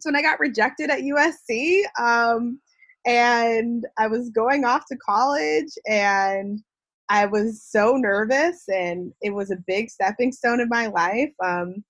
So 0.00 0.08
when 0.08 0.16
I 0.16 0.22
got 0.22 0.40
rejected 0.40 0.90
at 0.90 1.00
USC, 1.00 1.82
um, 2.00 2.60
and 3.04 3.84
I 3.98 4.06
was 4.06 4.30
going 4.30 4.64
off 4.64 4.84
to 4.86 4.96
college, 4.96 5.72
and 5.86 6.60
I 7.08 7.26
was 7.26 7.62
so 7.62 7.96
nervous, 7.96 8.62
and 8.68 9.12
it 9.20 9.30
was 9.30 9.50
a 9.50 9.56
big 9.66 9.90
stepping 9.90 10.32
stone 10.32 10.60
in 10.60 10.68
my 10.68 10.86
life. 10.86 11.32
Um, 11.44 11.84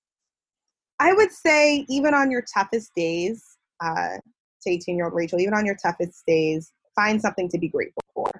I 1.00 1.12
would 1.12 1.30
say 1.30 1.84
even 1.88 2.14
on 2.14 2.30
your 2.30 2.44
toughest 2.52 2.90
days, 2.96 3.57
uh, 3.80 4.18
to 4.62 4.70
18 4.70 4.96
year 4.96 5.06
old 5.06 5.14
Rachel, 5.14 5.40
even 5.40 5.54
on 5.54 5.66
your 5.66 5.76
toughest 5.76 6.24
days, 6.26 6.72
find 6.94 7.20
something 7.20 7.48
to 7.50 7.58
be 7.58 7.68
grateful 7.68 8.02
for. 8.14 8.30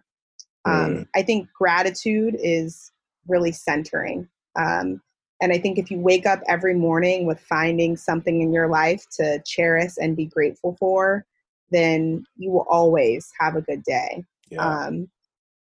Um, 0.64 0.74
mm. 0.74 1.08
I 1.14 1.22
think 1.22 1.48
gratitude 1.52 2.36
is 2.38 2.90
really 3.26 3.52
centering. 3.52 4.28
Um, 4.56 5.00
and 5.40 5.52
I 5.52 5.58
think 5.58 5.78
if 5.78 5.90
you 5.90 6.00
wake 6.00 6.26
up 6.26 6.40
every 6.48 6.74
morning 6.74 7.26
with 7.26 7.40
finding 7.40 7.96
something 7.96 8.42
in 8.42 8.52
your 8.52 8.68
life 8.68 9.04
to 9.18 9.40
cherish 9.46 9.92
and 9.98 10.16
be 10.16 10.26
grateful 10.26 10.76
for, 10.80 11.24
then 11.70 12.24
you 12.36 12.50
will 12.50 12.66
always 12.68 13.30
have 13.38 13.54
a 13.54 13.62
good 13.62 13.82
day. 13.84 14.24
Yeah. 14.50 14.66
Um, 14.66 15.08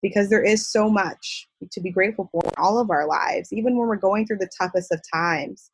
because 0.02 0.30
there 0.30 0.44
is 0.44 0.68
so 0.68 0.90
much 0.90 1.48
to 1.72 1.82
be 1.82 1.92
grateful 1.92 2.30
for 2.32 2.42
in 2.46 2.52
all 2.58 2.80
of 2.80 2.90
our 2.90 3.08
lives, 3.08 3.52
even 3.52 3.78
when 3.78 3.88
we're 3.88 3.96
going 3.96 4.26
through 4.26 4.38
the 4.38 4.50
toughest 4.58 4.92
of 4.92 5.02
times. 5.14 5.72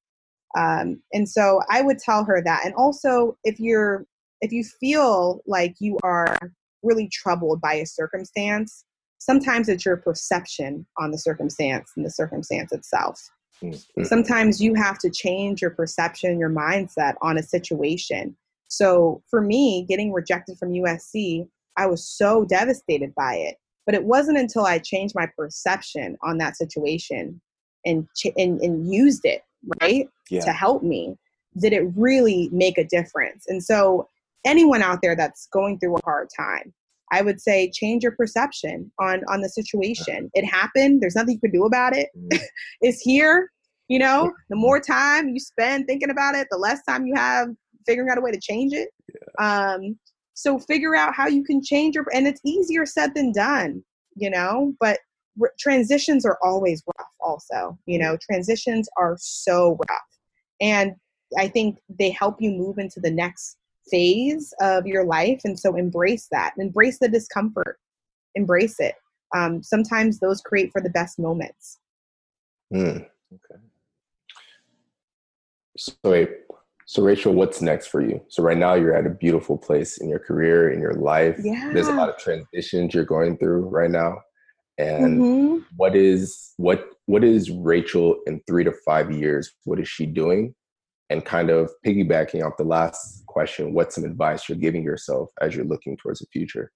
Um, 0.58 1.01
and 1.14 1.28
so 1.28 1.62
I 1.70 1.82
would 1.82 1.99
tell 1.99 2.24
her 2.26 2.41
that. 2.43 2.66
And 2.66 2.74
also, 2.76 3.38
if 3.43 3.60
you're 3.60 4.06
if 4.41 4.51
you 4.51 4.64
feel 4.64 5.41
like 5.47 5.76
you 5.80 5.97
are 6.04 6.38
really 6.84 7.08
troubled 7.08 7.62
by 7.62 7.76
a 7.76 7.86
circumstance, 7.86 8.84
sometimes 9.18 9.70
it's 9.70 9.86
your 9.86 9.95
perception 9.95 10.86
on 10.97 11.12
the 11.12 11.18
circumstance 11.18 11.91
and 11.95 12.06
the 12.06 12.12
circumstance 12.12 12.74
itself. 12.74 13.22
Mm-hmm. 13.64 14.04
Sometimes 14.04 14.62
you 14.62 14.74
have 14.74 14.99
to 14.99 15.10
change 15.10 15.62
your 15.62 15.72
perception, 15.72 16.39
your 16.39 16.49
mindset 16.49 17.14
on 17.22 17.38
a 17.38 17.43
situation. 17.43 18.36
So 18.68 19.24
for 19.30 19.39
me, 19.39 19.86
getting 19.88 20.12
rejected 20.12 20.58
from 20.58 20.74
USC, 20.74 21.47
I 21.78 21.86
was 21.86 22.06
so 22.06 22.43
devastated 22.43 23.16
by 23.16 23.36
it. 23.36 23.56
But 23.86 23.95
it 23.95 24.04
wasn't 24.04 24.38
until 24.38 24.66
I 24.66 24.80
changed 24.80 25.16
my 25.16 25.28
perception 25.38 26.18
on 26.22 26.38
that 26.38 26.58
situation 26.58 27.41
and 27.86 28.07
and, 28.38 28.59
and 28.61 28.91
used 28.91 29.25
it 29.25 29.43
right 29.81 30.07
yeah. 30.29 30.41
to 30.41 30.51
help 30.51 30.84
me 30.84 31.17
did 31.59 31.73
it 31.73 31.84
really 31.95 32.49
make 32.51 32.77
a 32.77 32.84
difference 32.84 33.45
and 33.47 33.63
so 33.63 34.07
anyone 34.45 34.81
out 34.81 34.99
there 35.01 35.15
that's 35.15 35.47
going 35.47 35.79
through 35.79 35.95
a 35.95 36.03
hard 36.03 36.27
time 36.36 36.73
I 37.13 37.21
would 37.21 37.39
say 37.39 37.69
change 37.69 38.01
your 38.01 38.13
perception 38.13 38.91
on 38.99 39.21
on 39.29 39.41
the 39.41 39.49
situation. 39.49 40.31
It 40.34 40.45
happened. 40.45 40.99
There's 40.99 41.15
nothing 41.15 41.36
you 41.36 41.39
can 41.39 41.51
do 41.51 41.65
about 41.65 41.95
it. 41.95 42.09
Mm. 42.17 42.39
it's 42.81 43.01
here. 43.01 43.51
You 43.88 43.99
know, 43.99 44.34
the 44.49 44.55
more 44.55 44.79
time 44.79 45.29
you 45.29 45.39
spend 45.39 45.86
thinking 45.86 46.09
about 46.09 46.34
it, 46.36 46.47
the 46.49 46.57
less 46.57 46.81
time 46.88 47.05
you 47.05 47.13
have 47.15 47.49
figuring 47.86 48.09
out 48.09 48.17
a 48.17 48.21
way 48.21 48.31
to 48.31 48.39
change 48.39 48.73
it. 48.73 48.89
Yeah. 49.39 49.73
Um, 49.75 49.99
so 50.34 50.57
figure 50.57 50.95
out 50.95 51.13
how 51.13 51.27
you 51.27 51.43
can 51.43 51.61
change 51.61 51.95
your, 51.95 52.05
and 52.13 52.25
it's 52.25 52.41
easier 52.43 52.86
said 52.86 53.13
than 53.13 53.31
done. 53.31 53.84
You 54.15 54.31
know, 54.31 54.73
but 54.79 54.99
r- 55.41 55.53
transitions 55.59 56.25
are 56.25 56.38
always 56.43 56.84
rough. 56.97 57.07
Also, 57.19 57.77
you 57.86 57.99
know, 57.99 58.17
transitions 58.17 58.88
are 58.97 59.15
so 59.19 59.77
rough, 59.89 60.01
and 60.61 60.95
I 61.38 61.47
think 61.47 61.79
they 61.89 62.11
help 62.11 62.38
you 62.39 62.51
move 62.51 62.77
into 62.77 62.99
the 62.99 63.11
next 63.11 63.57
phase 63.89 64.53
of 64.61 64.86
your 64.86 65.05
life. 65.05 65.41
And 65.43 65.59
so 65.59 65.75
embrace 65.75 66.27
that, 66.31 66.53
embrace 66.57 66.99
the 66.99 67.09
discomfort, 67.09 67.77
embrace 68.36 68.79
it. 68.79 68.95
Um, 69.36 69.63
sometimes 69.63 70.19
those 70.19 70.41
create 70.41 70.71
for 70.71 70.81
the 70.81 70.89
best 70.89 71.19
moments. 71.19 71.79
Mm, 72.73 73.05
okay. 73.34 73.61
So, 75.75 75.93
wait, 76.03 76.29
so 76.86 77.01
Rachel, 77.01 77.34
what's 77.34 77.61
next 77.61 77.88
for 77.88 78.01
you? 78.01 78.21
So 78.27 78.43
right 78.43 78.57
now 78.57 78.75
you're 78.75 78.95
at 78.95 79.07
a 79.07 79.09
beautiful 79.09 79.57
place 79.57 79.97
in 79.97 80.09
your 80.09 80.19
career, 80.19 80.71
in 80.71 80.79
your 80.79 80.93
life. 80.93 81.39
Yeah. 81.43 81.71
There's 81.73 81.88
a 81.88 81.93
lot 81.93 82.09
of 82.09 82.17
transitions 82.17 82.93
you're 82.93 83.05
going 83.05 83.38
through 83.38 83.69
right 83.69 83.89
now. 83.89 84.21
And 84.78 85.21
mm-hmm. 85.21 85.57
what 85.76 85.95
is 85.95 86.53
what 86.57 86.86
what 87.05 87.24
is 87.24 87.51
Rachel 87.51 88.19
in 88.26 88.41
three 88.47 88.63
to 88.63 88.74
five 88.86 89.11
years? 89.11 89.51
What 89.65 89.80
is 89.80 89.88
she 89.88 90.05
doing? 90.05 90.55
And 91.09 91.24
kind 91.24 91.49
of 91.49 91.69
piggybacking 91.86 92.43
off 92.43 92.57
the 92.57 92.63
last 92.63 93.26
question, 93.28 93.74
what's 93.74 93.95
some 93.95 94.03
advice 94.03 94.49
you're 94.49 94.57
giving 94.57 94.84
yourself 94.84 95.30
as 95.41 95.55
you're 95.55 95.65
looking 95.65 95.97
towards 95.97 96.19
the 96.19 96.28
future? 96.32 96.71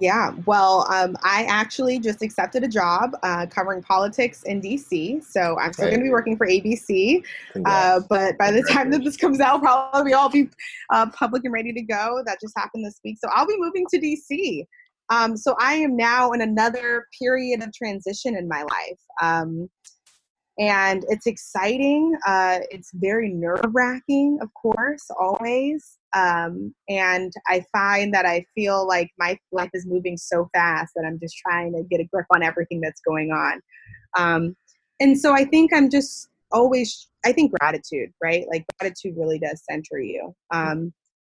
Yeah, 0.00 0.32
well, 0.46 0.86
um, 0.90 1.14
I 1.22 1.44
actually 1.44 1.98
just 1.98 2.22
accepted 2.22 2.64
a 2.64 2.68
job 2.68 3.14
uh, 3.22 3.46
covering 3.50 3.82
politics 3.82 4.42
in 4.44 4.62
DC. 4.62 5.22
So 5.22 5.58
I'm 5.60 5.74
still 5.74 5.88
going 5.88 6.00
to 6.00 6.04
be 6.04 6.10
working 6.10 6.38
for 6.38 6.46
ABC. 6.46 7.22
Uh, 7.66 8.00
but 8.08 8.38
by 8.38 8.50
the 8.50 8.62
time 8.70 8.90
that 8.92 9.04
this 9.04 9.18
comes 9.18 9.40
out, 9.40 9.60
probably 9.60 10.14
all 10.14 10.30
be 10.30 10.48
uh, 10.88 11.10
public 11.10 11.44
and 11.44 11.52
ready 11.52 11.74
to 11.74 11.82
go. 11.82 12.22
That 12.24 12.38
just 12.40 12.54
happened 12.56 12.86
this 12.86 12.98
week. 13.04 13.18
So 13.22 13.28
I'll 13.30 13.46
be 13.46 13.56
moving 13.58 13.84
to 13.90 14.00
DC. 14.00 14.64
Um, 15.10 15.36
so 15.36 15.56
I 15.58 15.74
am 15.74 15.96
now 15.96 16.32
in 16.32 16.40
another 16.40 17.06
period 17.20 17.62
of 17.62 17.72
transition 17.72 18.36
in 18.36 18.48
my 18.48 18.62
life. 18.62 19.00
Um, 19.20 19.68
and 20.58 21.04
it's 21.08 21.26
exciting. 21.26 22.14
Uh, 22.26 22.58
it's 22.70 22.90
very 22.94 23.30
nerve 23.32 23.64
wracking, 23.72 24.38
of 24.42 24.52
course, 24.54 25.06
always. 25.18 25.98
Um, 26.12 26.74
and 26.88 27.32
I 27.46 27.64
find 27.72 28.12
that 28.12 28.26
I 28.26 28.44
feel 28.54 28.86
like 28.86 29.10
my 29.18 29.38
life 29.52 29.70
is 29.72 29.86
moving 29.86 30.18
so 30.18 30.48
fast 30.52 30.92
that 30.96 31.04
I'm 31.06 31.18
just 31.18 31.36
trying 31.38 31.72
to 31.72 31.82
get 31.84 32.00
a 32.00 32.04
grip 32.04 32.26
on 32.34 32.42
everything 32.42 32.80
that's 32.80 33.00
going 33.00 33.30
on. 33.30 33.60
Um, 34.18 34.54
and 35.00 35.18
so 35.18 35.32
I 35.32 35.44
think 35.44 35.72
I'm 35.72 35.88
just 35.88 36.28
always, 36.52 37.08
I 37.24 37.32
think 37.32 37.52
gratitude, 37.58 38.10
right? 38.22 38.44
Like 38.50 38.66
gratitude 38.78 39.14
really 39.16 39.38
does 39.38 39.62
center 39.68 39.98
you. 39.98 40.34
Um, 40.52 40.92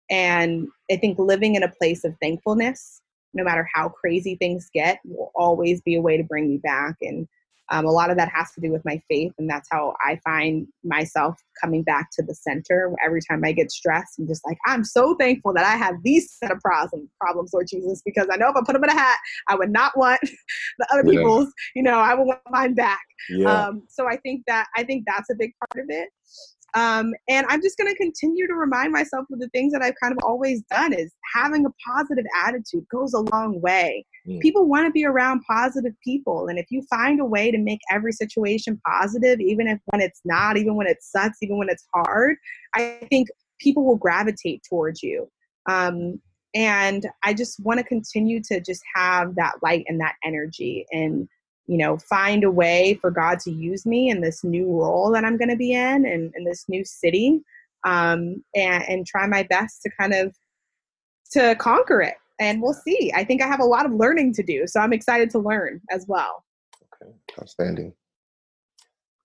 and 0.10 0.70
I 0.90 0.96
think 0.96 1.20
living 1.20 1.56
in 1.56 1.64
a 1.64 1.72
place 1.72 2.06
of 2.06 2.16
thankfulness, 2.22 3.02
no 3.38 3.44
matter 3.44 3.68
how 3.74 3.88
crazy 3.88 4.36
things 4.36 4.70
get, 4.74 5.00
will 5.06 5.32
always 5.36 5.82
be 5.82 5.96
a 5.96 6.02
way 6.02 6.18
to 6.18 6.24
bring 6.24 6.50
me 6.50 6.58
back 6.58 6.96
and 7.02 7.28
um, 7.70 7.86
a 7.86 7.92
lot 7.92 8.10
of 8.10 8.18
that 8.18 8.30
has 8.34 8.52
to 8.54 8.62
do 8.62 8.72
with 8.72 8.84
my 8.86 9.02
faith, 9.10 9.34
and 9.38 9.50
that's 9.50 9.68
how 9.70 9.94
I 10.02 10.20
find 10.24 10.68
myself 10.86 11.38
coming 11.62 11.84
back 11.84 12.10
to 12.14 12.24
the 12.24 12.34
center. 12.34 12.94
Every 13.06 13.20
time 13.30 13.42
I 13.44 13.52
get 13.52 13.72
stressed, 13.72 14.20
I'm 14.20 14.28
just 14.28 14.46
like, 14.46 14.58
I'm 14.66 14.86
so 14.86 15.16
thankful 15.16 15.54
that 15.54 15.66
I 15.66 15.76
have 15.76 15.96
these 16.04 16.32
set 16.32 16.52
of 16.52 16.60
problems, 16.60 17.10
problems, 17.20 17.52
Lord 17.54 17.68
Jesus, 17.70 18.02
because 18.06 18.28
I 18.32 18.38
know 18.38 18.50
if 18.50 18.56
I 18.56 18.62
put 18.66 18.74
them 18.74 18.84
in 18.84 18.90
a 18.90 18.94
hat, 18.94 19.18
I 19.50 19.56
would 19.56 19.72
not 19.72 19.98
want 19.98 20.22
the 20.80 20.88
other 20.94 21.04
yeah. 21.06 21.20
people's. 21.20 21.52
You 21.76 21.84
know, 21.84 22.00
I 22.00 22.14
would 22.14 22.26
want 22.26 22.40
mine 22.50 22.74
back. 22.74 23.04
Yeah. 23.30 23.66
Um, 23.66 23.84
so 23.90 24.08
I 24.08 24.16
think 24.18 24.44
that 24.48 24.68
I 24.78 24.84
think 24.84 25.04
that's 25.06 25.30
a 25.30 25.36
big 25.36 25.52
part 25.60 25.84
of 25.84 25.90
it. 25.90 26.10
Um, 26.74 27.14
and 27.30 27.46
I'm 27.50 27.62
just 27.62 27.78
going 27.78 27.90
to 27.92 27.98
continue 27.98 28.46
to 28.48 28.54
remind 28.54 28.92
myself 28.92 29.26
of 29.32 29.40
the 29.40 29.50
things 29.50 29.74
that 29.74 29.82
I've 29.82 29.96
kind 30.02 30.12
of 30.12 30.20
always 30.24 30.62
done 30.64 30.94
is 30.94 31.14
having 31.34 31.66
a 31.66 31.70
positive 31.88 32.26
attitude 32.46 32.86
goes 32.92 33.14
a 33.14 33.22
long 33.22 33.62
way. 33.62 34.06
Mm. 34.28 34.42
People 34.42 34.68
want 34.68 34.86
to 34.86 34.92
be 34.92 35.06
around 35.06 35.42
positive 35.48 35.94
people. 36.04 36.48
And 36.48 36.60
if 36.60 36.66
you 36.70 36.84
find 36.90 37.20
a 37.20 37.26
way 37.26 37.52
to 37.52 37.58
make 37.58 37.80
every 37.90 38.12
situation 38.12 38.80
positive, 38.86 39.40
even 39.40 39.68
if 39.68 39.80
when 39.86 40.02
it's 40.02 40.22
not, 40.26 40.58
even 40.58 40.76
when 40.76 40.88
it 40.88 40.98
sucks, 41.02 41.38
even 41.42 41.58
when 41.58 41.70
it's 41.70 41.86
hard, 41.94 42.36
I 42.76 43.00
think 43.10 43.30
people 43.60 43.86
will 43.86 43.98
gravitate 43.98 44.62
towards 44.70 45.02
you. 45.02 45.30
Um, 45.70 46.22
and 46.54 47.06
I 47.24 47.34
just 47.34 47.60
want 47.60 47.80
to 47.80 47.84
continue 47.84 48.42
to 48.44 48.60
just 48.60 48.82
have 48.96 49.36
that 49.36 49.56
light 49.62 49.86
and 49.88 50.00
that 50.02 50.16
energy 50.24 50.86
and 50.92 51.28
you 51.68 51.78
know, 51.78 51.98
find 51.98 52.44
a 52.44 52.52
way 52.52 52.98
for 53.02 53.12
God 53.12 53.40
to 53.42 53.52
use 53.52 53.86
me 53.86 54.10
in 54.10 54.22
this 54.22 54.44
new 54.44 54.66
role 54.68 55.12
that 55.12 55.26
I'm 55.26 55.38
going 55.38 55.50
to 55.50 55.58
be 55.58 55.74
in 55.74 56.06
and 56.06 56.34
in 56.36 56.44
this 56.46 56.66
new 56.70 56.84
city, 56.86 57.42
um, 57.86 58.44
and, 58.56 58.84
and 58.88 59.06
try 59.06 59.28
my 59.28 59.44
best 59.44 59.82
to 59.84 59.92
kind 60.00 60.14
of 60.14 60.34
to 61.32 61.56
conquer 61.56 62.02
it. 62.02 62.16
And 62.40 62.62
we'll 62.62 62.74
see. 62.74 63.12
I 63.16 63.24
think 63.24 63.42
I 63.42 63.48
have 63.48 63.60
a 63.60 63.66
lot 63.66 63.86
of 63.86 63.92
learning 63.92 64.34
to 64.36 64.44
do, 64.44 64.66
so 64.66 64.80
I'm 64.80 64.94
excited 64.94 65.30
to 65.32 65.40
learn 65.40 65.82
as 65.92 66.06
well. 66.08 66.44
Okay, 67.02 67.12
outstanding. 67.40 67.94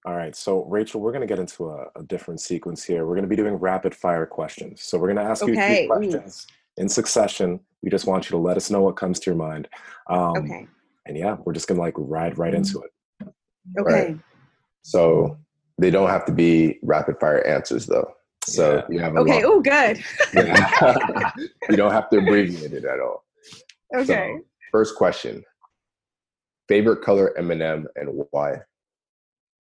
All 0.05 0.17
right, 0.17 0.35
so 0.35 0.65
Rachel, 0.65 1.01
we're 1.01 1.13
going 1.13 1.21
to 1.21 1.29
get 1.29 1.39
into 1.39 1.69
a, 1.69 1.87
a, 1.95 2.03
different 2.03 2.41
sequence 2.41 2.83
here. 2.83 3.07
We're 3.07 3.15
going 3.15 3.23
to 3.23 3.29
be 3.29 3.37
doing 3.37 3.55
rapid 3.55 3.95
fire 3.95 4.27
questions. 4.27 4.83
So 4.83 4.99
we're 4.99 5.13
going 5.13 5.25
to 5.25 5.31
ask 5.31 5.45
okay. 5.45 5.53
you 5.53 5.77
few 5.77 5.87
questions 5.87 6.49
Ooh. 6.51 6.83
in 6.83 6.89
succession. 6.89 7.61
We 7.83 7.91
just 7.91 8.07
want 8.09 8.25
you 8.25 8.31
to 8.31 8.39
let 8.39 8.57
us 8.57 8.69
know 8.69 8.83
what 8.83 8.97
comes 8.97 9.21
to 9.21 9.31
your 9.31 9.37
mind. 9.37 9.69
Um, 10.09 10.37
okay 10.39 10.67
and 11.07 11.17
yeah, 11.17 11.37
we're 11.45 11.53
just 11.53 11.69
gonna 11.69 11.81
like 11.81 11.95
ride 11.97 12.39
right 12.39 12.55
into 12.55 12.83
it. 12.83 13.29
Okay. 13.79 13.93
Right. 13.93 14.19
So 14.83 15.39
they 15.79 15.91
don't 15.91 16.09
have 16.09 16.25
to 16.27 16.33
be 16.33 16.79
rapid 16.83 17.19
fire 17.21 17.47
answers 17.47 17.87
though. 17.87 18.13
So 18.45 18.77
yeah. 18.77 18.83
you 18.91 18.99
have 19.01 19.17
okay. 19.17 19.43
Oh, 19.45 19.61
good. 19.61 20.03
you 21.71 21.77
don't 21.77 21.93
have 21.93 22.11
to 22.11 22.19
abbreviate 22.19 22.73
it 22.73 22.85
at 22.85 23.01
all. 23.01 23.25
Okay. 23.95 24.37
So, 24.37 24.45
first 24.73 24.97
question: 24.97 25.45
Favorite 26.69 27.03
color 27.03 27.37
M&M 27.39 27.87
and 27.97 28.25
why? 28.31 28.57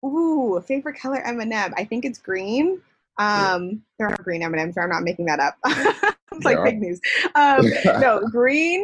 Ooh, 0.05 0.61
favorite 0.65 0.99
color 0.99 1.21
M&M. 1.21 1.73
I 1.75 1.83
think 1.83 2.05
it's 2.05 2.19
green. 2.19 2.81
Um, 3.17 3.69
yeah. 3.69 3.77
there 3.99 4.07
are 4.09 4.23
green 4.23 4.41
M&Ms. 4.43 4.75
So 4.75 4.81
I'm 4.81 4.89
not 4.89 5.03
making 5.03 5.25
that 5.25 5.39
up. 5.39 5.57
it's 6.31 6.45
like 6.45 6.63
fake 6.63 6.79
news. 6.79 6.99
Um, 7.35 7.65
no, 8.01 8.21
green. 8.31 8.83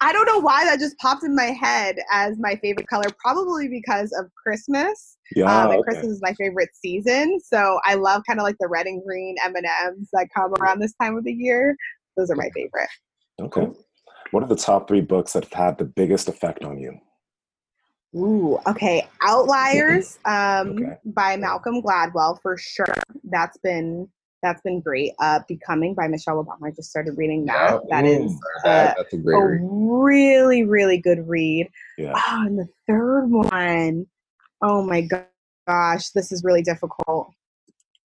I 0.00 0.12
don't 0.12 0.26
know 0.26 0.38
why 0.38 0.64
that 0.64 0.78
just 0.78 0.96
popped 0.98 1.24
in 1.24 1.34
my 1.34 1.44
head 1.46 1.96
as 2.12 2.38
my 2.38 2.56
favorite 2.56 2.86
color. 2.88 3.06
Probably 3.20 3.68
because 3.68 4.12
of 4.18 4.26
Christmas. 4.34 5.16
Yeah, 5.34 5.44
um, 5.44 5.70
and 5.70 5.80
okay. 5.80 5.90
Christmas 5.90 6.12
is 6.14 6.22
my 6.22 6.32
favorite 6.34 6.70
season, 6.72 7.38
so 7.40 7.78
I 7.84 7.94
love 7.94 8.22
kind 8.26 8.40
of 8.40 8.44
like 8.44 8.56
the 8.60 8.68
red 8.68 8.86
and 8.86 9.02
green 9.04 9.36
M 9.44 9.54
and 9.56 9.66
M's 9.86 10.08
that 10.12 10.28
come 10.34 10.54
around 10.60 10.80
this 10.80 10.94
time 11.00 11.16
of 11.16 11.24
the 11.24 11.32
year. 11.32 11.76
Those 12.16 12.30
are 12.30 12.36
my 12.36 12.50
favorite. 12.54 12.88
Okay. 13.40 13.68
What 14.30 14.42
are 14.42 14.48
the 14.48 14.56
top 14.56 14.88
three 14.88 15.00
books 15.00 15.32
that 15.32 15.44
have 15.44 15.52
had 15.52 15.78
the 15.78 15.84
biggest 15.84 16.28
effect 16.28 16.64
on 16.64 16.78
you? 16.78 16.98
Ooh, 18.16 18.58
okay. 18.66 19.06
Outliers 19.22 20.18
um, 20.24 20.70
okay. 20.70 20.96
by 21.04 21.36
Malcolm 21.36 21.82
Gladwell 21.82 22.40
for 22.42 22.56
sure. 22.58 22.94
That's 23.24 23.56
been 23.58 24.08
that's 24.42 24.62
been 24.62 24.80
great. 24.80 25.12
Uh, 25.18 25.40
Becoming 25.48 25.94
by 25.94 26.08
Michelle 26.08 26.42
Obama. 26.44 26.68
I 26.68 26.70
just 26.70 26.90
started 26.90 27.16
reading 27.16 27.46
that. 27.46 27.80
Yeah. 27.88 28.00
That 28.00 28.04
is 28.06 28.32
uh, 28.64 28.94
that's 28.96 29.12
a, 29.12 29.16
a 29.16 29.58
really, 29.60 30.64
really 30.64 30.98
good 30.98 31.26
read. 31.28 31.68
Yeah. 31.96 32.12
Oh, 32.14 32.42
and 32.46 32.58
the 32.58 32.68
third 32.86 33.26
one, 33.26 34.06
oh 34.62 34.82
my 34.82 35.08
gosh, 35.66 36.10
this 36.10 36.32
is 36.32 36.44
really 36.44 36.62
difficult 36.62 37.30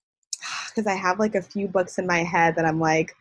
because 0.70 0.88
I 0.88 0.96
have 0.96 1.20
like 1.20 1.36
a 1.36 1.42
few 1.42 1.68
books 1.68 1.98
in 1.98 2.08
my 2.08 2.24
head 2.24 2.56
that 2.56 2.66
I'm 2.66 2.80
like, 2.80 3.16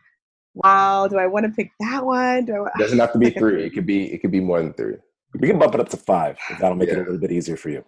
wow, 0.55 1.07
do 1.07 1.17
I 1.17 1.27
want 1.27 1.45
to 1.45 1.51
pick 1.51 1.71
that 1.79 2.05
one? 2.05 2.45
Do 2.45 2.65
I, 2.65 2.67
it 2.67 2.79
doesn't 2.79 2.99
have 2.99 3.13
to 3.13 3.19
be 3.19 3.29
three. 3.37 3.63
It 3.63 3.71
could 3.71 3.85
be 3.85 4.11
it 4.11 4.19
could 4.19 4.31
be 4.31 4.39
more 4.39 4.61
than 4.61 4.73
three. 4.73 4.95
We 5.39 5.47
can 5.47 5.57
bump 5.57 5.73
it 5.73 5.79
up 5.79 5.89
to 5.89 5.97
five. 5.97 6.37
That'll 6.59 6.75
make 6.75 6.89
yeah. 6.89 6.95
it 6.95 6.99
a 6.99 7.03
little 7.03 7.17
bit 7.17 7.31
easier 7.31 7.57
for 7.57 7.69
you. 7.69 7.83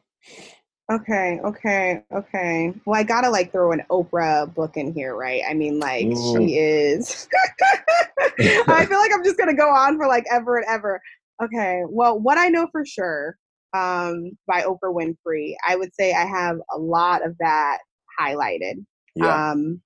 Okay, 0.92 1.40
okay, 1.44 2.04
okay. 2.14 2.74
Well, 2.86 3.00
I 3.00 3.04
gotta 3.04 3.30
like 3.30 3.52
throw 3.52 3.72
an 3.72 3.82
Oprah 3.90 4.54
book 4.54 4.78
in 4.78 4.94
here, 4.94 5.16
right? 5.16 5.42
I 5.48 5.56
mean, 5.56 5.80
like 5.80 6.06
Ooh. 6.06 6.38
she 6.38 6.58
is. 6.58 7.28
I 8.40 8.86
feel 8.86 9.00
like 9.00 9.12
I'm 9.14 9.24
just 9.24 9.38
gonna 9.38 9.56
go 9.56 9.70
on 9.70 9.98
for 9.98 10.08
like 10.08 10.26
ever 10.32 10.58
and 10.58 10.66
ever. 10.68 11.02
Okay, 11.44 11.82
well, 11.90 12.20
what 12.20 12.38
I 12.38 12.50
know 12.50 12.68
for 12.72 12.86
sure 12.86 13.36
um, 13.76 14.38
by 14.48 14.62
Oprah 14.62 14.94
Winfrey, 14.94 15.56
I 15.68 15.76
would 15.76 15.94
say 15.94 16.14
I 16.14 16.26
have 16.26 16.58
a 16.74 16.78
lot 16.78 17.26
of 17.26 17.36
that 17.40 17.80
highlighted. 18.20 18.86
Yeah. 19.16 19.52
Um, 19.52 19.82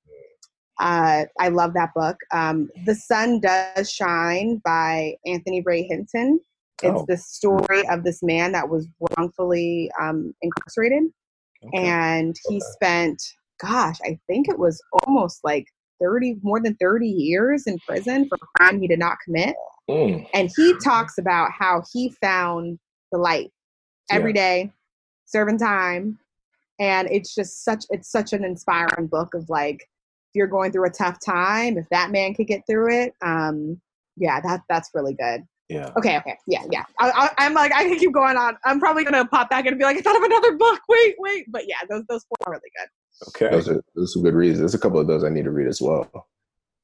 uh, 0.79 1.25
I 1.39 1.49
love 1.49 1.73
that 1.73 1.93
book. 1.93 2.15
Um, 2.31 2.69
the 2.85 2.95
Sun 2.95 3.41
Does 3.41 3.91
Shine 3.91 4.61
by 4.63 5.15
Anthony 5.25 5.61
Ray 5.61 5.83
Hinton. 5.83 6.39
It's 6.81 7.01
oh. 7.01 7.05
the 7.07 7.17
story 7.17 7.87
of 7.89 8.03
this 8.03 8.23
man 8.23 8.51
that 8.53 8.69
was 8.69 8.87
wrongfully 8.99 9.91
um, 9.99 10.33
incarcerated. 10.41 11.03
Okay. 11.63 11.87
And 11.87 12.35
he 12.47 12.55
okay. 12.55 12.65
spent, 12.71 13.21
gosh, 13.61 13.97
I 14.03 14.17
think 14.27 14.47
it 14.47 14.57
was 14.57 14.81
almost 15.03 15.41
like 15.43 15.65
30, 16.01 16.37
more 16.41 16.61
than 16.61 16.75
30 16.75 17.07
years 17.07 17.67
in 17.67 17.77
prison 17.79 18.27
for 18.29 18.35
a 18.35 18.57
crime 18.57 18.79
he 18.79 18.87
did 18.87 18.99
not 18.99 19.17
commit. 19.23 19.55
Mm. 19.89 20.27
And 20.33 20.49
he 20.55 20.73
talks 20.83 21.17
about 21.17 21.51
how 21.51 21.83
he 21.91 22.13
found 22.21 22.79
the 23.11 23.17
light 23.17 23.51
every 24.09 24.33
day, 24.33 24.71
serving 25.25 25.57
time. 25.57 26.17
And 26.79 27.09
it's 27.11 27.35
just 27.35 27.65
such 27.65 27.83
it's 27.89 28.09
such 28.09 28.31
an 28.31 28.45
inspiring 28.45 29.07
book 29.07 29.33
of 29.33 29.49
like 29.49 29.81
if 29.81 30.35
you're 30.35 30.47
going 30.47 30.71
through 30.71 30.87
a 30.87 30.91
tough 30.91 31.17
time, 31.23 31.77
if 31.77 31.89
that 31.89 32.11
man 32.11 32.33
could 32.33 32.47
get 32.47 32.61
through 32.67 32.93
it, 32.93 33.13
um, 33.21 33.81
yeah, 34.15 34.39
that 34.41 34.61
that's 34.69 34.91
really 34.93 35.13
good. 35.13 35.43
Yeah. 35.69 35.91
Okay, 35.97 36.17
okay, 36.17 36.35
yeah, 36.47 36.63
yeah. 36.71 36.83
I, 36.99 37.29
I, 37.37 37.45
am 37.45 37.53
like, 37.53 37.71
I 37.71 37.83
can 37.83 37.97
keep 37.99 38.11
going 38.11 38.37
on. 38.37 38.57
I'm 38.65 38.79
probably 38.79 39.03
gonna 39.03 39.25
pop 39.25 39.51
back 39.51 39.67
and 39.67 39.77
be 39.77 39.83
like, 39.83 39.97
I 39.97 40.01
thought 40.01 40.15
of 40.15 40.23
another 40.23 40.57
book. 40.57 40.81
Wait, 40.89 41.15
wait, 41.19 41.45
but 41.51 41.67
yeah, 41.67 41.77
those 41.87 42.03
those 42.09 42.25
four 42.25 42.37
are 42.47 42.53
really 42.53 42.71
good. 42.75 42.89
Okay. 43.27 43.55
Those 43.55 43.69
are 43.69 43.83
those 43.95 44.09
are 44.09 44.13
some 44.13 44.23
good 44.23 44.33
reads. 44.33 44.57
There's 44.57 44.73
a 44.73 44.79
couple 44.79 44.99
of 44.99 45.05
those 45.05 45.23
I 45.23 45.29
need 45.29 45.43
to 45.43 45.51
read 45.51 45.67
as 45.67 45.79
well. 45.79 46.09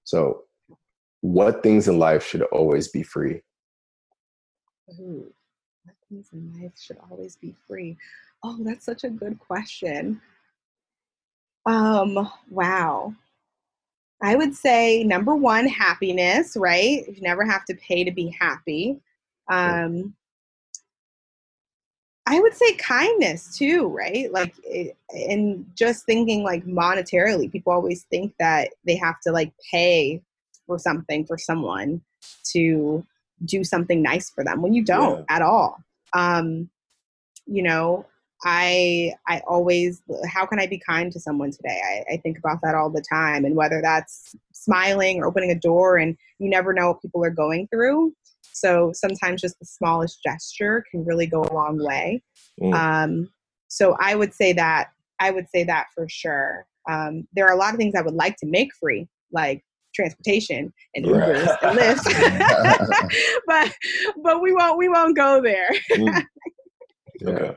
So, 0.04 0.44
what 1.22 1.64
things 1.64 1.88
in 1.88 1.98
life 1.98 2.26
should 2.26 2.44
always 2.44 2.90
be 2.90 3.02
free? 3.02 3.42
Ooh, 5.00 5.34
what 5.84 5.96
things 6.08 6.30
in 6.32 6.54
life 6.62 6.74
should 6.80 6.98
always 7.10 7.36
be 7.38 7.56
free? 7.68 7.98
Oh, 8.44 8.60
that's 8.62 8.86
such 8.86 9.04
a 9.04 9.10
good 9.10 9.40
question. 9.40 10.22
Um, 11.66 12.30
wow. 12.52 13.16
I 14.22 14.36
would 14.36 14.56
say 14.56 15.04
number 15.04 15.36
one, 15.36 15.68
happiness, 15.68 16.56
right? 16.56 17.08
You 17.08 17.22
never 17.22 17.46
have 17.46 17.66
to 17.66 17.76
pay 17.76 18.04
to 18.04 18.12
be 18.12 18.36
happy. 18.40 19.00
Um, 19.52 20.16
I 22.26 22.40
would 22.40 22.56
say 22.56 22.74
kindness 22.76 23.56
too, 23.58 23.88
right? 23.88 24.32
Like, 24.32 24.56
it, 24.64 24.98
and 25.10 25.66
just 25.76 26.06
thinking 26.06 26.44
like 26.44 26.66
monetarily, 26.66 27.52
people 27.52 27.72
always 27.72 28.04
think 28.04 28.34
that 28.40 28.70
they 28.86 28.96
have 28.96 29.20
to 29.22 29.32
like 29.32 29.54
pay 29.72 30.22
for 30.66 30.80
something 30.80 31.26
for 31.26 31.38
someone 31.38 32.02
to 32.52 33.06
do 33.44 33.64
something 33.64 34.02
nice 34.02 34.30
for 34.30 34.44
them 34.44 34.62
when 34.62 34.74
you 34.74 34.84
don't 34.84 35.20
yeah. 35.20 35.36
at 35.36 35.42
all. 35.42 35.78
Um, 36.14 36.70
you 37.46 37.62
know, 37.62 38.06
I 38.46 39.14
I 39.28 39.42
always 39.48 40.02
how 40.28 40.46
can 40.46 40.60
I 40.60 40.68
be 40.68 40.80
kind 40.80 41.12
to 41.12 41.20
someone 41.20 41.52
today? 41.52 41.80
I, 41.84 42.14
I 42.14 42.18
think 42.18 42.38
about 42.38 42.60
that 42.62 42.76
all 42.76 42.90
the 42.90 43.04
time, 43.12 43.44
and 43.44 43.56
whether 43.56 43.82
that's 43.82 44.36
smiling 44.54 45.18
or 45.20 45.26
opening 45.26 45.52
a 45.52 45.60
door, 45.60 45.98
and 45.98 46.16
you 46.40 46.50
never 46.50 46.72
know 46.72 46.90
what 46.90 47.02
people 47.02 47.24
are 47.24 47.32
going 47.32 47.68
through. 47.68 48.14
So 48.54 48.92
sometimes 48.94 49.42
just 49.42 49.60
the 49.60 49.66
smallest 49.66 50.24
gesture 50.24 50.86
can 50.90 51.04
really 51.04 51.26
go 51.26 51.44
a 51.44 51.54
long 51.54 51.84
way. 51.84 52.22
Mm. 52.62 52.74
Um, 52.74 53.30
so 53.68 53.98
I 54.00 54.16
would 54.16 54.34
say 54.34 54.54
that 54.54 54.92
I 55.20 55.32
would 55.32 55.50
say 55.50 55.64
that 55.64 55.88
for 55.94 56.08
sure. 56.08 56.68
Um, 56.88 57.28
there 57.34 57.48
are 57.48 57.54
a 57.54 57.58
lot 57.58 57.74
of 57.74 57.80
things 57.80 57.96
I 57.96 58.02
would 58.02 58.14
like 58.14 58.38
to 58.38 58.46
make 58.46 58.70
free, 58.76 59.08
like 59.32 59.64
transportation 59.96 60.72
and 60.94 61.06
Ubers 61.06 61.48
right. 61.48 61.64
and 61.64 61.80
Lyft, 61.80 63.12
but 63.48 63.74
but 64.24 64.42
we 64.42 64.54
won't 64.54 64.78
we 64.78 64.88
won't 64.88 65.18
go 65.18 65.42
there. 65.42 65.70
mm. 65.92 66.24
Okay. 67.26 67.56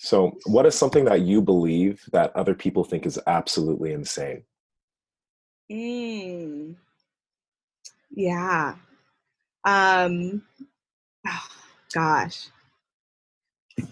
So, 0.00 0.38
what 0.46 0.64
is 0.64 0.76
something 0.76 1.04
that 1.06 1.22
you 1.22 1.42
believe 1.42 2.04
that 2.12 2.34
other 2.36 2.54
people 2.54 2.84
think 2.84 3.04
is 3.04 3.18
absolutely 3.26 3.92
insane? 3.92 4.44
Mm. 5.70 6.76
Yeah. 8.10 8.76
Um, 9.64 10.42
oh, 11.26 11.48
gosh. 11.92 12.46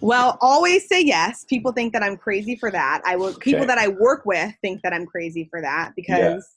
Well, 0.01 0.39
always 0.41 0.89
say 0.89 1.03
yes. 1.03 1.45
People 1.45 1.73
think 1.73 1.93
that 1.93 2.05
I'm 2.05 2.17
crazy 2.17 2.55
for 2.55 2.71
that. 2.71 3.03
I 3.05 3.17
will. 3.17 3.27
Okay. 3.27 3.53
People 3.53 3.67
that 3.67 3.79
I 3.79 3.89
work 3.89 4.25
with 4.25 4.55
think 4.63 4.83
that 4.83 4.93
I'm 4.93 5.07
crazy 5.07 5.49
for 5.51 5.61
that 5.61 5.93
because, 5.97 6.49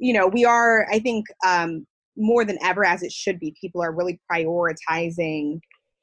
yeah. 0.00 0.08
you 0.08 0.12
know, 0.12 0.26
we 0.26 0.44
are. 0.44 0.88
I 0.90 0.98
think 0.98 1.26
um, 1.46 1.86
more 2.16 2.44
than 2.44 2.58
ever, 2.64 2.84
as 2.84 3.04
it 3.04 3.12
should 3.12 3.38
be, 3.38 3.54
people 3.60 3.80
are 3.80 3.92
really 3.92 4.18
prioritizing 4.30 5.60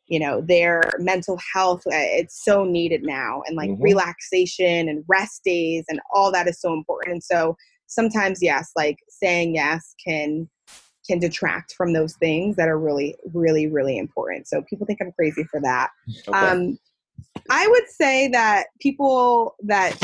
you 0.08 0.20
know 0.20 0.42
their 0.42 0.82
mental 1.00 1.40
health 1.54 1.82
uh, 1.88 1.96
it's 1.96 2.44
so 2.44 2.64
needed 2.64 3.04
now 3.04 3.42
and 3.46 3.56
like 3.56 3.70
mm-hmm. 3.70 3.84
relaxation 3.84 4.88
and 4.88 5.04
rest 5.08 5.42
days 5.44 5.84
and 5.90 6.00
all 6.14 6.32
that 6.32 6.48
is 6.48 6.60
so 6.60 6.74
important 6.74 7.14
and 7.14 7.24
so 7.24 7.56
sometimes 7.88 8.40
yes 8.42 8.72
like 8.76 8.98
saying 9.10 9.56
yes 9.56 9.96
can 10.06 10.50
can 11.08 11.20
detract 11.20 11.74
from 11.74 11.94
those 11.94 12.16
things 12.16 12.56
that 12.56 12.68
are 12.68 12.80
really 12.80 13.16
really 13.34 13.68
really 13.68 13.98
important 13.98 14.48
so 14.48 14.62
people 14.70 14.86
think 14.86 15.00
i'm 15.02 15.12
crazy 15.12 15.44
for 15.46 15.60
that 15.62 15.90
okay. 16.28 16.38
um 16.38 16.78
I 17.50 17.68
would 17.68 17.88
say 17.88 18.28
that 18.30 18.66
people 18.80 19.56
that 19.64 19.96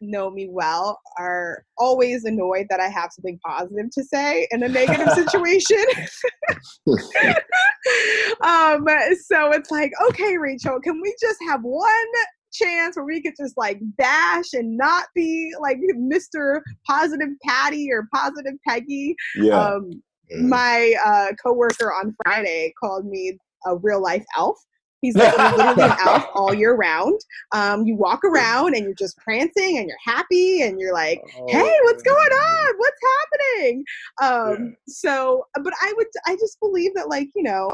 know 0.00 0.30
me 0.30 0.48
well 0.50 0.98
are 1.18 1.64
always 1.76 2.24
annoyed 2.24 2.66
that 2.70 2.80
I 2.80 2.88
have 2.88 3.10
something 3.12 3.38
positive 3.44 3.90
to 3.92 4.04
say 4.04 4.48
in 4.50 4.62
a 4.62 4.68
negative 4.68 5.10
situation. 5.14 5.84
um, 8.40 8.86
so 9.26 9.52
it's 9.52 9.70
like, 9.70 9.92
okay, 10.08 10.38
Rachel, 10.38 10.80
can 10.80 11.00
we 11.02 11.14
just 11.20 11.38
have 11.46 11.60
one 11.62 11.90
chance 12.52 12.96
where 12.96 13.04
we 13.04 13.20
could 13.20 13.34
just 13.38 13.58
like 13.58 13.78
bash 13.98 14.54
and 14.54 14.78
not 14.78 15.08
be 15.14 15.52
like 15.60 15.76
Mr. 15.94 16.62
Positive 16.86 17.28
Patty 17.44 17.88
or 17.92 18.08
Positive 18.14 18.54
Peggy? 18.66 19.14
Yeah. 19.36 19.58
Um, 19.58 20.02
my 20.40 20.94
uh, 21.04 21.32
coworker 21.44 21.92
on 21.92 22.16
Friday 22.24 22.72
called 22.82 23.04
me 23.06 23.38
a 23.66 23.76
real 23.76 24.02
life 24.02 24.24
elf 24.36 24.58
He's 25.06 25.16
like 25.16 25.36
literally 25.56 25.82
an 25.82 25.96
elf 26.04 26.26
all 26.34 26.54
year 26.54 26.74
round. 26.74 27.20
Um, 27.52 27.86
you 27.86 27.96
walk 27.96 28.24
around 28.24 28.74
and 28.74 28.84
you're 28.84 28.94
just 28.94 29.16
prancing 29.18 29.78
and 29.78 29.88
you're 29.88 29.96
happy 30.04 30.62
and 30.62 30.80
you're 30.80 30.92
like, 30.92 31.20
"Hey, 31.48 31.62
oh, 31.62 31.80
what's 31.84 32.02
going 32.02 32.32
on? 32.32 32.74
What's 32.76 33.00
happening?" 33.20 33.84
Um, 34.22 34.64
yeah. 34.64 34.70
So, 34.88 35.46
but 35.62 35.72
I 35.80 35.92
would, 35.96 36.06
I 36.26 36.34
just 36.36 36.58
believe 36.60 36.94
that, 36.94 37.08
like, 37.08 37.28
you 37.34 37.42
know, 37.42 37.70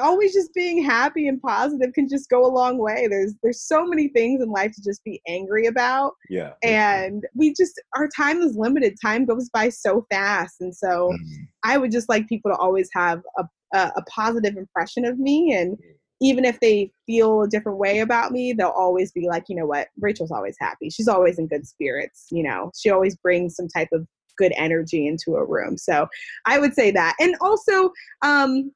always 0.00 0.32
just 0.32 0.54
being 0.54 0.82
happy 0.82 1.28
and 1.28 1.40
positive 1.42 1.92
can 1.92 2.08
just 2.08 2.28
go 2.30 2.44
a 2.44 2.48
long 2.48 2.78
way. 2.78 3.06
There's 3.08 3.34
there's 3.42 3.62
so 3.62 3.84
many 3.84 4.08
things 4.08 4.42
in 4.42 4.50
life 4.50 4.72
to 4.72 4.82
just 4.82 5.04
be 5.04 5.20
angry 5.28 5.66
about. 5.66 6.12
Yeah. 6.30 6.52
And 6.62 7.24
we 7.34 7.52
just 7.54 7.80
our 7.96 8.08
time 8.08 8.40
is 8.40 8.56
limited. 8.56 8.96
Time 9.02 9.24
goes 9.24 9.48
by 9.50 9.68
so 9.68 10.06
fast. 10.10 10.56
And 10.60 10.74
so 10.74 11.10
mm-hmm. 11.12 11.42
I 11.64 11.78
would 11.78 11.92
just 11.92 12.08
like 12.08 12.28
people 12.28 12.50
to 12.50 12.56
always 12.56 12.88
have 12.94 13.22
a, 13.38 13.44
a, 13.74 13.92
a 13.96 14.02
positive 14.08 14.56
impression 14.56 15.04
of 15.04 15.18
me 15.18 15.52
and 15.52 15.76
even 16.22 16.44
if 16.44 16.60
they 16.60 16.90
feel 17.04 17.42
a 17.42 17.48
different 17.48 17.78
way 17.78 17.98
about 17.98 18.30
me, 18.30 18.52
they'll 18.52 18.68
always 18.68 19.10
be 19.10 19.26
like, 19.26 19.44
you 19.48 19.56
know 19.56 19.66
what, 19.66 19.88
Rachel's 19.98 20.30
always 20.30 20.56
happy. 20.60 20.88
She's 20.88 21.08
always 21.08 21.38
in 21.38 21.48
good 21.48 21.66
spirits. 21.66 22.26
You 22.30 22.44
know, 22.44 22.70
she 22.78 22.90
always 22.90 23.16
brings 23.16 23.56
some 23.56 23.66
type 23.66 23.88
of 23.92 24.06
good 24.38 24.52
energy 24.56 25.06
into 25.06 25.34
a 25.34 25.44
room. 25.44 25.76
So 25.76 26.06
I 26.46 26.60
would 26.60 26.74
say 26.74 26.92
that. 26.92 27.16
And 27.18 27.34
also, 27.40 27.90
um, 28.22 28.72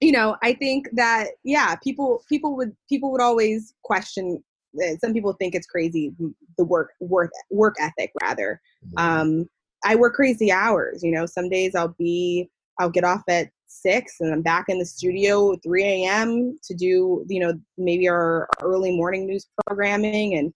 you 0.00 0.10
know, 0.10 0.36
I 0.42 0.52
think 0.52 0.88
that 0.94 1.28
yeah, 1.44 1.76
people 1.76 2.24
people 2.28 2.56
would 2.56 2.74
people 2.88 3.12
would 3.12 3.20
always 3.20 3.72
question. 3.84 4.42
Eh, 4.82 4.96
some 5.00 5.12
people 5.12 5.32
think 5.34 5.54
it's 5.54 5.66
crazy 5.66 6.12
the 6.58 6.64
work 6.64 6.90
work 7.00 7.30
work 7.50 7.76
ethic 7.78 8.10
rather. 8.20 8.60
Mm-hmm. 8.84 8.98
Um, 8.98 9.46
I 9.84 9.94
work 9.94 10.14
crazy 10.14 10.50
hours. 10.50 11.04
You 11.04 11.12
know, 11.12 11.26
some 11.26 11.48
days 11.48 11.74
I'll 11.76 11.94
be 11.98 12.50
I'll 12.78 12.90
get 12.90 13.04
off 13.04 13.22
at 13.28 13.48
six 13.66 14.16
and 14.20 14.32
I'm 14.32 14.42
back 14.42 14.66
in 14.68 14.78
the 14.78 14.86
studio 14.86 15.56
3 15.62 15.84
a.m. 15.84 16.58
to 16.64 16.74
do, 16.74 17.24
you 17.28 17.40
know, 17.40 17.54
maybe 17.78 18.08
our 18.08 18.48
early 18.62 18.96
morning 18.96 19.26
news 19.26 19.46
programming 19.66 20.34
and 20.34 20.52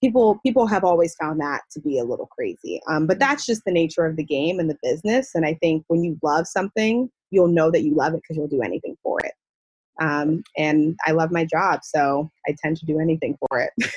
people 0.00 0.38
people 0.44 0.66
have 0.66 0.84
always 0.84 1.14
found 1.16 1.40
that 1.40 1.62
to 1.72 1.80
be 1.80 1.98
a 1.98 2.04
little 2.04 2.26
crazy. 2.26 2.80
Um, 2.88 3.06
but 3.06 3.18
that's 3.18 3.46
just 3.46 3.62
the 3.64 3.72
nature 3.72 4.04
of 4.04 4.16
the 4.16 4.24
game 4.24 4.58
and 4.58 4.68
the 4.68 4.78
business. 4.82 5.34
And 5.34 5.46
I 5.46 5.54
think 5.54 5.84
when 5.88 6.04
you 6.04 6.18
love 6.22 6.46
something, 6.46 7.10
you'll 7.30 7.48
know 7.48 7.70
that 7.70 7.82
you 7.82 7.94
love 7.94 8.14
it 8.14 8.22
because 8.22 8.36
you'll 8.36 8.48
do 8.48 8.62
anything 8.62 8.96
for 9.02 9.18
it. 9.20 9.32
Um, 10.00 10.42
and 10.56 10.96
I 11.06 11.12
love 11.12 11.30
my 11.30 11.44
job, 11.44 11.80
so 11.84 12.28
I 12.48 12.56
tend 12.62 12.76
to 12.78 12.86
do 12.86 12.98
anything 12.98 13.36
for 13.38 13.60
it. 13.60 13.70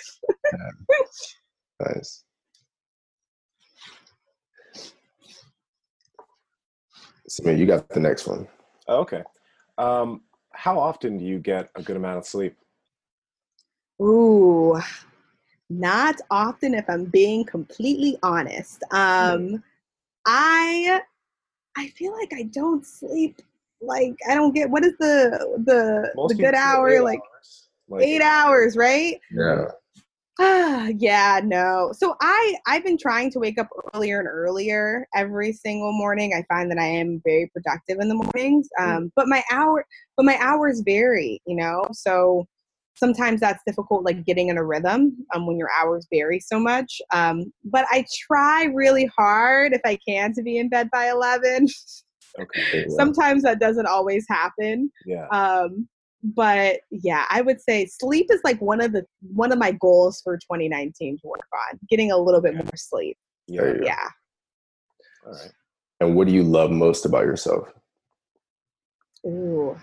nice. 1.82 2.24
So 7.28 7.49
you 7.49 7.65
got 7.65 7.89
the 7.89 7.99
next 7.99 8.25
one. 8.25 8.47
Oh, 8.88 8.99
okay. 9.01 9.23
Um, 9.78 10.21
how 10.53 10.80
often 10.80 11.17
do 11.17 11.25
you 11.25 11.39
get 11.39 11.69
a 11.75 11.82
good 11.82 11.97
amount 11.97 12.17
of 12.19 12.25
sleep? 12.25 12.55
Ooh, 14.01 14.80
not 15.69 16.15
often 16.32 16.73
if 16.73 16.86
I'm 16.89 17.05
being 17.05 17.43
completely 17.43 18.17
honest. 18.23 18.84
Um, 18.91 19.63
I 20.25 21.01
I 21.75 21.88
feel 21.89 22.13
like 22.13 22.32
I 22.34 22.43
don't 22.43 22.86
sleep 22.86 23.41
like 23.82 24.15
I 24.30 24.36
don't 24.36 24.53
get 24.53 24.69
what 24.69 24.86
is 24.86 24.93
the 24.99 25.61
the 25.65 26.11
Most 26.15 26.38
the 26.38 26.43
good 26.43 26.55
hour 26.55 27.01
like, 27.01 27.19
like 27.89 28.05
eight 28.05 28.21
hours, 28.21 28.78
right? 28.78 29.19
Yeah. 29.32 29.65
Ah, 30.39 30.88
yeah, 30.97 31.41
no. 31.43 31.91
So 31.97 32.15
I 32.21 32.55
I've 32.67 32.83
been 32.83 32.97
trying 32.97 33.31
to 33.31 33.39
wake 33.39 33.59
up 33.59 33.69
earlier 33.93 34.19
and 34.19 34.27
earlier 34.27 35.07
every 35.15 35.53
single 35.53 35.91
morning. 35.93 36.33
I 36.33 36.43
find 36.53 36.69
that 36.71 36.77
I 36.77 36.85
am 36.85 37.21
very 37.25 37.49
productive 37.53 37.97
in 37.99 38.07
the 38.07 38.15
mornings. 38.15 38.69
Mm. 38.79 38.97
Um, 38.97 39.11
but 39.15 39.27
my 39.27 39.43
hour 39.51 39.85
but 40.15 40.25
my 40.25 40.38
hours 40.39 40.81
vary, 40.85 41.41
you 41.45 41.55
know. 41.55 41.88
So 41.91 42.45
sometimes 42.95 43.39
that's 43.39 43.61
difficult 43.65 44.03
like 44.03 44.25
getting 44.25 44.49
in 44.49 44.57
a 44.57 44.63
rhythm 44.63 45.15
um, 45.33 45.45
when 45.45 45.57
your 45.57 45.69
hours 45.79 46.07
vary 46.11 46.39
so 46.39 46.59
much. 46.59 46.99
Um, 47.13 47.53
but 47.63 47.85
I 47.89 48.05
try 48.27 48.65
really 48.73 49.09
hard 49.17 49.73
if 49.73 49.81
I 49.85 49.97
can 50.07 50.33
to 50.33 50.41
be 50.41 50.57
in 50.57 50.69
bed 50.69 50.89
by 50.91 51.09
11. 51.09 51.67
Okay. 52.39 52.61
Yeah. 52.73 52.95
Sometimes 52.95 53.43
that 53.43 53.59
doesn't 53.59 53.85
always 53.88 54.25
happen. 54.27 54.91
Yeah. 55.05 55.27
Um, 55.27 55.88
but 56.24 56.80
yeah, 56.89 57.26
I 57.30 57.41
would 57.41 57.61
say 57.61 57.86
sleep 57.86 58.28
is 58.32 58.41
like 58.43 58.59
one 58.61 58.82
of 58.82 58.91
the 58.91 59.05
one 59.34 59.51
of 59.51 59.59
my 59.59 59.72
goals 59.72 60.22
for 60.22 60.38
2019 60.38 61.20
to 61.20 61.28
work 61.28 61.47
on 61.53 61.80
getting 61.89 62.11
a 62.11 62.18
little 62.18 62.41
bit 62.41 62.55
more 62.55 62.65
sleep. 62.76 63.18
Yeah. 63.47 63.74
Yeah. 63.82 64.07
All 65.26 65.34
right. 65.34 65.51
And 65.99 66.15
what 66.15 66.28
do 66.28 66.34
you 66.34 66.43
love 66.43 66.72
most 66.72 67.05
about 67.05 67.26
yourself? 67.26 67.70
Ooh, 69.26 69.78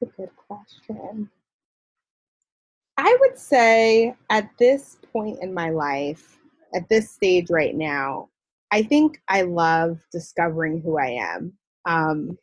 that's 0.00 0.12
a 0.12 0.16
good 0.16 0.30
question. 0.36 1.30
I 2.96 3.16
would 3.20 3.38
say 3.38 4.14
at 4.28 4.50
this 4.58 4.98
point 5.12 5.38
in 5.40 5.54
my 5.54 5.70
life, 5.70 6.38
at 6.74 6.88
this 6.88 7.10
stage 7.10 7.46
right 7.50 7.74
now, 7.74 8.28
I 8.70 8.82
think 8.82 9.20
I 9.28 9.42
love 9.42 10.00
discovering 10.12 10.80
who 10.80 10.98
I 10.98 11.06
am. 11.06 11.52
Um, 11.86 12.38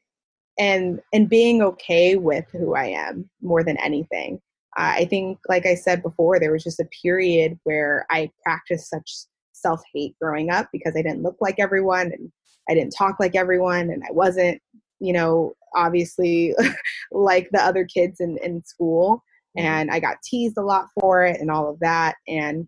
and 0.57 0.99
and 1.13 1.29
being 1.29 1.61
okay 1.61 2.15
with 2.15 2.45
who 2.51 2.75
I 2.75 2.85
am 2.85 3.29
more 3.41 3.63
than 3.63 3.77
anything. 3.77 4.41
Uh, 4.77 4.93
I 4.95 5.05
think, 5.05 5.39
like 5.49 5.65
I 5.65 5.75
said 5.75 6.03
before, 6.03 6.39
there 6.39 6.51
was 6.51 6.63
just 6.63 6.79
a 6.79 6.89
period 7.01 7.57
where 7.63 8.05
I 8.11 8.29
practiced 8.43 8.89
such 8.89 9.11
self 9.53 9.81
hate 9.93 10.15
growing 10.21 10.51
up 10.51 10.69
because 10.71 10.93
I 10.95 11.01
didn't 11.01 11.23
look 11.23 11.37
like 11.41 11.55
everyone 11.59 12.11
and 12.11 12.31
I 12.69 12.75
didn't 12.75 12.95
talk 12.95 13.19
like 13.19 13.35
everyone 13.35 13.89
and 13.89 14.03
I 14.07 14.11
wasn't, 14.11 14.61
you 14.99 15.13
know, 15.13 15.53
obviously 15.75 16.53
like 17.11 17.49
the 17.51 17.63
other 17.63 17.85
kids 17.85 18.19
in, 18.19 18.37
in 18.43 18.63
school. 18.63 19.23
And 19.55 19.89
I 19.89 19.99
got 19.99 20.21
teased 20.23 20.57
a 20.57 20.61
lot 20.61 20.87
for 20.99 21.25
it 21.25 21.41
and 21.41 21.49
all 21.49 21.69
of 21.69 21.79
that. 21.79 22.15
And 22.27 22.67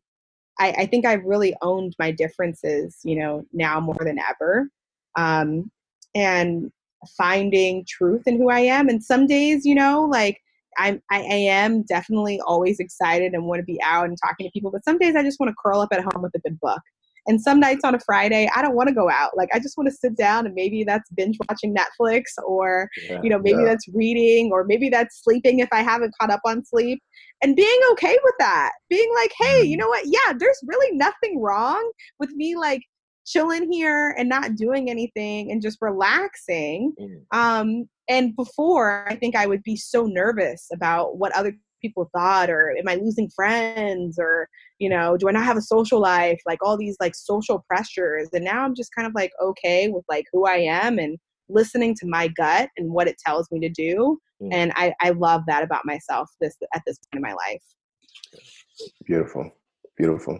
I, 0.59 0.71
I 0.71 0.85
think 0.87 1.05
I've 1.05 1.23
really 1.23 1.55
owned 1.61 1.95
my 1.99 2.11
differences, 2.11 2.97
you 3.03 3.19
know, 3.19 3.45
now 3.53 3.79
more 3.79 3.99
than 3.99 4.17
ever. 4.19 4.67
Um, 5.15 5.69
and 6.15 6.71
finding 7.17 7.85
truth 7.87 8.23
in 8.25 8.37
who 8.37 8.49
I 8.49 8.59
am. 8.59 8.89
And 8.89 9.03
some 9.03 9.27
days, 9.27 9.65
you 9.65 9.75
know, 9.75 10.05
like 10.05 10.39
I'm, 10.77 11.01
I, 11.11 11.21
I 11.21 11.35
am 11.35 11.83
definitely 11.83 12.39
always 12.45 12.79
excited 12.79 13.33
and 13.33 13.45
want 13.45 13.59
to 13.59 13.65
be 13.65 13.81
out 13.83 14.05
and 14.05 14.17
talking 14.23 14.45
to 14.47 14.51
people. 14.51 14.71
But 14.71 14.85
some 14.85 14.97
days 14.97 15.15
I 15.15 15.23
just 15.23 15.39
want 15.39 15.49
to 15.49 15.55
curl 15.63 15.81
up 15.81 15.89
at 15.91 16.01
home 16.01 16.21
with 16.21 16.33
a 16.35 16.39
good 16.39 16.59
book. 16.59 16.81
And 17.27 17.39
some 17.39 17.59
nights 17.59 17.83
on 17.83 17.93
a 17.93 17.99
Friday, 17.99 18.49
I 18.55 18.61
don't 18.61 18.75
want 18.75 18.89
to 18.89 18.95
go 18.95 19.09
out. 19.09 19.37
Like 19.37 19.49
I 19.53 19.59
just 19.59 19.77
want 19.77 19.87
to 19.89 19.95
sit 19.95 20.15
down 20.17 20.45
and 20.45 20.55
maybe 20.55 20.83
that's 20.83 21.09
binge 21.11 21.37
watching 21.47 21.75
Netflix 21.75 22.23
or, 22.43 22.89
Yeah. 23.03 23.21
you 23.21 23.29
know, 23.29 23.37
maybe 23.37 23.59
Yeah. 23.59 23.65
that's 23.65 23.87
reading 23.93 24.51
or 24.51 24.63
maybe 24.63 24.89
that's 24.89 25.21
sleeping 25.23 25.59
if 25.59 25.69
I 25.71 25.83
haven't 25.83 26.13
caught 26.19 26.31
up 26.31 26.41
on 26.45 26.65
sleep. 26.65 27.01
And 27.43 27.55
being 27.55 27.79
okay 27.91 28.17
with 28.23 28.33
that. 28.39 28.71
Being 28.89 29.09
like, 29.15 29.31
hey, 29.39 29.63
you 29.63 29.75
mm. 29.75 29.81
know 29.81 29.87
what? 29.89 30.05
Yeah, 30.05 30.33
there's 30.37 30.59
really 30.65 30.95
nothing 30.97 31.39
wrong 31.39 31.91
with 32.19 32.31
me 32.31 32.55
like 32.55 32.81
chilling 33.29 33.71
here 33.71 34.15
and 34.17 34.27
not 34.27 34.55
doing 34.55 34.89
anything 34.89 35.51
and 35.51 35.61
just 35.61 35.77
relaxing. 35.81 36.93
Mm. 36.99 37.37
Um, 37.37 37.89
and 38.09 38.35
before, 38.35 39.05
I 39.07 39.15
think 39.15 39.35
I 39.35 39.45
would 39.45 39.63
be 39.63 39.75
so 39.75 40.05
nervous 40.05 40.67
about 40.73 41.17
what 41.17 41.35
other 41.35 41.55
people 41.81 42.09
thought, 42.13 42.49
or 42.49 42.75
am 42.77 42.87
I 42.87 42.95
losing 42.95 43.29
friends, 43.29 44.17
or 44.19 44.49
you 44.79 44.89
know, 44.89 45.15
do 45.15 45.29
I 45.29 45.31
not 45.31 45.45
have 45.45 45.57
a 45.57 45.61
social 45.61 46.01
life? 46.01 46.39
Like 46.45 46.59
all 46.61 46.77
these 46.77 46.97
like 46.99 47.15
social 47.15 47.63
pressures. 47.69 48.29
And 48.33 48.43
now 48.43 48.63
I'm 48.65 48.75
just 48.75 48.89
kind 48.95 49.07
of 49.07 49.13
like 49.13 49.31
okay 49.41 49.87
with 49.89 50.03
like 50.09 50.25
who 50.33 50.45
I 50.45 50.55
am 50.55 50.97
and 50.97 51.17
listening 51.49 51.95
to 51.95 52.07
my 52.07 52.27
gut 52.27 52.69
and 52.77 52.91
what 52.91 53.07
it 53.07 53.17
tells 53.25 53.47
me 53.51 53.59
to 53.61 53.69
do. 53.69 54.17
Mm. 54.41 54.49
And 54.53 54.71
I, 54.75 54.93
I 55.01 55.11
love 55.11 55.41
that 55.47 55.63
about 55.63 55.85
myself 55.85 56.29
this 56.41 56.55
at 56.73 56.81
this 56.85 56.97
point 56.97 57.17
in 57.17 57.21
my 57.21 57.33
life. 57.33 57.63
Beautiful. 59.05 59.51
Beautiful. 59.97 60.39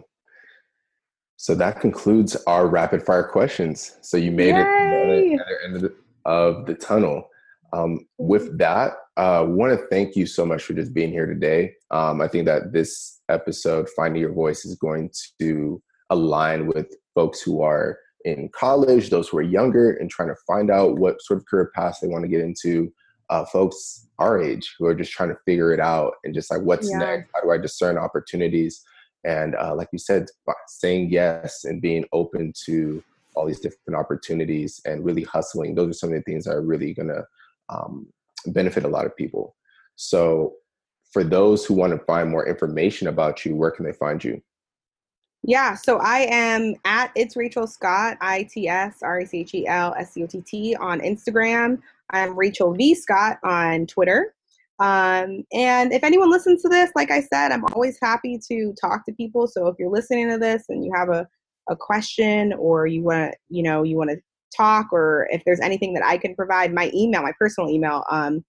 So 1.40 1.54
that 1.54 1.80
concludes 1.80 2.36
our 2.46 2.66
rapid 2.66 3.02
fire 3.02 3.22
questions. 3.24 3.96
So 4.02 4.18
you 4.18 4.30
made 4.30 4.56
it 4.56 4.62
to 4.62 4.90
the 4.90 5.00
other, 5.02 5.20
Yay! 5.22 5.38
end 5.64 5.76
of 5.76 5.80
the, 5.80 5.94
of 6.26 6.66
the 6.66 6.74
tunnel. 6.74 7.30
Um, 7.72 8.06
with 8.18 8.58
that, 8.58 8.92
uh, 9.16 9.46
want 9.48 9.72
to 9.72 9.86
thank 9.86 10.16
you 10.16 10.26
so 10.26 10.44
much 10.44 10.62
for 10.62 10.74
just 10.74 10.92
being 10.92 11.10
here 11.10 11.24
today. 11.24 11.72
Um, 11.90 12.20
I 12.20 12.28
think 12.28 12.44
that 12.44 12.74
this 12.74 13.22
episode, 13.30 13.88
Finding 13.96 14.20
Your 14.20 14.34
Voice, 14.34 14.66
is 14.66 14.74
going 14.74 15.10
to 15.40 15.82
align 16.10 16.66
with 16.66 16.94
folks 17.14 17.40
who 17.40 17.62
are 17.62 17.96
in 18.26 18.50
college, 18.52 19.08
those 19.08 19.30
who 19.30 19.38
are 19.38 19.42
younger, 19.42 19.92
and 19.92 20.10
trying 20.10 20.28
to 20.28 20.36
find 20.46 20.70
out 20.70 20.98
what 20.98 21.22
sort 21.22 21.38
of 21.38 21.46
career 21.46 21.72
paths 21.74 22.00
they 22.00 22.08
want 22.08 22.22
to 22.22 22.28
get 22.28 22.42
into. 22.42 22.92
Uh, 23.30 23.46
folks 23.46 24.08
our 24.18 24.42
age 24.42 24.74
who 24.78 24.84
are 24.84 24.94
just 24.94 25.12
trying 25.12 25.30
to 25.30 25.38
figure 25.46 25.72
it 25.72 25.80
out 25.80 26.12
and 26.24 26.34
just 26.34 26.50
like, 26.50 26.60
what's 26.60 26.90
Yeah. 26.90 26.98
next? 26.98 27.30
How 27.34 27.40
do 27.40 27.50
I 27.50 27.56
discern 27.56 27.96
opportunities? 27.96 28.84
And 29.24 29.54
uh, 29.54 29.74
like 29.74 29.88
you 29.92 29.98
said, 29.98 30.26
saying 30.68 31.10
yes 31.10 31.64
and 31.64 31.82
being 31.82 32.04
open 32.12 32.52
to 32.66 33.02
all 33.34 33.46
these 33.46 33.60
different 33.60 33.98
opportunities 33.98 34.80
and 34.84 35.04
really 35.04 35.24
hustling, 35.24 35.74
those 35.74 35.90
are 35.90 35.94
some 35.94 36.10
of 36.10 36.16
the 36.16 36.22
things 36.22 36.44
that 36.44 36.54
are 36.54 36.62
really 36.62 36.94
going 36.94 37.08
to 37.08 37.24
um, 37.68 38.06
benefit 38.46 38.84
a 38.84 38.88
lot 38.88 39.06
of 39.06 39.16
people. 39.16 39.56
So, 39.96 40.54
for 41.12 41.24
those 41.24 41.66
who 41.66 41.74
want 41.74 41.92
to 41.92 41.98
find 42.04 42.30
more 42.30 42.46
information 42.46 43.08
about 43.08 43.44
you, 43.44 43.56
where 43.56 43.72
can 43.72 43.84
they 43.84 43.92
find 43.92 44.22
you? 44.22 44.40
Yeah, 45.42 45.74
so 45.74 45.98
I 45.98 46.28
am 46.30 46.74
at 46.84 47.10
it's 47.16 47.36
Rachel 47.36 47.66
Scott, 47.66 48.18
I 48.20 48.44
T 48.44 48.68
S 48.68 49.02
R 49.02 49.20
A 49.20 49.26
C 49.26 49.40
H 49.40 49.54
E 49.54 49.66
L 49.66 49.94
S 49.98 50.12
C 50.12 50.22
O 50.22 50.26
T 50.26 50.40
T 50.42 50.76
on 50.76 51.00
Instagram. 51.00 51.80
I'm 52.10 52.38
Rachel 52.38 52.74
V 52.74 52.94
Scott 52.94 53.38
on 53.42 53.86
Twitter. 53.86 54.34
Um, 54.80 55.44
and 55.52 55.92
if 55.92 56.02
anyone 56.02 56.30
listens 56.30 56.62
to 56.62 56.68
this, 56.68 56.90
like 56.96 57.10
I 57.10 57.20
said, 57.20 57.52
I'm 57.52 57.64
always 57.74 57.98
happy 58.02 58.40
to 58.48 58.74
talk 58.80 59.04
to 59.06 59.12
people. 59.12 59.46
So 59.46 59.66
if 59.66 59.76
you're 59.78 59.90
listening 59.90 60.30
to 60.30 60.38
this 60.38 60.64
and 60.70 60.82
you 60.84 60.90
have 60.94 61.10
a, 61.10 61.28
a 61.68 61.76
question 61.76 62.54
or 62.54 62.86
you 62.86 63.02
want 63.02 63.32
to, 63.32 63.38
you 63.50 63.62
know, 63.62 63.82
you 63.82 63.96
want 63.96 64.10
to 64.10 64.16
talk 64.56 64.86
or 64.90 65.28
if 65.30 65.42
there's 65.44 65.60
anything 65.60 65.92
that 65.94 66.04
I 66.04 66.16
can 66.16 66.34
provide, 66.34 66.72
my 66.72 66.90
email, 66.94 67.22
my 67.22 67.32
personal 67.38 67.68
email, 67.68 68.04
um, 68.10 68.42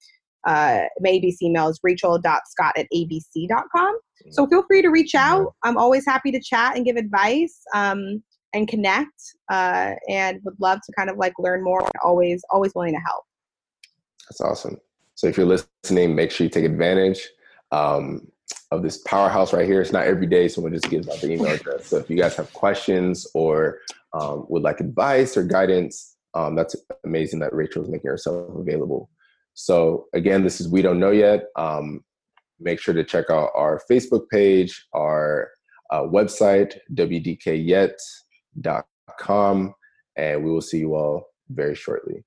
uh, 0.48 0.84
my 1.02 1.10
ABC 1.10 1.44
email 1.44 1.68
is 1.68 1.80
rachel.scott 1.84 2.74
at 2.78 2.88
abc.com. 2.94 4.00
So 4.30 4.48
feel 4.48 4.64
free 4.64 4.82
to 4.82 4.90
reach 4.90 5.16
out. 5.16 5.54
I'm 5.64 5.78
always 5.78 6.06
happy 6.06 6.32
to 6.32 6.40
chat 6.40 6.76
and 6.76 6.86
give 6.86 6.96
advice 6.96 7.62
um, 7.74 8.24
and 8.54 8.68
connect, 8.68 9.20
uh, 9.52 9.94
and 10.08 10.40
would 10.44 10.56
love 10.60 10.80
to 10.86 10.92
kind 10.98 11.10
of 11.10 11.18
like 11.18 11.34
learn 11.40 11.64
more. 11.64 11.88
Always, 12.04 12.44
always 12.52 12.72
willing 12.76 12.94
to 12.94 13.00
help. 13.00 13.24
That's 14.30 14.42
awesome. 14.42 14.78
So 15.22 15.28
if 15.28 15.38
you're 15.38 15.46
listening, 15.46 16.16
make 16.16 16.32
sure 16.32 16.46
you 16.46 16.50
take 16.50 16.66
advantage 16.66 17.30
um, 17.72 18.28
of 18.72 18.82
this 18.82 18.98
powerhouse 19.04 19.54
right 19.54 19.68
here. 19.68 19.80
It's 19.80 19.92
not 19.92 20.08
every 20.08 20.26
day 20.26 20.48
someone 20.48 20.74
just 20.74 20.90
gives 20.90 21.08
out 21.08 21.22
the 21.22 21.34
email 21.34 21.52
address. 21.54 21.86
So 21.86 21.98
if 21.98 22.10
you 22.10 22.18
guys 22.18 22.36
have 22.38 22.52
questions 22.54 23.28
or 23.36 23.82
um, 24.14 24.48
would 24.50 24.64
like 24.64 24.80
advice 24.80 25.38
or 25.38 25.44
guidance, 25.44 26.18
um, 26.34 26.56
that's 26.56 26.76
amazing 27.04 27.38
that 27.42 27.54
Rachel 27.54 27.84
is 27.84 27.90
making 27.90 28.10
herself 28.10 28.50
available. 28.58 29.12
So 29.54 30.08
again, 30.16 30.44
this 30.44 30.60
is 30.60 30.68
We 30.68 30.82
Don't 30.82 31.00
Know 31.00 31.12
Yet. 31.12 31.44
Um, 31.56 32.04
make 32.60 32.80
sure 32.80 32.96
to 32.96 33.04
check 33.04 33.30
out 33.30 33.52
our 33.54 33.80
Facebook 33.92 34.28
page, 34.32 34.88
our 34.92 35.52
uh, 35.92 36.02
website, 36.02 36.80
wdkyet.com, 36.96 37.94
and 40.16 40.44
we 40.44 40.50
will 40.50 40.62
see 40.62 40.80
you 40.80 40.96
all 40.96 41.28
very 41.48 41.76
shortly. 41.76 42.24